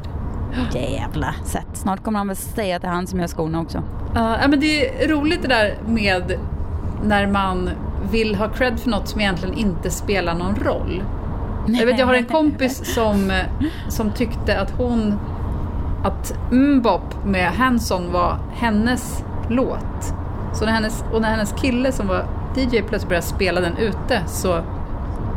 Jävla 0.72 1.34
sätt. 1.44 1.66
Snart 1.72 2.02
kommer 2.02 2.18
han 2.18 2.26
väl 2.26 2.36
säga 2.36 2.76
att 2.76 2.82
det 2.82 2.88
är 2.88 2.92
han 2.92 3.06
som 3.06 3.20
gör 3.20 3.26
skorna 3.26 3.60
också. 3.60 3.82
Ja, 4.14 4.38
ja, 4.42 4.48
men 4.48 4.60
det 4.60 5.04
är 5.04 5.08
roligt 5.08 5.42
det 5.42 5.48
där 5.48 5.78
med 5.86 6.38
när 7.04 7.26
man 7.26 7.70
vill 8.10 8.34
ha 8.34 8.48
cred 8.48 8.80
för 8.80 8.90
något 8.90 9.08
som 9.08 9.20
egentligen 9.20 9.54
inte 9.54 9.90
spelar 9.90 10.34
någon 10.34 10.54
roll. 10.54 11.02
Jag, 11.66 11.86
vet, 11.86 11.98
jag 11.98 12.06
har 12.06 12.14
en 12.14 12.24
kompis 12.24 12.94
som, 12.94 13.32
som 13.88 14.10
tyckte 14.10 14.60
att 14.60 14.70
hon 14.70 15.18
att 16.04 16.34
Mbop 16.50 17.24
med 17.24 17.52
Hanson 17.52 18.12
var 18.12 18.38
hennes 18.52 19.24
låt. 19.48 20.14
Så 20.54 20.64
när 20.64 20.72
hennes, 20.72 21.04
och 21.12 21.20
när 21.20 21.30
hennes 21.30 21.52
kille 21.52 21.92
som 21.92 22.06
var 22.06 22.24
DJ 22.56 22.82
plötsligt 22.82 23.08
började 23.08 23.26
spela 23.26 23.60
den 23.60 23.76
ute 23.76 24.22
så 24.26 24.60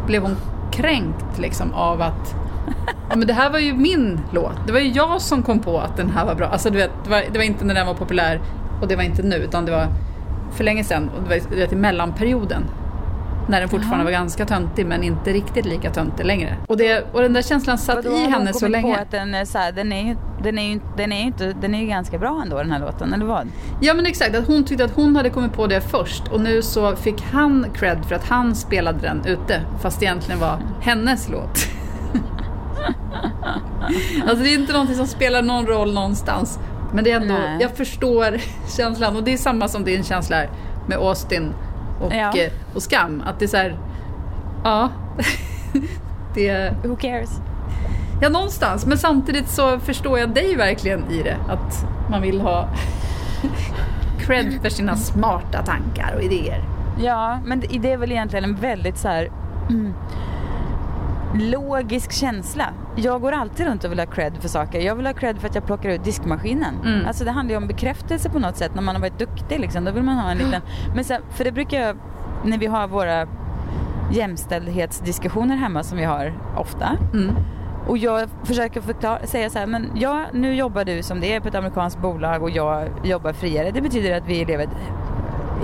blev 0.08 0.21
hon 0.21 0.36
kränkt 0.71 1.39
liksom 1.39 1.73
av 1.73 2.02
att 2.02 2.36
Ja, 3.10 3.15
men 3.15 3.28
det 3.28 3.34
här 3.34 3.49
var 3.49 3.60
ju 3.60 3.73
min 3.73 4.19
låt. 4.32 4.67
Det 4.67 4.73
var 4.73 4.80
ju 4.80 4.91
jag 4.91 5.21
som 5.21 5.43
kom 5.43 5.60
på 5.60 5.80
att 5.80 5.97
den 5.97 6.10
här 6.10 6.26
var 6.26 6.36
bra. 6.36 6.47
Alltså, 6.47 6.69
du 6.69 6.78
vet, 6.78 6.91
det, 7.04 7.10
var, 7.10 7.23
det 7.32 7.39
var 7.39 7.45
inte 7.45 7.65
när 7.65 7.73
den 7.73 7.88
var 7.88 7.93
populär 7.93 8.41
och 8.82 8.88
det 8.88 8.95
var 8.95 9.04
inte 9.04 9.23
nu, 9.23 9.36
utan 9.36 9.65
det 9.65 9.71
var 9.71 9.88
för 10.52 10.63
länge 10.63 10.84
sedan. 10.84 11.10
Och 11.10 11.23
det 11.23 11.30
var 11.30 11.49
du 11.49 11.56
vet, 11.56 11.73
i 11.73 11.76
mellanperioden. 11.76 12.63
När 13.47 13.60
den 13.60 13.69
fortfarande 13.69 14.03
var 14.03 14.12
ganska 14.12 14.45
töntig, 14.45 14.86
men 14.86 15.03
inte 15.03 15.34
riktigt 15.34 15.65
lika 15.65 15.91
töntig 15.91 16.25
längre. 16.25 16.58
Och, 16.67 16.77
det, 16.77 17.06
och 17.13 17.21
den 17.21 17.34
där 17.34 17.41
känslan 17.41 17.77
satt 17.77 18.06
i 18.06 18.25
henne 18.29 18.53
så 18.53 18.67
länge. 18.67 18.95
På 18.95 19.01
att 19.01 19.12
den, 19.12 19.36
är 19.36 19.45
så 19.45 19.58
här, 19.58 19.71
den, 19.71 19.91
är 19.91 20.17
den, 20.43 20.60
är 20.60 20.73
ju, 20.73 20.79
den, 20.97 21.12
är 21.12 21.19
ju 21.19 21.25
inte, 21.25 21.53
den 21.62 21.75
är 21.75 21.79
ju 21.79 21.88
ganska 21.88 22.17
bra 22.17 22.41
ändå 22.43 22.58
den 22.58 22.71
här 22.71 22.79
låten, 22.79 23.13
eller 23.13 23.25
vad? 23.25 23.47
Ja 23.82 23.93
men 23.93 24.06
exakt, 24.06 24.36
att 24.36 24.47
hon 24.47 24.63
tyckte 24.63 24.86
att 24.86 24.95
hon 24.95 25.15
hade 25.15 25.29
kommit 25.29 25.53
på 25.53 25.67
det 25.67 25.82
först 25.82 26.27
och 26.27 26.41
nu 26.41 26.62
så 26.62 26.95
fick 26.95 27.21
han 27.21 27.65
cred 27.73 28.06
för 28.06 28.15
att 28.15 28.27
han 28.27 28.56
spelade 28.56 28.99
den 28.99 29.25
ute 29.25 29.62
fast 29.82 29.99
det 29.99 30.06
egentligen 30.06 30.39
var 30.39 30.60
hennes 30.82 31.29
låt. 31.29 31.60
alltså 34.27 34.43
det 34.43 34.49
är 34.49 34.60
inte 34.60 34.73
någonting 34.73 34.95
som 34.95 35.08
spelar 35.08 35.41
någon 35.41 35.65
roll 35.65 35.93
någonstans. 35.93 36.60
Men 36.93 37.03
det 37.03 37.12
är 37.12 37.21
ändå, 37.21 37.34
Nej. 37.34 37.58
jag 37.62 37.71
förstår 37.71 38.38
känslan 38.77 39.15
och 39.15 39.23
det 39.23 39.34
är 39.34 39.38
samma 39.38 39.67
som 39.67 39.84
din 39.84 40.03
känsla 40.03 40.43
med 40.88 40.97
Austin 40.97 41.53
och, 42.01 42.13
Ja. 42.13 42.38
eh, 42.38 42.51
och 42.73 42.82
Skam. 42.84 43.23
Att 43.25 43.39
det 43.39 43.45
är 43.45 43.47
så 43.47 43.58
här, 43.58 43.77
ja. 44.63 44.89
det, 46.34 46.73
Who 46.84 46.95
cares? 46.95 47.39
ja 48.21 48.29
någonstans, 48.29 48.86
men 48.86 48.97
samtidigt 48.97 49.49
så 49.49 49.79
förstår 49.79 50.19
jag 50.19 50.29
dig 50.29 50.56
verkligen 50.56 51.12
i 51.12 51.23
det. 51.23 51.38
Att 51.49 51.86
man 52.10 52.21
vill 52.21 52.41
ha 52.41 52.67
cred 54.19 54.60
för 54.62 54.69
sina 54.69 54.95
smarta 54.95 55.63
tankar 55.63 56.13
och 56.15 56.23
idéer. 56.23 56.63
Ja, 57.03 57.39
men 57.45 57.60
det 57.60 57.91
är 57.93 57.97
väl 57.97 58.12
egentligen 58.12 58.43
en 58.43 58.56
väldigt 58.56 58.97
så 58.97 59.08
här 59.08 59.29
mm, 59.69 59.93
logisk 61.34 62.12
känsla. 62.12 62.65
Jag 62.96 63.22
går 63.22 63.32
alltid 63.32 63.65
runt 63.65 63.84
och 63.84 63.91
vill 63.91 64.00
ha 64.00 64.06
cred 64.06 64.38
för 64.41 64.48
saker. 64.48 64.80
Jag 64.80 64.96
vill 64.96 65.06
ha 65.06 65.13
cred 65.13 65.39
för 65.39 65.48
att 65.48 65.56
jag 65.56 65.65
plockar 65.65 65.89
ut 65.89 66.04
diskmaskinen. 66.04 66.76
Mm. 66.86 67.06
Alltså 67.06 67.24
det 67.24 67.32
handlar 67.32 67.54
ju 67.54 67.58
om 67.58 67.67
bekräftelse 67.67 68.30
på 68.30 68.39
något 68.39 68.58
sätt 68.58 68.76
när 68.76 68.82
man 68.82 68.96
har 68.96 69.02
varit 69.02 69.19
duktig 69.19 69.60
liksom. 69.60 69.86
Då 69.86 69.91
vill 69.91 70.04
man 70.04 70.15
ha 70.15 70.32
en 70.32 70.38
liten... 70.38 70.62
Men 70.96 71.04
sen, 71.04 71.22
för 71.30 71.43
det 71.43 71.52
brukar 71.52 71.82
jag, 71.82 71.98
när 72.43 72.58
vi 72.58 72.65
har 72.65 72.88
våra 72.88 73.28
jämställdhetsdiskussioner 74.12 75.56
hemma 75.56 75.84
som 75.84 75.98
vi 75.98 76.04
har 76.04 76.34
ofta. 76.58 76.98
Mm. 77.13 77.36
Och 77.88 77.98
jag 77.98 78.30
försöker 78.43 78.82
förklara, 78.82 79.28
säga 79.28 79.50
så 79.50 79.60
här, 79.60 79.67
men 79.67 79.91
ja, 79.96 80.26
nu 80.34 80.56
jobbar 80.56 80.86
du 80.86 81.04
som 81.04 81.19
det 81.19 81.34
är 81.34 81.39
på 81.39 81.48
ett 81.48 81.56
amerikanskt 81.56 82.00
bolag 82.00 82.43
och 82.43 82.50
jag 82.50 82.89
jobbar 83.04 83.34
friare. 83.34 83.72
Det 83.72 83.82
betyder 83.82 84.17
att 84.17 84.28
vi 84.28 84.46
lever 84.46 84.63
ett 84.63 84.78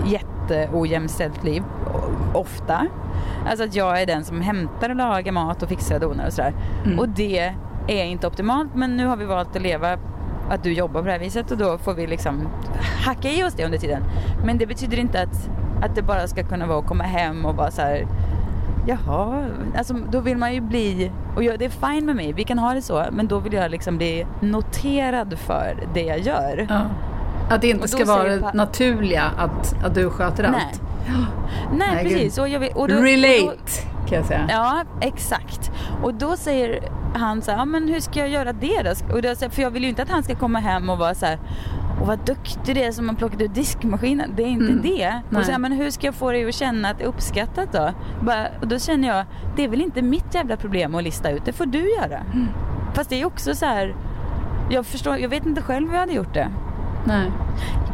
jätteojämställt 0.06 1.44
liv, 1.44 1.64
ofta. 2.34 2.88
Alltså 3.50 3.66
att 3.66 3.76
jag 3.76 4.02
är 4.02 4.06
den 4.06 4.24
som 4.24 4.42
hämtar 4.42 4.90
och 4.90 4.96
lagar 4.96 5.32
mat 5.32 5.64
och 5.64 5.70
fixar 5.70 5.96
och 5.96 6.02
donar 6.02 6.28
och 6.28 6.34
sådär. 6.34 6.54
Mm. 6.86 7.00
Och 7.00 7.10
det 7.10 7.54
är 7.88 8.06
inte 8.06 8.28
optimalt, 8.28 8.76
men 8.76 8.98
nu 8.98 9.06
har 9.06 9.18
vi 9.18 9.26
valt 9.26 9.56
att 9.56 9.62
leva 9.62 9.98
att 10.50 10.64
du 10.64 10.74
jobbar 10.74 11.02
på 11.02 11.06
det 11.06 11.12
här 11.12 11.20
viset 11.20 11.52
och 11.52 11.58
då 11.58 11.78
får 11.78 11.94
vi 11.94 12.08
liksom 12.08 12.48
hacka 13.06 13.30
i 13.30 13.44
oss 13.44 13.54
det 13.54 13.66
under 13.66 13.78
tiden. 13.78 14.04
Men 14.46 14.58
det 14.58 14.66
betyder 14.66 15.00
inte 15.00 15.22
att, 15.22 15.50
att 15.82 15.96
det 15.96 16.02
bara 16.02 16.28
ska 16.28 16.44
kunna 16.44 16.68
vara 16.68 16.80
att 16.80 16.88
komma 16.88 17.04
hem 17.04 17.46
och 17.46 17.56
bara 17.56 17.72
så 17.72 17.82
här 17.82 18.08
Jaha, 18.86 19.46
alltså 19.78 19.94
då 19.94 20.20
vill 20.20 20.38
man 20.38 20.54
ju 20.54 20.62
bli, 20.62 21.12
och 21.36 21.44
jag, 21.44 21.60
det 21.60 21.66
är 21.66 21.70
fine 21.70 22.06
med 22.06 22.16
mig, 22.16 22.34
vi 22.34 22.44
kan 22.44 22.60
ha 22.60 22.74
det 22.74 22.82
så, 22.82 23.06
men 23.12 23.28
då 23.28 23.40
vill 23.40 23.54
jag 23.54 23.72
liksom 23.72 23.98
bli 23.98 24.26
noterad 24.40 25.38
för 25.38 25.88
det 25.94 26.04
jag 26.04 26.20
gör. 26.20 26.68
Ja. 26.70 26.82
Att 27.50 27.62
det 27.62 27.70
inte 27.70 27.88
ska 27.88 28.06
vara 28.06 28.24
det 28.24 28.54
naturliga 28.54 29.24
att, 29.38 29.86
att 29.86 29.96
du 29.96 30.10
sköter 30.10 30.44
allt. 30.44 30.58
Nej, 30.58 30.89
Nej, 31.78 32.04
gud. 32.04 32.14
precis. 32.14 32.38
Och 32.38 32.50
jag 32.50 32.64
och 32.76 32.88
då, 32.88 32.96
och 32.96 33.04
Relate, 33.04 33.40
då, 33.42 34.08
kan 34.10 34.18
jag 34.18 34.26
säga. 34.26 34.46
Ja, 34.50 34.84
exakt. 35.02 35.72
Och 36.04 36.14
då 36.14 36.36
säger 36.38 36.80
han 37.16 37.42
så 37.42 37.52
här, 37.52 37.58
ja 37.58 37.66
men 37.66 37.88
hur 37.88 38.00
ska 38.00 38.20
jag 38.20 38.30
göra 38.30 38.54
det 38.54 38.82
då? 38.84 39.16
Och 39.16 39.22
då, 39.22 39.36
säger- 39.36 39.50
för 39.50 39.62
jag 39.62 39.72
vill 39.72 39.84
ju 39.84 39.90
inte 39.90 40.02
att 40.02 40.10
han 40.10 40.24
ska 40.24 40.36
komma 40.36 40.60
hem 40.60 40.90
och 40.90 40.98
vara 40.98 41.16
så 41.16 41.26
här, 41.26 41.40
och 42.02 42.08
vad 42.08 42.20
duktig 42.26 42.76
det 42.76 42.84
är 42.84 42.92
som 42.92 43.10
har 43.10 43.16
plockat 43.16 43.42
ut 43.42 43.56
diskmaskinen. 43.56 44.34
Det 44.36 44.44
är 44.44 44.48
inte 44.48 44.72
Mm. 44.72 44.82
det. 44.82 45.22
Nej. 45.30 45.40
Och 45.40 45.46
så 45.46 45.52
här, 45.52 45.60
men 45.60 45.72
hur 45.72 45.90
ska 45.92 46.08
jag 46.08 46.16
få 46.16 46.32
dig 46.32 46.48
att 46.50 46.56
känna 46.56 46.90
att 46.90 46.98
det 46.98 47.04
är 47.04 47.08
uppskattat 47.08 47.74
då? 47.74 47.90
Bara, 48.22 48.48
och 48.62 48.68
då 48.68 48.80
känner 48.80 49.08
jag, 49.08 49.26
det 49.56 49.64
är 49.64 49.68
väl 49.68 49.82
inte 49.82 50.02
mitt 50.02 50.34
jävla 50.36 50.58
problem 50.58 50.96
att 50.96 51.04
lista 51.04 51.32
ut, 51.32 51.46
det 51.46 51.54
får 51.54 51.66
du 51.66 51.90
göra. 51.96 52.18
Mm. 52.34 52.48
Fast 52.94 53.10
det 53.10 53.22
är 53.22 53.26
också 53.26 53.56
så 53.56 53.66
här, 53.66 53.96
jag 54.70 54.86
förstår, 54.86 55.18
jag 55.18 55.30
vet 55.30 55.46
inte 55.46 55.62
själv 55.62 55.88
hur 55.88 55.94
jag 55.94 56.00
hade 56.00 56.14
gjort 56.14 56.34
det. 56.34 56.48
Nej. 57.10 57.32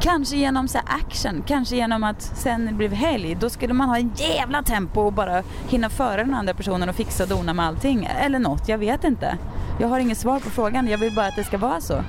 Kanske 0.01 0.35
genom 0.35 0.67
så 0.67 0.79
action, 0.85 1.43
kanske 1.47 1.75
genom 1.75 2.03
att 2.03 2.21
sen 2.21 2.65
det 2.65 2.73
blev 2.73 2.93
helg, 2.93 3.37
då 3.39 3.49
skulle 3.49 3.73
man 3.73 3.89
ha 3.89 3.97
en 3.97 4.11
jävla 4.15 4.63
tempo 4.63 5.01
och 5.01 5.13
bara 5.13 5.43
hinna 5.69 5.89
före 5.89 6.23
den 6.23 6.33
andra 6.33 6.53
personen 6.53 6.89
och 6.89 6.95
fixa 6.95 7.23
och 7.23 7.29
dona 7.29 7.53
med 7.53 7.65
allting. 7.65 8.09
Eller 8.19 8.39
något, 8.39 8.69
jag 8.69 8.77
vet 8.77 9.03
inte. 9.03 9.37
Jag 9.79 9.87
har 9.87 9.99
inget 9.99 10.17
svar 10.17 10.39
på 10.39 10.49
frågan, 10.49 10.87
jag 10.87 10.97
vill 10.97 11.15
bara 11.15 11.27
att 11.27 11.35
det 11.35 11.43
ska 11.43 11.57
vara 11.57 11.81
så. 11.81 12.03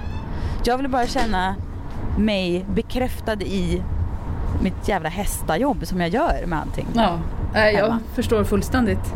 Jag 0.64 0.79
vill 0.79 0.88
bara 0.88 1.07
känna 1.07 1.55
mig 2.19 2.64
bekräftad 2.75 3.42
i 3.42 3.83
mitt 4.62 4.88
jävla 4.88 5.09
hästajobb 5.09 5.87
som 5.87 6.01
jag 6.01 6.09
gör 6.11 6.47
med 6.47 6.61
allting. 6.61 6.87
Ja, 6.95 7.19
jag 7.55 7.61
Hemma. 7.62 7.99
förstår 8.14 8.45
fullständigt. 8.45 9.14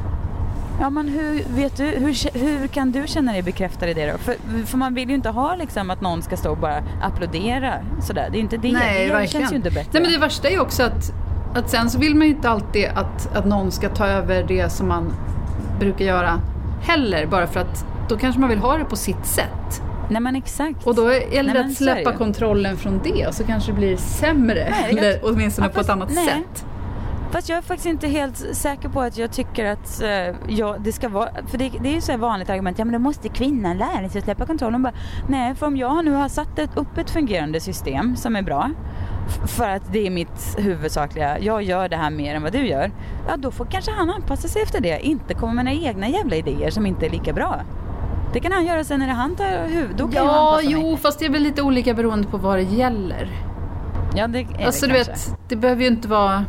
Ja 0.80 0.90
men 0.90 1.08
hur, 1.08 1.44
vet 1.56 1.76
du, 1.76 1.84
hur, 1.84 2.38
hur 2.38 2.66
kan 2.66 2.92
du 2.92 3.06
känna 3.06 3.32
dig 3.32 3.42
bekräftad 3.42 3.88
i 3.88 3.94
det 3.94 4.12
då? 4.12 4.18
För, 4.18 4.34
för 4.66 4.78
man 4.78 4.94
vill 4.94 5.08
ju 5.08 5.14
inte 5.14 5.28
ha 5.28 5.54
liksom 5.56 5.90
att 5.90 6.00
någon 6.00 6.22
ska 6.22 6.36
stå 6.36 6.50
och 6.50 6.56
bara 6.58 6.82
applådera 7.02 7.74
sådär. 8.02 8.28
Det 8.32 8.38
är 8.38 8.40
inte 8.40 8.56
det. 8.56 8.72
Nej, 8.72 9.06
det 9.06 9.12
verkligen. 9.12 9.40
känns 9.42 9.52
ju 9.52 9.56
inte 9.56 9.70
bättre. 9.70 9.88
Nej, 9.92 10.02
men 10.02 10.12
det 10.12 10.18
värsta 10.18 10.48
är 10.48 10.52
ju 10.52 10.60
också 10.60 10.82
att, 10.82 11.12
att 11.54 11.70
sen 11.70 11.90
så 11.90 11.98
vill 11.98 12.14
man 12.14 12.26
ju 12.26 12.34
inte 12.34 12.50
alltid 12.50 12.86
att, 12.94 13.36
att 13.36 13.44
någon 13.46 13.70
ska 13.72 13.88
ta 13.88 14.06
över 14.06 14.44
det 14.48 14.72
som 14.72 14.88
man 14.88 15.12
brukar 15.80 16.04
göra 16.04 16.40
heller. 16.82 17.26
Bara 17.26 17.46
för 17.46 17.60
att 17.60 17.84
då 18.08 18.16
kanske 18.16 18.40
man 18.40 18.50
vill 18.50 18.58
ha 18.58 18.76
det 18.78 18.84
på 18.84 18.96
sitt 18.96 19.26
sätt. 19.26 19.82
Nej 20.08 20.20
men 20.20 20.36
exakt. 20.36 20.86
Och 20.86 20.94
då 20.94 21.12
gäller 21.12 21.54
det 21.54 21.60
att 21.60 21.74
släppa 21.74 22.12
kontrollen 22.12 22.76
från 22.76 23.00
det 23.04 23.26
och 23.26 23.34
så 23.34 23.44
kanske 23.44 23.72
det 23.72 23.76
blir 23.78 23.96
sämre. 23.96 24.68
Nej, 24.70 24.94
jag- 24.94 24.98
eller 24.98 25.20
åtminstone 25.22 25.66
Ja, 25.68 25.72
på 25.74 25.80
ett 25.80 25.88
annat 25.88 26.10
nej. 26.14 26.26
sätt. 26.26 26.64
Fast 27.32 27.48
jag 27.48 27.58
är 27.58 27.62
faktiskt 27.62 27.86
inte 27.86 28.08
helt 28.08 28.56
säker 28.56 28.88
på 28.88 29.00
att 29.00 29.18
jag 29.18 29.32
tycker 29.32 29.64
att 29.64 30.02
eh, 30.02 30.34
jag, 30.48 30.80
det 30.80 30.92
ska 30.92 31.08
vara, 31.08 31.28
för 31.46 31.58
det, 31.58 31.70
det 31.82 31.88
är 31.88 31.92
ju 31.94 32.00
så 32.00 32.16
vanligt 32.16 32.50
argument, 32.50 32.78
ja 32.78 32.84
men 32.84 32.92
då 32.92 32.98
måste 32.98 33.28
kvinnan 33.28 33.76
lära 33.78 34.08
sig 34.08 34.18
att 34.18 34.24
släppa 34.24 34.46
kontrollen. 34.46 34.82
Bara, 34.82 34.92
nej, 35.28 35.54
för 35.54 35.66
om 35.66 35.76
jag 35.76 36.04
nu 36.04 36.10
har 36.12 36.28
satt 36.28 36.58
ett, 36.58 36.70
upp 36.76 36.98
ett 36.98 37.10
fungerande 37.10 37.60
system 37.60 38.16
som 38.16 38.36
är 38.36 38.42
bra, 38.42 38.70
för 39.46 39.68
att 39.68 39.92
det 39.92 40.06
är 40.06 40.10
mitt 40.10 40.54
huvudsakliga, 40.58 41.38
jag 41.38 41.62
gör 41.62 41.88
det 41.88 41.96
här 41.96 42.10
mer 42.10 42.34
än 42.34 42.42
vad 42.42 42.52
du 42.52 42.66
gör, 42.66 42.90
ja 43.28 43.36
då 43.36 43.50
får 43.50 43.64
kanske 43.64 43.90
han 43.92 44.10
anpassa 44.10 44.48
sig 44.48 44.62
efter 44.62 44.80
det, 44.80 45.06
inte 45.06 45.34
komma 45.34 45.52
med 45.52 45.64
några 45.64 45.78
egna 45.78 46.08
jävla 46.08 46.36
idéer 46.36 46.70
som 46.70 46.86
inte 46.86 47.06
är 47.06 47.10
lika 47.10 47.32
bra. 47.32 47.60
Det 48.32 48.40
kan 48.40 48.52
han 48.52 48.66
göra 48.66 48.84
sen 48.84 49.00
när 49.00 49.08
han 49.08 49.36
tar 49.36 49.68
huvud, 49.68 49.96
då 49.96 50.04
kan 50.08 50.14
jag 50.14 50.26
Ja, 50.26 50.48
anpassa 50.50 50.70
mig. 50.70 50.90
jo, 50.90 50.96
fast 50.96 51.18
det 51.18 51.26
är 51.26 51.30
väl 51.30 51.42
lite 51.42 51.62
olika 51.62 51.94
beroende 51.94 52.28
på 52.28 52.36
vad 52.36 52.56
det 52.58 52.62
gäller. 52.62 53.28
Ja, 54.14 54.26
det 54.26 54.38
är 54.40 54.66
Alltså 54.66 54.86
det 54.86 54.92
du 54.92 55.04
kanske. 55.04 55.30
vet, 55.30 55.38
det 55.48 55.56
behöver 55.56 55.82
ju 55.82 55.88
inte 55.88 56.08
vara... 56.08 56.44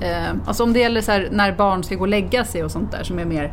Eh, 0.00 0.34
alltså 0.46 0.62
om 0.62 0.72
det 0.72 0.78
gäller 0.78 1.00
så 1.00 1.22
när 1.30 1.52
barn 1.52 1.84
ska 1.84 1.94
gå 1.94 2.00
och 2.00 2.08
lägga 2.08 2.44
sig 2.44 2.64
och 2.64 2.70
sånt 2.70 2.92
där 2.92 3.02
som 3.04 3.18
är 3.18 3.24
mer 3.24 3.52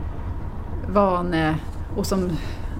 vane 0.94 1.56
och 1.96 2.06
som... 2.06 2.30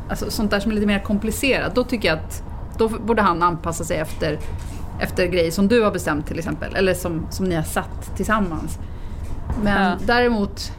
Alltså 0.10 0.32
sånt 0.32 0.52
där 0.52 0.60
som 0.60 0.72
är 0.72 0.76
lite 0.76 0.88
mer 0.88 1.00
komplicerat. 1.00 1.76
Då 1.76 1.84
tycker 1.84 2.08
jag 2.08 2.18
att 2.18 2.44
då 2.78 2.90
borde 2.90 3.22
han 3.22 3.44
anpassa 3.44 3.84
sig 3.84 3.98
efter, 3.98 4.40
efter 5.00 5.26
grejer 5.26 5.52
som 5.52 5.68
du 5.68 5.84
har 5.84 5.92
bestämt 5.92 6.28
till 6.28 6.40
exempel. 6.40 6.76
Eller 6.76 6.94
som, 6.94 7.28
som 7.30 7.46
ni 7.46 7.56
har 7.56 7.64
satt 7.64 8.16
tillsammans. 8.16 8.80
Men 9.64 9.84
Ja. 9.84 9.98
däremot, 10.06 10.72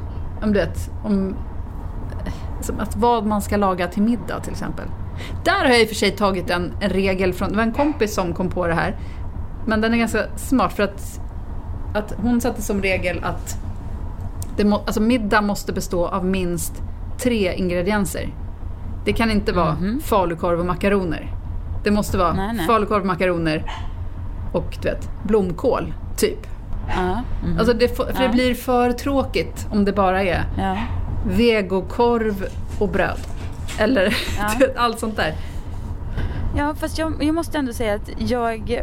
om 0.42 0.53
du 0.53 0.59
vet, 0.59 0.90
om... 1.05 1.37
Som 2.61 2.81
att 2.81 2.97
vad 2.97 3.27
man 3.27 3.42
ska 3.42 3.57
laga 3.57 3.87
till 3.88 4.03
middag 4.03 4.40
till 4.40 4.52
exempel. 4.52 4.85
Där 5.44 5.65
har 5.65 5.69
jag 5.71 5.81
i 5.81 5.85
och 5.85 5.88
för 5.88 5.94
sig 5.94 6.11
tagit 6.11 6.50
en, 6.50 6.73
en 6.81 6.90
regel 6.90 7.33
från, 7.33 7.48
det 7.50 7.57
var 7.57 7.63
en 7.63 7.73
kompis 7.73 8.15
som 8.15 8.35
kom 8.35 8.48
på 8.48 8.67
det 8.67 8.75
här. 8.75 8.96
Men 9.67 9.81
den 9.81 9.94
är 9.94 9.98
ganska 9.98 10.37
smart 10.37 10.73
för 10.73 10.83
att, 10.83 11.21
att 11.93 12.15
hon 12.23 12.40
satte 12.40 12.63
som 12.63 12.83
regel 12.83 13.25
att 13.25 13.57
det 14.57 14.65
må, 14.65 14.77
alltså 14.77 15.01
middag 15.01 15.40
måste 15.40 15.73
bestå 15.73 16.07
av 16.07 16.25
minst 16.25 16.83
tre 17.19 17.55
ingredienser. 17.55 18.29
Det 19.05 19.13
kan 19.13 19.31
inte 19.31 19.53
vara 19.53 19.77
falukorv 20.03 20.61
och 20.61 20.67
makaroner. 20.67 21.35
Det 21.85 21.90
måste 21.90 22.19
vara 22.19 22.33
Nej, 22.33 22.53
nej. 22.55 22.67
falukorv, 22.67 23.05
makaroner 23.05 23.65
och 24.53 24.79
du 24.83 24.88
vet, 24.88 25.09
blomkål, 25.23 25.93
typ. 26.17 26.47
Ja. 26.88 27.23
mhm. 27.45 27.59
Alltså 27.59 27.75
det, 27.75 27.97
för 27.97 28.13
det 28.19 28.29
blir 28.29 28.55
för 28.55 28.93
tråkigt 28.93 29.67
om 29.71 29.85
det 29.85 29.93
bara 29.93 30.23
är 30.23 30.45
ja. 30.59 30.77
vegokorv 31.27 32.47
och 32.79 32.88
bröd. 32.88 33.19
Eller 33.79 34.17
Ja. 34.38 34.67
allt 34.77 34.99
sånt 34.99 35.17
där. 35.17 35.35
Ja, 36.57 36.75
fast 36.75 36.99
jag, 36.99 37.25
jag 37.25 37.35
måste 37.35 37.59
ändå 37.59 37.73
säga 37.73 37.95
att 37.95 38.11
jag 38.19 38.83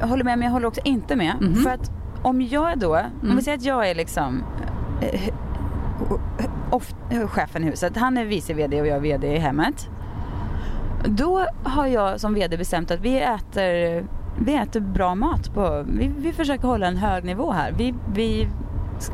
håller 0.00 0.24
med, 0.24 0.38
men 0.38 0.46
jag 0.46 0.52
håller 0.52 0.66
också 0.68 0.80
inte 0.84 1.16
med. 1.16 1.34
Mhm. 1.40 1.54
För 1.54 1.70
att 1.70 1.90
om 2.24 2.42
jag 2.42 2.78
då, 2.78 2.96
om 2.96 3.04
Mm. 3.22 3.36
vi 3.36 3.42
säger 3.42 3.58
att 3.58 3.64
jag 3.64 3.90
är 3.90 3.94
liksom 3.94 4.44
eh, 5.00 5.20
off, 6.70 6.94
chefen 7.26 7.64
i 7.64 7.66
huset, 7.66 7.96
han 7.96 8.16
är 8.18 8.24
vice 8.24 8.54
vd 8.54 8.80
och 8.80 8.86
jag 8.86 8.96
är 8.96 9.00
vd 9.00 9.34
i 9.34 9.38
hemmet. 9.38 9.88
Då 11.04 11.46
har 11.64 11.86
jag 11.86 12.20
som 12.20 12.34
vd 12.34 12.56
bestämt 12.56 12.90
att 12.90 13.00
vi 13.00 13.20
äter, 13.20 14.04
vi 14.38 14.54
äter 14.54 14.80
bra 14.80 15.14
mat. 15.14 15.54
På, 15.54 15.84
vi, 15.88 16.12
vi 16.18 16.32
försöker 16.32 16.68
hålla 16.68 16.86
en 16.86 16.96
hög 16.96 17.24
nivå 17.24 17.52
här. 17.52 17.72
Vi, 17.78 17.94
vi 18.14 18.48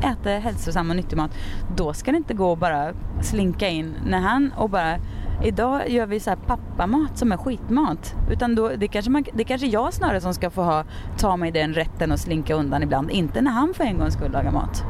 äter 0.03 0.39
hälsosam 0.39 0.89
och 0.89 0.95
nyttig 0.95 1.17
mat. 1.17 1.31
Då 1.75 1.93
ska 1.93 2.11
det 2.11 2.17
inte 2.17 2.33
gå 2.33 2.51
och 2.51 2.57
bara 2.57 2.91
slinka 3.21 3.67
in 3.69 3.93
när 4.05 4.19
han 4.19 4.53
och 4.57 4.69
bara 4.69 4.95
Idag 5.43 5.89
gör 5.89 6.05
vi 6.05 6.19
så 6.19 6.29
här 6.29 6.37
pappamat 6.47 7.17
som 7.17 7.31
är 7.31 7.37
skitmat. 7.37 8.15
Utan 8.31 8.55
då, 8.55 8.69
det, 8.77 8.87
kanske 8.87 9.11
man, 9.11 9.23
det 9.33 9.43
kanske 9.43 9.67
jag 9.67 9.93
snarare 9.93 10.21
som 10.21 10.33
ska 10.33 10.49
få 10.49 10.63
ha, 10.63 10.83
ta 11.17 11.37
mig 11.37 11.51
den 11.51 11.73
rätten 11.73 12.11
och 12.11 12.19
slinka 12.19 12.55
undan 12.55 12.83
ibland. 12.83 13.09
Inte 13.11 13.41
när 13.41 13.51
han 13.51 13.73
för 13.73 13.83
en 13.83 13.97
gångs 13.97 14.13
skull 14.13 14.31
lagar 14.31 14.51
mat. 14.51 14.83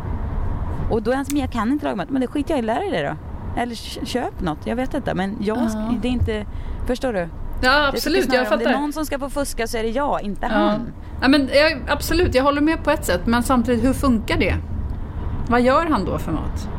Och 0.90 1.04
då 1.04 1.12
är 1.12 1.16
han 1.16 1.26
som, 1.26 1.38
jag 1.38 1.52
kan 1.52 1.72
inte 1.72 1.86
laga 1.86 1.96
mat. 1.96 2.10
Men 2.10 2.22
det 2.22 2.28
skiter 2.28 2.52
jag 2.54 2.60
i, 2.60 2.62
lär 2.62 2.80
dig 2.80 2.92
det 2.92 3.08
då. 3.10 3.16
Eller 3.62 3.76
kö- 3.76 4.06
köp 4.06 4.42
något, 4.42 4.58
jag 4.68 4.76
vet 4.76 4.94
inte. 4.94 5.14
Men 5.14 5.38
jag, 5.42 5.58
Ja. 5.58 5.94
det 6.02 6.08
är 6.08 6.12
inte, 6.12 6.46
förstår 6.88 7.14
du? 7.14 7.20
Ja 7.20 7.28
Jag 7.80 7.88
absolut, 7.88 8.24
snarare 8.26 8.44
jag 8.44 8.52
Om 8.54 8.58
det 8.60 8.64
är 8.66 8.68
fattar. 8.70 8.82
någon 8.82 8.94
som 8.94 9.06
ska 9.06 9.20
få 9.20 9.30
fuska 9.30 9.68
så 9.68 9.78
är 9.78 9.84
det 9.84 9.90
jag, 9.90 10.22
inte 10.24 10.48
Ja. 10.52 10.58
han. 10.58 10.82
Ja, 11.22 11.28
men, 11.28 11.50
jag, 11.54 11.82
absolut, 11.90 12.36
jag 12.36 12.44
håller 12.44 12.62
med 12.62 12.84
på 12.84 12.92
ett 12.92 13.06
sätt. 13.06 13.22
Men 13.26 13.44
samtidigt, 13.44 13.84
hur 13.84 13.94
funkar 13.94 14.38
det? 14.40 14.56
Vad 15.48 15.62
gör 15.62 15.86
han 15.90 16.06
då 16.06 16.18
för 16.18 16.32
mat? 16.32 16.70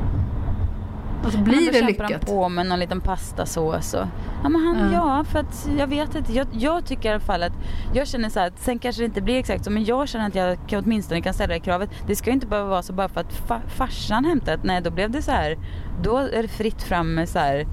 Alltså 1.25 1.39
blir 1.39 1.73
det 1.73 1.83
lyckat? 1.83 2.11
han 2.11 2.21
på 2.21 2.49
med 2.49 2.67
någon 2.67 2.79
liten 2.79 3.01
pastasås 3.01 3.95
och... 3.95 4.07
Ja 4.43 4.49
men 4.49 4.61
han, 4.61 4.93
Ja. 4.93 4.93
ja 4.93 5.25
för 5.25 5.39
att 5.39 5.69
jag 5.79 5.87
vet 5.87 6.15
inte. 6.15 6.33
Jag, 6.33 6.47
jag 6.53 6.87
tycker 6.87 7.09
i 7.09 7.13
alla 7.13 7.21
fall 7.21 7.43
att... 7.43 7.53
Jag 7.95 8.09
känner 8.09 8.29
så 8.29 8.41
här, 8.41 8.53
sen 8.57 8.79
kanske 8.79 9.03
det 9.03 9.07
inte 9.07 9.23
blir 9.23 9.39
exakt 9.39 9.65
så 9.65 9.71
men 9.71 9.85
jag 9.85 10.09
känner 10.09 10.29
att 10.29 10.35
jag 10.35 10.59
kan, 10.69 10.85
åtminstone 10.85 11.23
kan 11.23 11.35
ställa 11.35 11.55
det 11.55 11.61
kravet. 11.61 11.91
Det 12.07 12.17
ska 12.17 12.31
ju 12.31 12.35
inte 12.35 12.47
behöva 12.47 12.69
vara 12.69 12.83
så 12.83 12.93
bara 12.93 13.09
för 13.09 13.21
att 13.21 13.33
fa, 13.33 13.61
farsan 13.77 14.25
hämtat. 14.25 14.61
Nej 14.65 14.81
då 14.81 14.91
blev 14.91 15.11
det 15.11 15.23
så 15.23 15.31
här. 15.31 15.59
Då 16.03 16.17
är 16.17 16.43
det 16.43 16.49
fritt 16.49 16.83
fram 16.83 17.15
med 17.15 17.29
så 17.29 17.39
här... 17.39 17.67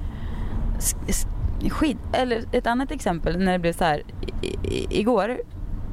Skit, 1.70 1.98
eller 2.14 2.44
ett 2.52 2.68
annat 2.68 2.92
exempel 2.92 3.40
när 3.40 3.52
det 3.52 3.60
blev 3.60 3.74
så 3.74 3.84
här 3.84 4.04
i, 4.42 4.48
i, 4.48 4.88
igår 5.00 5.38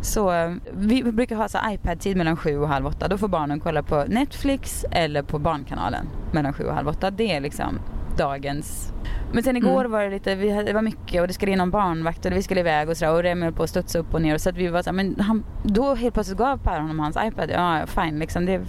så 0.06 0.32
eh, 0.32 0.52
vi 0.72 1.02
brukar 1.02 1.36
ha 1.36 1.48
så 1.48 1.58
iPad-tid 1.68 2.16
mellan 2.16 2.36
sju 2.36 2.58
och 2.58 2.68
halv 2.68 2.86
åtta. 2.86 3.08
Då 3.08 3.18
får 3.18 3.28
barnen 3.28 3.60
kolla 3.60 3.82
på 3.82 4.04
Netflix 4.08 4.84
eller 4.90 5.22
på 5.22 5.38
Barnkanalen 5.38 6.06
mellan 6.32 6.52
sju 6.52 6.64
och 6.64 6.74
halv 6.74 6.88
åtta. 6.88 7.10
Det 7.10 7.34
är 7.34 7.40
liksom 7.40 7.78
dagens... 8.16 8.92
Men 9.32 9.42
sen 9.42 9.56
igår 9.56 9.80
Mm. 9.80 9.90
var 9.90 10.02
det 10.02 10.10
lite, 10.10 10.34
vi 10.34 10.62
det 10.62 10.72
var 10.72 10.82
mycket 10.82 11.20
och 11.20 11.26
det 11.28 11.32
skulle 11.34 11.52
in 11.52 11.58
någon 11.58 11.70
barnvakt 11.70 12.26
och 12.26 12.32
vi 12.32 12.42
skulle 12.42 12.60
iväg 12.60 12.88
och 12.88 12.96
sådär 12.96 13.12
och 13.12 13.22
Remi 13.22 13.44
höll 13.44 13.52
på 13.54 13.62
att 13.62 13.70
studsa 13.70 13.98
upp 13.98 14.14
och 14.14 14.22
ner. 14.22 14.38
Så 14.38 14.48
att 14.48 14.56
vi 14.56 14.68
var 14.68 14.82
så 14.82 14.90
här, 14.90 14.94
men 14.94 15.16
han, 15.20 15.44
då 15.62 15.94
helt 15.94 16.14
plötsligt 16.14 16.38
gav 16.38 16.58
Per 16.58 16.80
honom 16.80 16.98
hans 16.98 17.16
iPad. 17.16 17.50
Ja, 17.50 17.86
fine 17.86 18.18
liksom. 18.18 18.46
Det, 18.46 18.60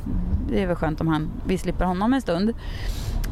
det 0.49 0.63
är 0.63 0.67
väl 0.67 0.75
skönt 0.75 1.01
om 1.01 1.07
han, 1.07 1.29
vi 1.47 1.57
slipper 1.57 1.85
honom 1.85 2.13
en 2.13 2.21
stund. 2.21 2.53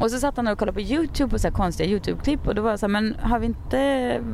Och 0.00 0.10
så 0.10 0.18
satt 0.18 0.36
han 0.36 0.48
och 0.48 0.58
kollade 0.58 0.74
på 0.74 0.80
YouTube 0.80 1.34
och 1.34 1.40
så 1.40 1.48
här 1.48 1.54
konstiga 1.54 1.90
YouTube-klipp 1.90 2.46
och 2.46 2.54
då 2.54 2.62
var 2.62 2.70
jag 2.70 2.78
så 2.78 2.86
här, 2.86 2.92
men 2.92 3.16
har 3.22 3.38
vi 3.38 3.46
inte, 3.46 3.78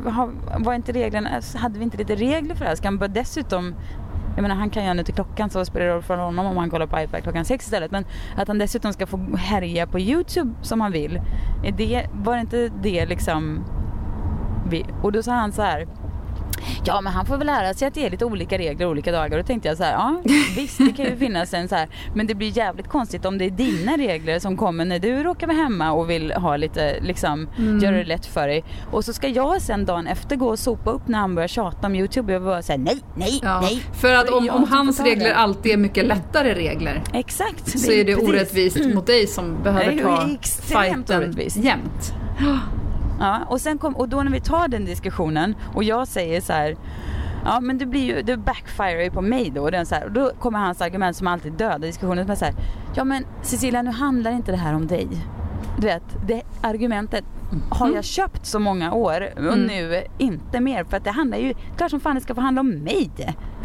har, 0.05 0.31
var 0.59 0.75
inte 0.75 0.93
reglerna, 0.93 1.41
hade 1.55 1.79
vi 1.79 1.85
inte 1.85 1.97
lite 1.97 2.15
regler 2.15 2.55
för 2.55 2.65
det 2.65 2.69
här? 2.69 2.77
Ska 2.77 2.87
han 2.87 2.99
bara 2.99 3.09
dessutom 3.09 3.75
jag 4.35 4.43
menar 4.43 4.55
han 4.55 4.71
kan 4.71 4.85
göra 4.85 4.95
nu 4.95 5.05
till 5.05 5.15
klockan 5.15 5.51
så 5.51 5.65
spelar 5.65 5.87
det 5.87 5.93
roll 5.93 6.03
för 6.03 6.17
honom 6.17 6.47
om 6.47 6.57
han 6.57 6.71
kollar 6.71 6.87
på 6.87 7.01
iPad 7.01 7.23
klockan 7.23 7.45
sex 7.45 7.65
istället. 7.65 7.91
Men 7.91 8.05
att 8.37 8.49
han 8.49 8.59
dessutom 8.59 8.93
ska 8.93 9.07
få 9.07 9.37
härja 9.37 9.87
på 9.87 10.01
YouTube 10.01 10.55
som 10.63 10.81
han 10.81 10.93
vill. 10.93 11.21
Är 11.65 11.73
det, 11.73 12.07
var 12.13 12.35
det 12.35 12.41
inte 12.41 12.69
det 12.83 13.07
liksom 13.07 13.65
vi, 14.71 14.87
och 15.03 15.13
då 15.13 15.23
sa 15.23 15.33
han 15.33 15.53
så 15.53 15.63
här 15.63 15.89
Ja 16.85 17.01
men 17.01 17.13
han 17.13 17.27
får 17.27 17.37
väl 17.37 17.47
lära 17.47 17.75
sig 17.75 17.89
att 17.89 17.95
det 17.95 18.07
är 18.07 18.11
lite 18.11 18.25
olika 18.25 18.59
regler 18.59 18.87
olika 18.87 19.13
dagar. 19.13 19.39
Då 19.39 19.45
tänkte 19.45 19.69
jag 19.69 19.77
så 19.77 19.85
här, 19.85 19.93
ja 19.93 20.23
visst 20.57 20.79
det 20.79 20.93
kan 20.93 21.07
ju 21.07 21.17
finnas 21.17 21.55
en 21.55 21.69
så 21.69 21.75
här. 21.75 21.89
Men 22.15 22.27
det 22.27 22.35
blir 22.35 22.57
jävligt 22.59 22.89
konstigt 22.89 23.25
om 23.25 23.39
det 23.39 23.45
är 23.45 23.51
dina 23.51 23.97
regler 23.97 24.39
som 24.39 24.57
kommer 24.57 24.85
när 24.85 24.99
du 24.99 25.23
råkar 25.23 25.47
vara 25.47 25.57
hemma 25.57 25.93
och 25.93 26.11
vill 26.11 26.33
ha 26.33 26.57
lite 26.57 27.01
liksom 27.01 27.49
göra 27.83 27.97
det 27.97 28.05
lätt 28.05 28.27
för 28.27 28.49
dig. 28.49 28.65
Och 28.91 29.05
så 29.05 29.13
ska 29.13 29.29
jag 29.29 29.63
sen 29.63 29.85
dagen 29.85 30.07
efter 30.07 30.37
gå 30.37 30.49
och 30.49 30.59
sopa 30.59 30.91
upp 30.91 31.09
när 31.09 31.19
han 31.19 31.35
börjar 31.35 31.49
tjata 31.49 31.87
om 31.87 31.95
YouTube. 31.95 32.27
Och 32.33 32.35
jag 32.35 32.43
bara 32.43 32.63
säga 32.63 32.79
nej, 32.79 32.99
nej, 33.17 33.41
Ja, 33.43 33.61
nej. 33.61 33.83
för 34.01 34.15
att 34.15 34.31
om, 34.31 34.51
om 34.51 34.65
hans 34.71 35.01
regler 35.01 35.25
det. 35.29 35.35
alltid 35.37 35.73
är 35.73 35.77
mycket 35.77 36.05
lättare 36.05 36.55
regler 36.55 37.03
Exakt. 37.15 37.79
så 37.81 37.93
är 37.93 38.05
det 38.05 38.15
precis. 38.15 38.29
orättvist 38.29 38.95
mot 38.95 39.07
dig 39.07 39.27
som 39.27 39.63
behöver 39.63 39.93
Det 39.93 40.03
ta 40.03 40.29
extremt 40.35 40.85
fighten 41.09 41.23
orättvist. 41.23 41.57
jämt. 41.57 42.13
Ja, 43.21 43.39
och, 43.49 43.61
sen 43.61 43.79
kom, 43.79 43.97
och 43.97 44.09
då 44.09 44.23
när 44.23 44.33
vi 44.33 44.41
tar 44.41 44.69
den 44.69 44.85
diskussionen 44.85 45.55
och 45.75 45.85
jag 45.85 46.09
säger 46.09 46.41
så 46.41 46.53
här 46.53 46.77
Ja 47.45 47.61
men 47.61 47.79
det 47.79 47.87
blir 47.87 48.05
ju, 48.05 48.23
det 48.23 48.37
backfire 48.37 49.05
ju 49.05 49.11
på 49.11 49.21
mig 49.21 49.51
då. 49.55 49.63
Och, 49.63 49.71
den 49.71 49.87
så 49.87 49.95
här, 49.95 50.05
och 50.05 50.13
då 50.13 50.31
kommer 50.41 50.59
hans 50.59 50.81
argument 50.81 51.17
som 51.17 51.27
alltid 51.27 51.53
dödar 51.53 51.79
diskussionen. 51.79 52.25
Som 52.25 52.31
är 52.31 52.37
så 52.37 52.45
här, 52.45 52.55
ja 52.95 53.05
men 53.05 53.25
Cecilia 53.43 53.83
nu 53.83 53.91
handlar 53.91 54.31
inte 54.31 54.51
det 54.53 54.57
här 54.59 54.75
om 54.75 54.87
dig. 54.87 55.09
Du 55.79 55.87
vet, 55.87 56.03
det 56.27 56.43
argumentet 56.63 57.25
har 57.71 57.91
jag 57.95 58.05
köpt 58.05 58.47
så 58.47 58.59
många 58.59 58.93
år 58.93 59.29
och 59.37 59.43
Mm. 59.43 59.61
nu 59.61 60.03
inte 60.19 60.61
mer. 60.61 60.85
För 60.85 60.97
att 60.97 61.05
det 61.05 61.11
handlar 61.11 61.39
ju, 61.39 61.55
klart 61.77 61.91
som 61.91 62.01
fan 62.01 62.15
det 62.15 62.21
ska 62.21 62.35
få 62.35 62.41
handla 62.41 62.61
om 62.61 62.71
mig. 62.71 63.11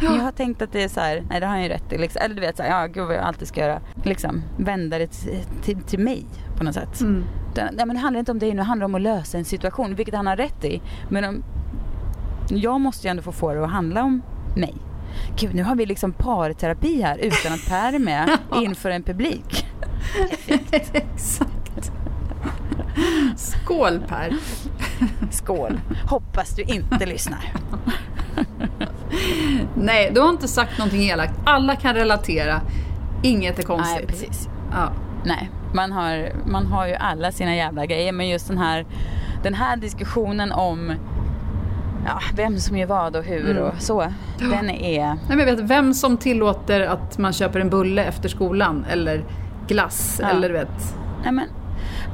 Men 0.02 0.16
jag 0.16 0.24
har 0.24 0.32
tänkt 0.32 0.62
att 0.62 0.72
det 0.72 0.84
är 0.84 0.88
så 0.88 1.00
här, 1.00 1.24
nej 1.30 1.39
det 1.39 1.45
har 1.45 1.54
han 1.54 1.64
ju 1.64 1.70
rätt 1.70 1.93
i. 1.93 1.98
Liksom. 1.98 2.22
Eller 2.26 2.36
du 2.36 2.41
vet 2.41 2.58
så 2.58 2.64
här, 2.64 2.70
ja 2.82 2.88
gud 2.88 3.08
vad 3.08 3.16
jag 3.16 3.24
alltid 3.24 3.48
ska 3.48 3.62
göra. 3.62 3.80
Liksom 4.04 4.41
vända 4.58 4.98
det 4.98 5.08
till, 5.08 5.43
till, 5.64 5.82
till 5.82 6.00
mig 6.00 6.26
på 6.58 6.64
något 6.64 6.74
sätt. 6.74 7.01
Mm. 7.01 7.24
Den, 7.53 7.76
nej 7.76 7.86
men 7.86 7.95
det 7.95 8.01
handlar 8.01 8.20
inte 8.20 8.32
om 8.32 8.39
dig 8.39 8.49
nu, 8.49 8.55
det 8.58 8.64
handlar 8.64 8.86
om 8.86 8.95
att 8.95 9.01
lösa 9.01 9.38
en 9.38 9.45
situation, 9.45 9.95
vilket 9.95 10.16
han 10.16 10.28
har 10.28 10.36
rätt 10.36 10.66
i. 10.66 10.82
Men 11.10 11.24
om, 11.24 11.43
jag 12.49 12.82
måste 12.82 13.08
ju 13.08 13.12
ändå 13.12 13.24
få 13.24 13.32
få 13.32 13.53
det 13.53 13.64
att 13.64 13.72
handla 13.72 14.03
om 14.03 14.22
mig. 14.55 14.76
Gud, 15.39 15.55
nu 15.55 15.64
har 15.64 15.76
vi 15.76 15.86
liksom 15.86 16.14
parterapi 16.14 17.01
här 17.01 17.18
utan 17.18 17.53
att 17.53 17.70
Per 17.70 17.93
är 17.93 17.99
med 17.99 18.38
inför 18.55 18.89
en 18.89 19.03
publik. 19.03 19.66
Exakt. 20.93 21.91
Skål 23.36 23.99
Per. 24.08 24.34
Skål! 25.32 25.80
Hoppas 26.10 26.55
du 26.55 26.62
inte 26.62 27.05
lyssnar. 27.05 27.53
Nej, 29.76 30.12
du 30.14 30.22
har 30.22 30.30
inte 30.30 30.47
sagt 30.47 30.78
någonting 30.78 31.03
elakt. 31.03 31.34
Alla 31.45 31.76
kan 31.76 31.95
relatera. 31.95 32.62
Inget 33.24 33.60
är 33.60 33.64
konstigt. 33.64 33.97
Nej, 33.97 34.08
precis. 34.08 34.49
Ja. 34.72 34.91
Nej, 35.26 35.49
man 35.74 35.91
har, 35.91 36.30
man 36.45 36.65
har 36.65 36.88
ju 36.88 36.93
alla 36.93 37.32
sina 37.32 37.55
jävla 37.55 37.86
grejer 37.86 38.11
men 38.11 38.28
just 38.30 38.47
den 38.47 38.57
här, 38.57 38.86
den 39.43 39.53
här 39.53 39.78
diskussionen 39.78 40.51
om 40.51 40.93
ja, 42.05 42.20
vem 42.36 42.59
som 42.59 42.78
gör 42.78 42.88
vad 42.88 43.15
och 43.15 43.24
hur 43.24 43.49
Mm. 43.51 43.63
och 43.63 43.74
så. 43.82 44.05
Den 44.39 44.70
är... 44.70 45.05
Nej, 45.05 45.18
men 45.28 45.39
jag 45.39 45.45
vet 45.45 45.59
vem 45.59 45.93
som 45.93 46.18
tillåter 46.18 46.82
att 46.82 47.18
man 47.18 47.34
köper 47.34 47.59
en 47.59 47.70
bulle 47.70 48.03
efter 48.03 48.30
skolan 48.30 48.86
eller 48.91 49.24
glass 49.68 50.20
Ja. 50.24 50.30
eller 50.30 50.49
vet. 50.49 50.95
Nej, 51.24 51.32
men, 51.32 51.45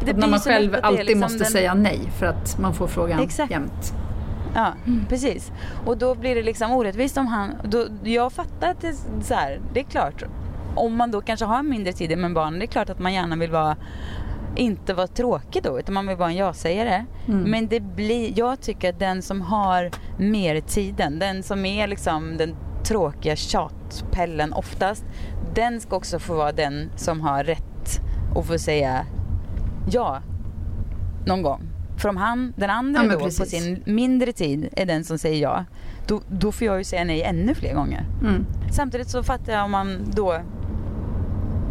det 0.05 0.13
när 0.17 0.27
man 0.27 0.39
själv 0.39 0.75
alltid 0.83 1.05
liksom 1.05 1.19
måste 1.21 1.37
den- 1.37 1.51
säga 1.51 1.73
nej 1.73 1.99
för 2.19 2.25
att 2.25 2.57
man 2.59 2.73
får 2.73 2.87
frågan 2.87 3.19
Exakt. 3.19 3.51
jämt. 3.51 3.93
Ja, 4.55 4.73
precis. 5.09 5.51
Och 5.85 5.97
då 5.97 6.15
blir 6.15 6.35
det 6.35 6.43
liksom 6.43 6.71
orättvist 6.71 7.17
om 7.17 7.27
han... 7.27 7.51
Då, 7.63 7.85
jag 8.03 8.31
fattar 8.33 8.69
att 8.71 8.81
det 8.81 8.93
så 9.23 9.33
här, 9.33 9.59
det 9.73 9.79
är 9.79 9.83
klart. 9.83 10.23
Om 10.75 10.97
man 10.97 11.11
då 11.11 11.21
kanske 11.21 11.45
har 11.45 11.63
mindre 11.63 11.93
tid 11.93 12.17
med 12.17 12.33
barnen, 12.33 12.59
det 12.59 12.65
är 12.65 12.67
klart 12.67 12.89
att 12.89 12.99
man 12.99 13.13
gärna 13.13 13.35
vill 13.35 13.51
vara 13.51 13.75
inte 14.55 14.93
vara 14.93 15.07
tråkig 15.07 15.63
då, 15.63 15.79
utan 15.79 15.93
man 15.93 16.07
vill 16.07 16.17
vara 16.17 16.29
en 16.29 16.35
ja-sägare. 16.35 17.05
Mm. 17.27 17.51
Men 17.51 17.67
det 17.67 17.79
blir, 17.79 18.33
jag 18.35 18.61
tycker 18.61 18.89
att 18.89 18.99
den 18.99 19.21
som 19.21 19.41
har 19.41 19.91
mer 20.17 20.61
tiden, 20.61 21.19
den 21.19 21.43
som 21.43 21.65
är 21.65 21.87
liksom 21.87 22.37
den 22.37 22.55
tråkiga 22.83 23.35
tjatpellen 23.35 24.53
oftast, 24.53 25.05
den 25.55 25.81
ska 25.81 25.95
också 25.95 26.19
få 26.19 26.33
vara 26.33 26.51
den 26.51 26.89
som 26.95 27.21
har 27.21 27.43
rätt 27.43 28.01
att 28.35 28.45
få 28.45 28.59
säga 28.59 29.05
ja 29.91 30.21
någon 31.25 31.41
gång. 31.41 31.61
För 31.97 32.09
om 32.09 32.17
han, 32.17 32.53
den 32.57 32.69
andra 32.69 33.03
Ja, 33.03 33.11
då 33.11 33.19
på 33.19 33.25
precis. 33.25 33.49
sin 33.49 33.83
mindre 33.85 34.31
tid 34.31 34.69
är 34.71 34.85
den 34.85 35.03
som 35.03 35.17
säger 35.17 35.41
ja, 35.41 35.65
då, 36.07 36.21
då 36.27 36.51
får 36.51 36.67
jag 36.67 36.77
ju 36.77 36.83
säga 36.83 37.03
nej 37.03 37.23
ännu 37.23 37.55
fler 37.55 37.73
gånger. 37.73 38.05
Mm. 38.21 38.45
Samtidigt 38.71 39.09
så 39.09 39.23
fattar 39.23 39.53
jag 39.53 39.65
om 39.65 39.71
man 39.71 40.11
då 40.15 40.41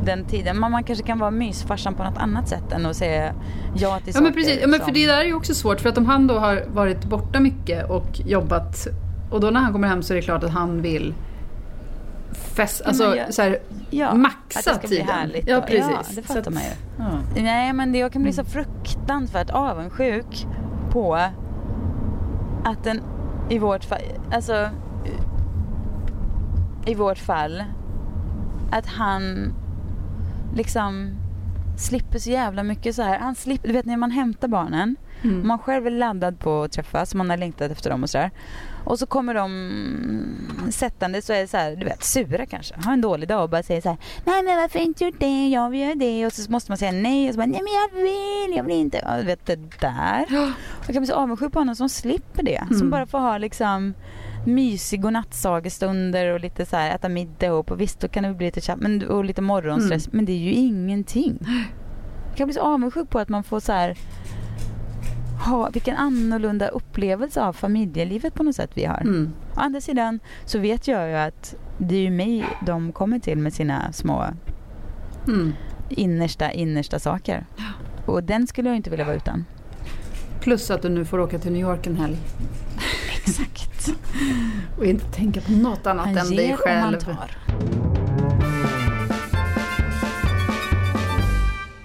den 0.04 0.24
tiden, 0.24 0.58
men 0.60 0.72
man 0.72 0.84
kanske 0.84 1.04
kan 1.06 1.18
vara 1.18 1.30
mysfarsan 1.30 1.94
på 1.94 2.02
något 2.04 2.18
annat 2.18 2.48
sätt 2.48 2.72
än 2.72 2.86
att 2.86 2.96
säga 2.96 3.32
ja 3.74 3.96
till 3.98 4.06
Ja 4.06 4.12
saker 4.12 4.22
men 4.24 4.32
precis, 4.32 4.58
ja, 4.60 4.66
men 4.68 4.80
för 4.80 4.92
det 4.92 5.06
där 5.06 5.16
är 5.20 5.24
ju 5.24 5.34
också 5.34 5.54
svårt 5.54 5.80
för 5.80 5.88
att 5.88 5.98
om 5.98 6.06
han 6.06 6.26
då 6.26 6.38
har 6.38 6.64
varit 6.74 7.04
borta 7.04 7.40
mycket 7.40 7.90
och 7.90 8.20
jobbat 8.26 8.86
och 9.30 9.40
då 9.40 9.50
när 9.50 9.60
han 9.60 9.72
kommer 9.72 9.88
hem 9.88 10.02
så 10.02 10.12
är 10.12 10.16
det 10.16 10.22
klart 10.22 10.44
att 10.44 10.50
han 10.50 10.82
vill 10.82 11.14
fest, 12.32 12.82
alltså 12.84 13.16
jag- 13.16 13.34
så 13.34 13.42
här, 13.42 13.58
Ja, 13.90 14.14
maxa 14.14 14.58
att 14.58 14.64
det 14.64 14.88
ska 14.88 14.88
tiden. 14.88 15.04
bli 15.06 15.12
härligt. 15.14 15.48
Ja, 15.48 15.60
precis. 15.60 15.86
Ja, 15.90 15.98
det 16.08 16.14
Så 16.14 16.22
fattar 16.22 16.40
att- 16.40 16.50
man 16.54 16.62
ju. 16.62 17.04
Ja. 17.36 17.42
Nej, 17.42 17.72
men 17.72 17.92
det, 17.92 17.98
jag 17.98 18.12
kan 18.12 18.22
bli 18.22 18.32
så 18.32 18.44
fruktansvärt 18.44 19.50
avundsjuk 19.50 20.46
på 20.90 21.14
att 22.64 22.84
den 22.84 23.00
i 23.48 23.58
vårt 23.58 23.84
fall, 23.84 23.98
alltså 24.32 24.68
i 26.86 26.94
vårt 26.94 27.18
fall, 27.18 27.64
att 28.70 28.86
han 28.86 29.52
liksom 30.54 31.10
slipper 31.78 32.18
så 32.18 32.30
jävla 32.30 32.62
mycket 32.62 32.94
så 32.94 33.02
här. 33.02 33.18
Han 33.18 33.34
slipper, 33.34 33.68
du 33.68 33.74
vet 33.74 33.84
när 33.86 33.96
man 33.96 34.10
hämtar 34.10 34.48
barnen, 34.48 34.96
Mm. 35.24 35.46
man 35.46 35.58
själv 35.58 35.86
är 35.86 35.90
laddad 35.90 36.38
på 36.38 36.62
att 36.62 36.72
träffas, 36.72 37.14
man 37.14 37.30
har 37.30 37.36
längtat 37.36 37.70
efter 37.70 37.90
dem 37.90 38.02
och 38.02 38.10
sådär. 38.10 38.30
Och 38.84 38.98
så 38.98 39.06
kommer 39.06 39.34
de 39.34 40.70
sättande 40.70 41.22
så 41.22 41.32
är 41.32 41.40
det 41.40 41.46
så 41.46 41.56
här, 41.56 41.76
du 41.76 41.84
vet, 41.84 42.04
sura 42.04 42.46
kanske. 42.46 42.74
Har 42.84 42.92
en 42.92 43.00
dålig 43.00 43.28
dag 43.28 43.42
och 43.42 43.50
bara 43.50 43.62
säger 43.62 43.80
så 43.80 43.88
här, 43.88 43.98
nej 44.24 44.42
men 44.42 44.56
varför 44.56 44.78
inte 44.78 45.04
gjort 45.04 45.14
det, 45.20 45.48
jag 45.48 45.70
vill 45.70 45.80
göra 45.80 45.94
det. 45.94 46.26
Och 46.26 46.32
så 46.32 46.50
måste 46.52 46.70
man 46.70 46.78
säga 46.78 46.92
nej 46.92 47.28
och 47.28 47.34
så 47.34 47.38
bara, 47.38 47.46
nej 47.46 47.60
men 47.62 47.72
jag 47.72 48.02
vill, 48.02 48.56
jag 48.56 48.64
vill 48.64 48.76
inte. 48.76 49.00
Ja, 49.04 49.16
du 49.16 49.22
vet 49.26 49.46
det 49.46 49.56
där. 49.80 50.24
Jag 50.86 50.94
kan 50.94 51.02
bli 51.02 51.06
så 51.06 51.14
avundsjuk 51.14 51.52
på 51.52 51.58
honom 51.58 51.74
som 51.76 51.88
slipper 51.88 52.42
det. 52.42 52.64
Som 52.68 52.76
Mm. 52.76 52.90
bara 52.90 53.06
får 53.06 53.18
ha 53.18 53.38
liksom 53.38 53.94
mysig 54.46 55.02
godnattsagestunder 55.02 56.32
och 56.32 56.40
lite 56.40 56.66
så 56.66 56.76
här 56.76 56.94
äta 56.94 57.08
middag. 57.08 57.52
Och 57.52 57.80
visst 57.80 58.00
då 58.00 58.08
kan 58.08 58.22
det 58.22 58.34
bli 58.34 58.46
lite 58.46 58.60
tjapp 58.60 58.80
men, 58.80 59.08
och 59.08 59.24
lite 59.24 59.42
morgonstress. 59.42 60.06
Mm. 60.06 60.16
Men 60.16 60.24
det 60.24 60.32
är 60.32 60.38
ju 60.38 60.52
ingenting. 60.52 61.38
Jag 62.28 62.36
kan 62.36 62.46
bli 62.46 62.54
så 62.54 62.60
avundsjuk 62.60 63.10
på 63.10 63.18
att 63.18 63.28
man 63.28 63.44
får 63.44 63.60
så 63.60 63.72
här 63.72 63.98
ha, 65.46 65.70
vilken 65.70 65.96
annorlunda 65.96 66.68
upplevelse 66.68 67.42
av 67.42 67.52
familjelivet 67.52 68.34
på 68.34 68.42
något 68.42 68.56
sätt 68.56 68.70
vi 68.74 68.84
har. 68.84 69.00
Mm. 69.00 69.32
Å 69.56 69.60
andra 69.60 69.80
sidan 69.80 70.20
så 70.44 70.58
vet 70.58 70.88
jag 70.88 71.08
ju 71.08 71.14
att 71.14 71.54
det 71.78 71.94
är 71.94 72.00
ju 72.00 72.10
mig 72.10 72.44
de 72.66 72.92
kommer 72.92 73.18
till 73.18 73.38
med 73.38 73.52
sina 73.52 73.92
små 73.92 74.24
Mm. 75.28 75.52
innersta, 75.88 76.52
innersta 76.52 76.98
saker. 76.98 77.46
Och 78.06 78.22
den 78.24 78.46
skulle 78.46 78.68
jag 78.68 78.76
inte 78.76 78.90
vilja 78.90 79.04
vara 79.04 79.16
utan. 79.16 79.44
Plus 80.42 80.70
att 80.70 80.82
du 80.82 80.88
nu 80.88 81.04
får 81.04 81.18
åka 81.20 81.38
till 81.38 81.52
New 81.52 81.62
York 81.62 81.86
en 81.86 81.96
helg 81.96 82.16
Exakt. 83.24 83.88
och 84.78 84.84
inte 84.86 85.04
tänka 85.04 85.40
på 85.40 85.52
något 85.52 85.86
annat 85.86 86.06
Han 86.06 86.18
än 86.18 86.30
dig 86.36 86.54
och 86.54 86.60
man 86.66 86.82
själv. 86.92 87.00
tar. 87.00 87.30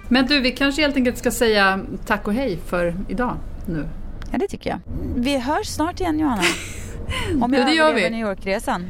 Men 0.08 0.26
du, 0.26 0.40
vi 0.40 0.50
kanske 0.50 0.82
helt 0.82 0.96
enkelt 0.96 1.18
ska 1.18 1.30
säga 1.30 1.80
tack 2.06 2.26
och 2.26 2.34
hej 2.34 2.58
för 2.66 2.94
idag 3.08 3.36
nu. 3.66 3.88
Ja, 4.32 4.38
det 4.38 4.48
tycker 4.48 4.70
jag. 4.70 4.78
Vi 5.16 5.38
hörs 5.38 5.66
snart 5.66 6.00
igen 6.00 6.18
Johanna. 6.18 6.42
Om 7.42 7.52
Ja, 7.52 7.58
jag 7.58 7.66
det 7.68 7.72
gör 7.74 7.94
vi. 7.94 8.10
New 8.10 8.20
York-resan. 8.20 8.86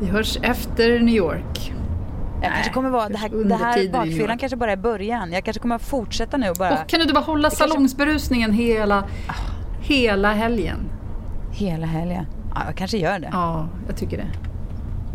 Vi 0.00 0.06
hörs 0.06 0.38
efter 0.42 1.00
New 1.00 1.14
York. 1.14 1.72
Jag 2.42 2.48
Nej, 2.50 2.56
kanske 2.56 2.72
kommer 2.72 2.90
vara, 2.90 3.08
det 3.08 3.18
här, 3.18 3.28
det 3.28 3.54
här 3.54 3.88
bakfyllan 3.92 4.38
kanske 4.38 4.56
bara 4.56 4.72
är 4.72 4.76
början. 4.76 5.32
Jag 5.32 5.44
kanske 5.44 5.60
kommer 5.60 5.74
att 5.74 5.82
fortsätta 5.82 6.36
nu 6.36 6.50
och 6.50 6.56
bara 6.56 6.72
Och 6.82 6.86
kan 6.88 6.98
du 6.98 7.02
inte 7.02 7.14
bara 7.14 7.24
hålla 7.24 7.48
kanske- 7.50 7.68
salongsberusningen 7.68 8.52
hela, 8.52 9.04
hela 9.80 10.32
helgen? 10.32 10.78
hela 11.52 11.86
helgen. 11.86 12.26
Ja, 12.54 12.60
jag 12.66 12.76
kanske 12.76 12.98
gör 12.98 13.18
det. 13.18 13.28
Ja, 13.32 13.68
jag 13.86 13.96
tycker 13.96 14.16
det. 14.16 14.26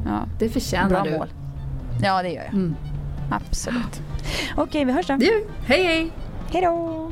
Ja. 0.05 0.19
Det 0.39 0.49
förtjänar 0.49 0.89
Bra 0.89 1.03
du. 1.03 1.11
mål. 1.11 1.27
Ja, 2.03 2.21
det 2.23 2.29
gör 2.29 2.43
jag. 2.43 2.53
Mm. 2.53 2.75
Absolut. 3.31 4.01
Okej, 4.55 4.85
vi 4.85 4.91
hörs 4.91 5.07
då. 5.07 5.15
Det 5.17 5.25
gör 5.25 5.35
vi. 5.35 5.73
Hej 5.73 5.83
hej! 5.83 6.11
Hej 6.51 6.61
då! 6.61 7.11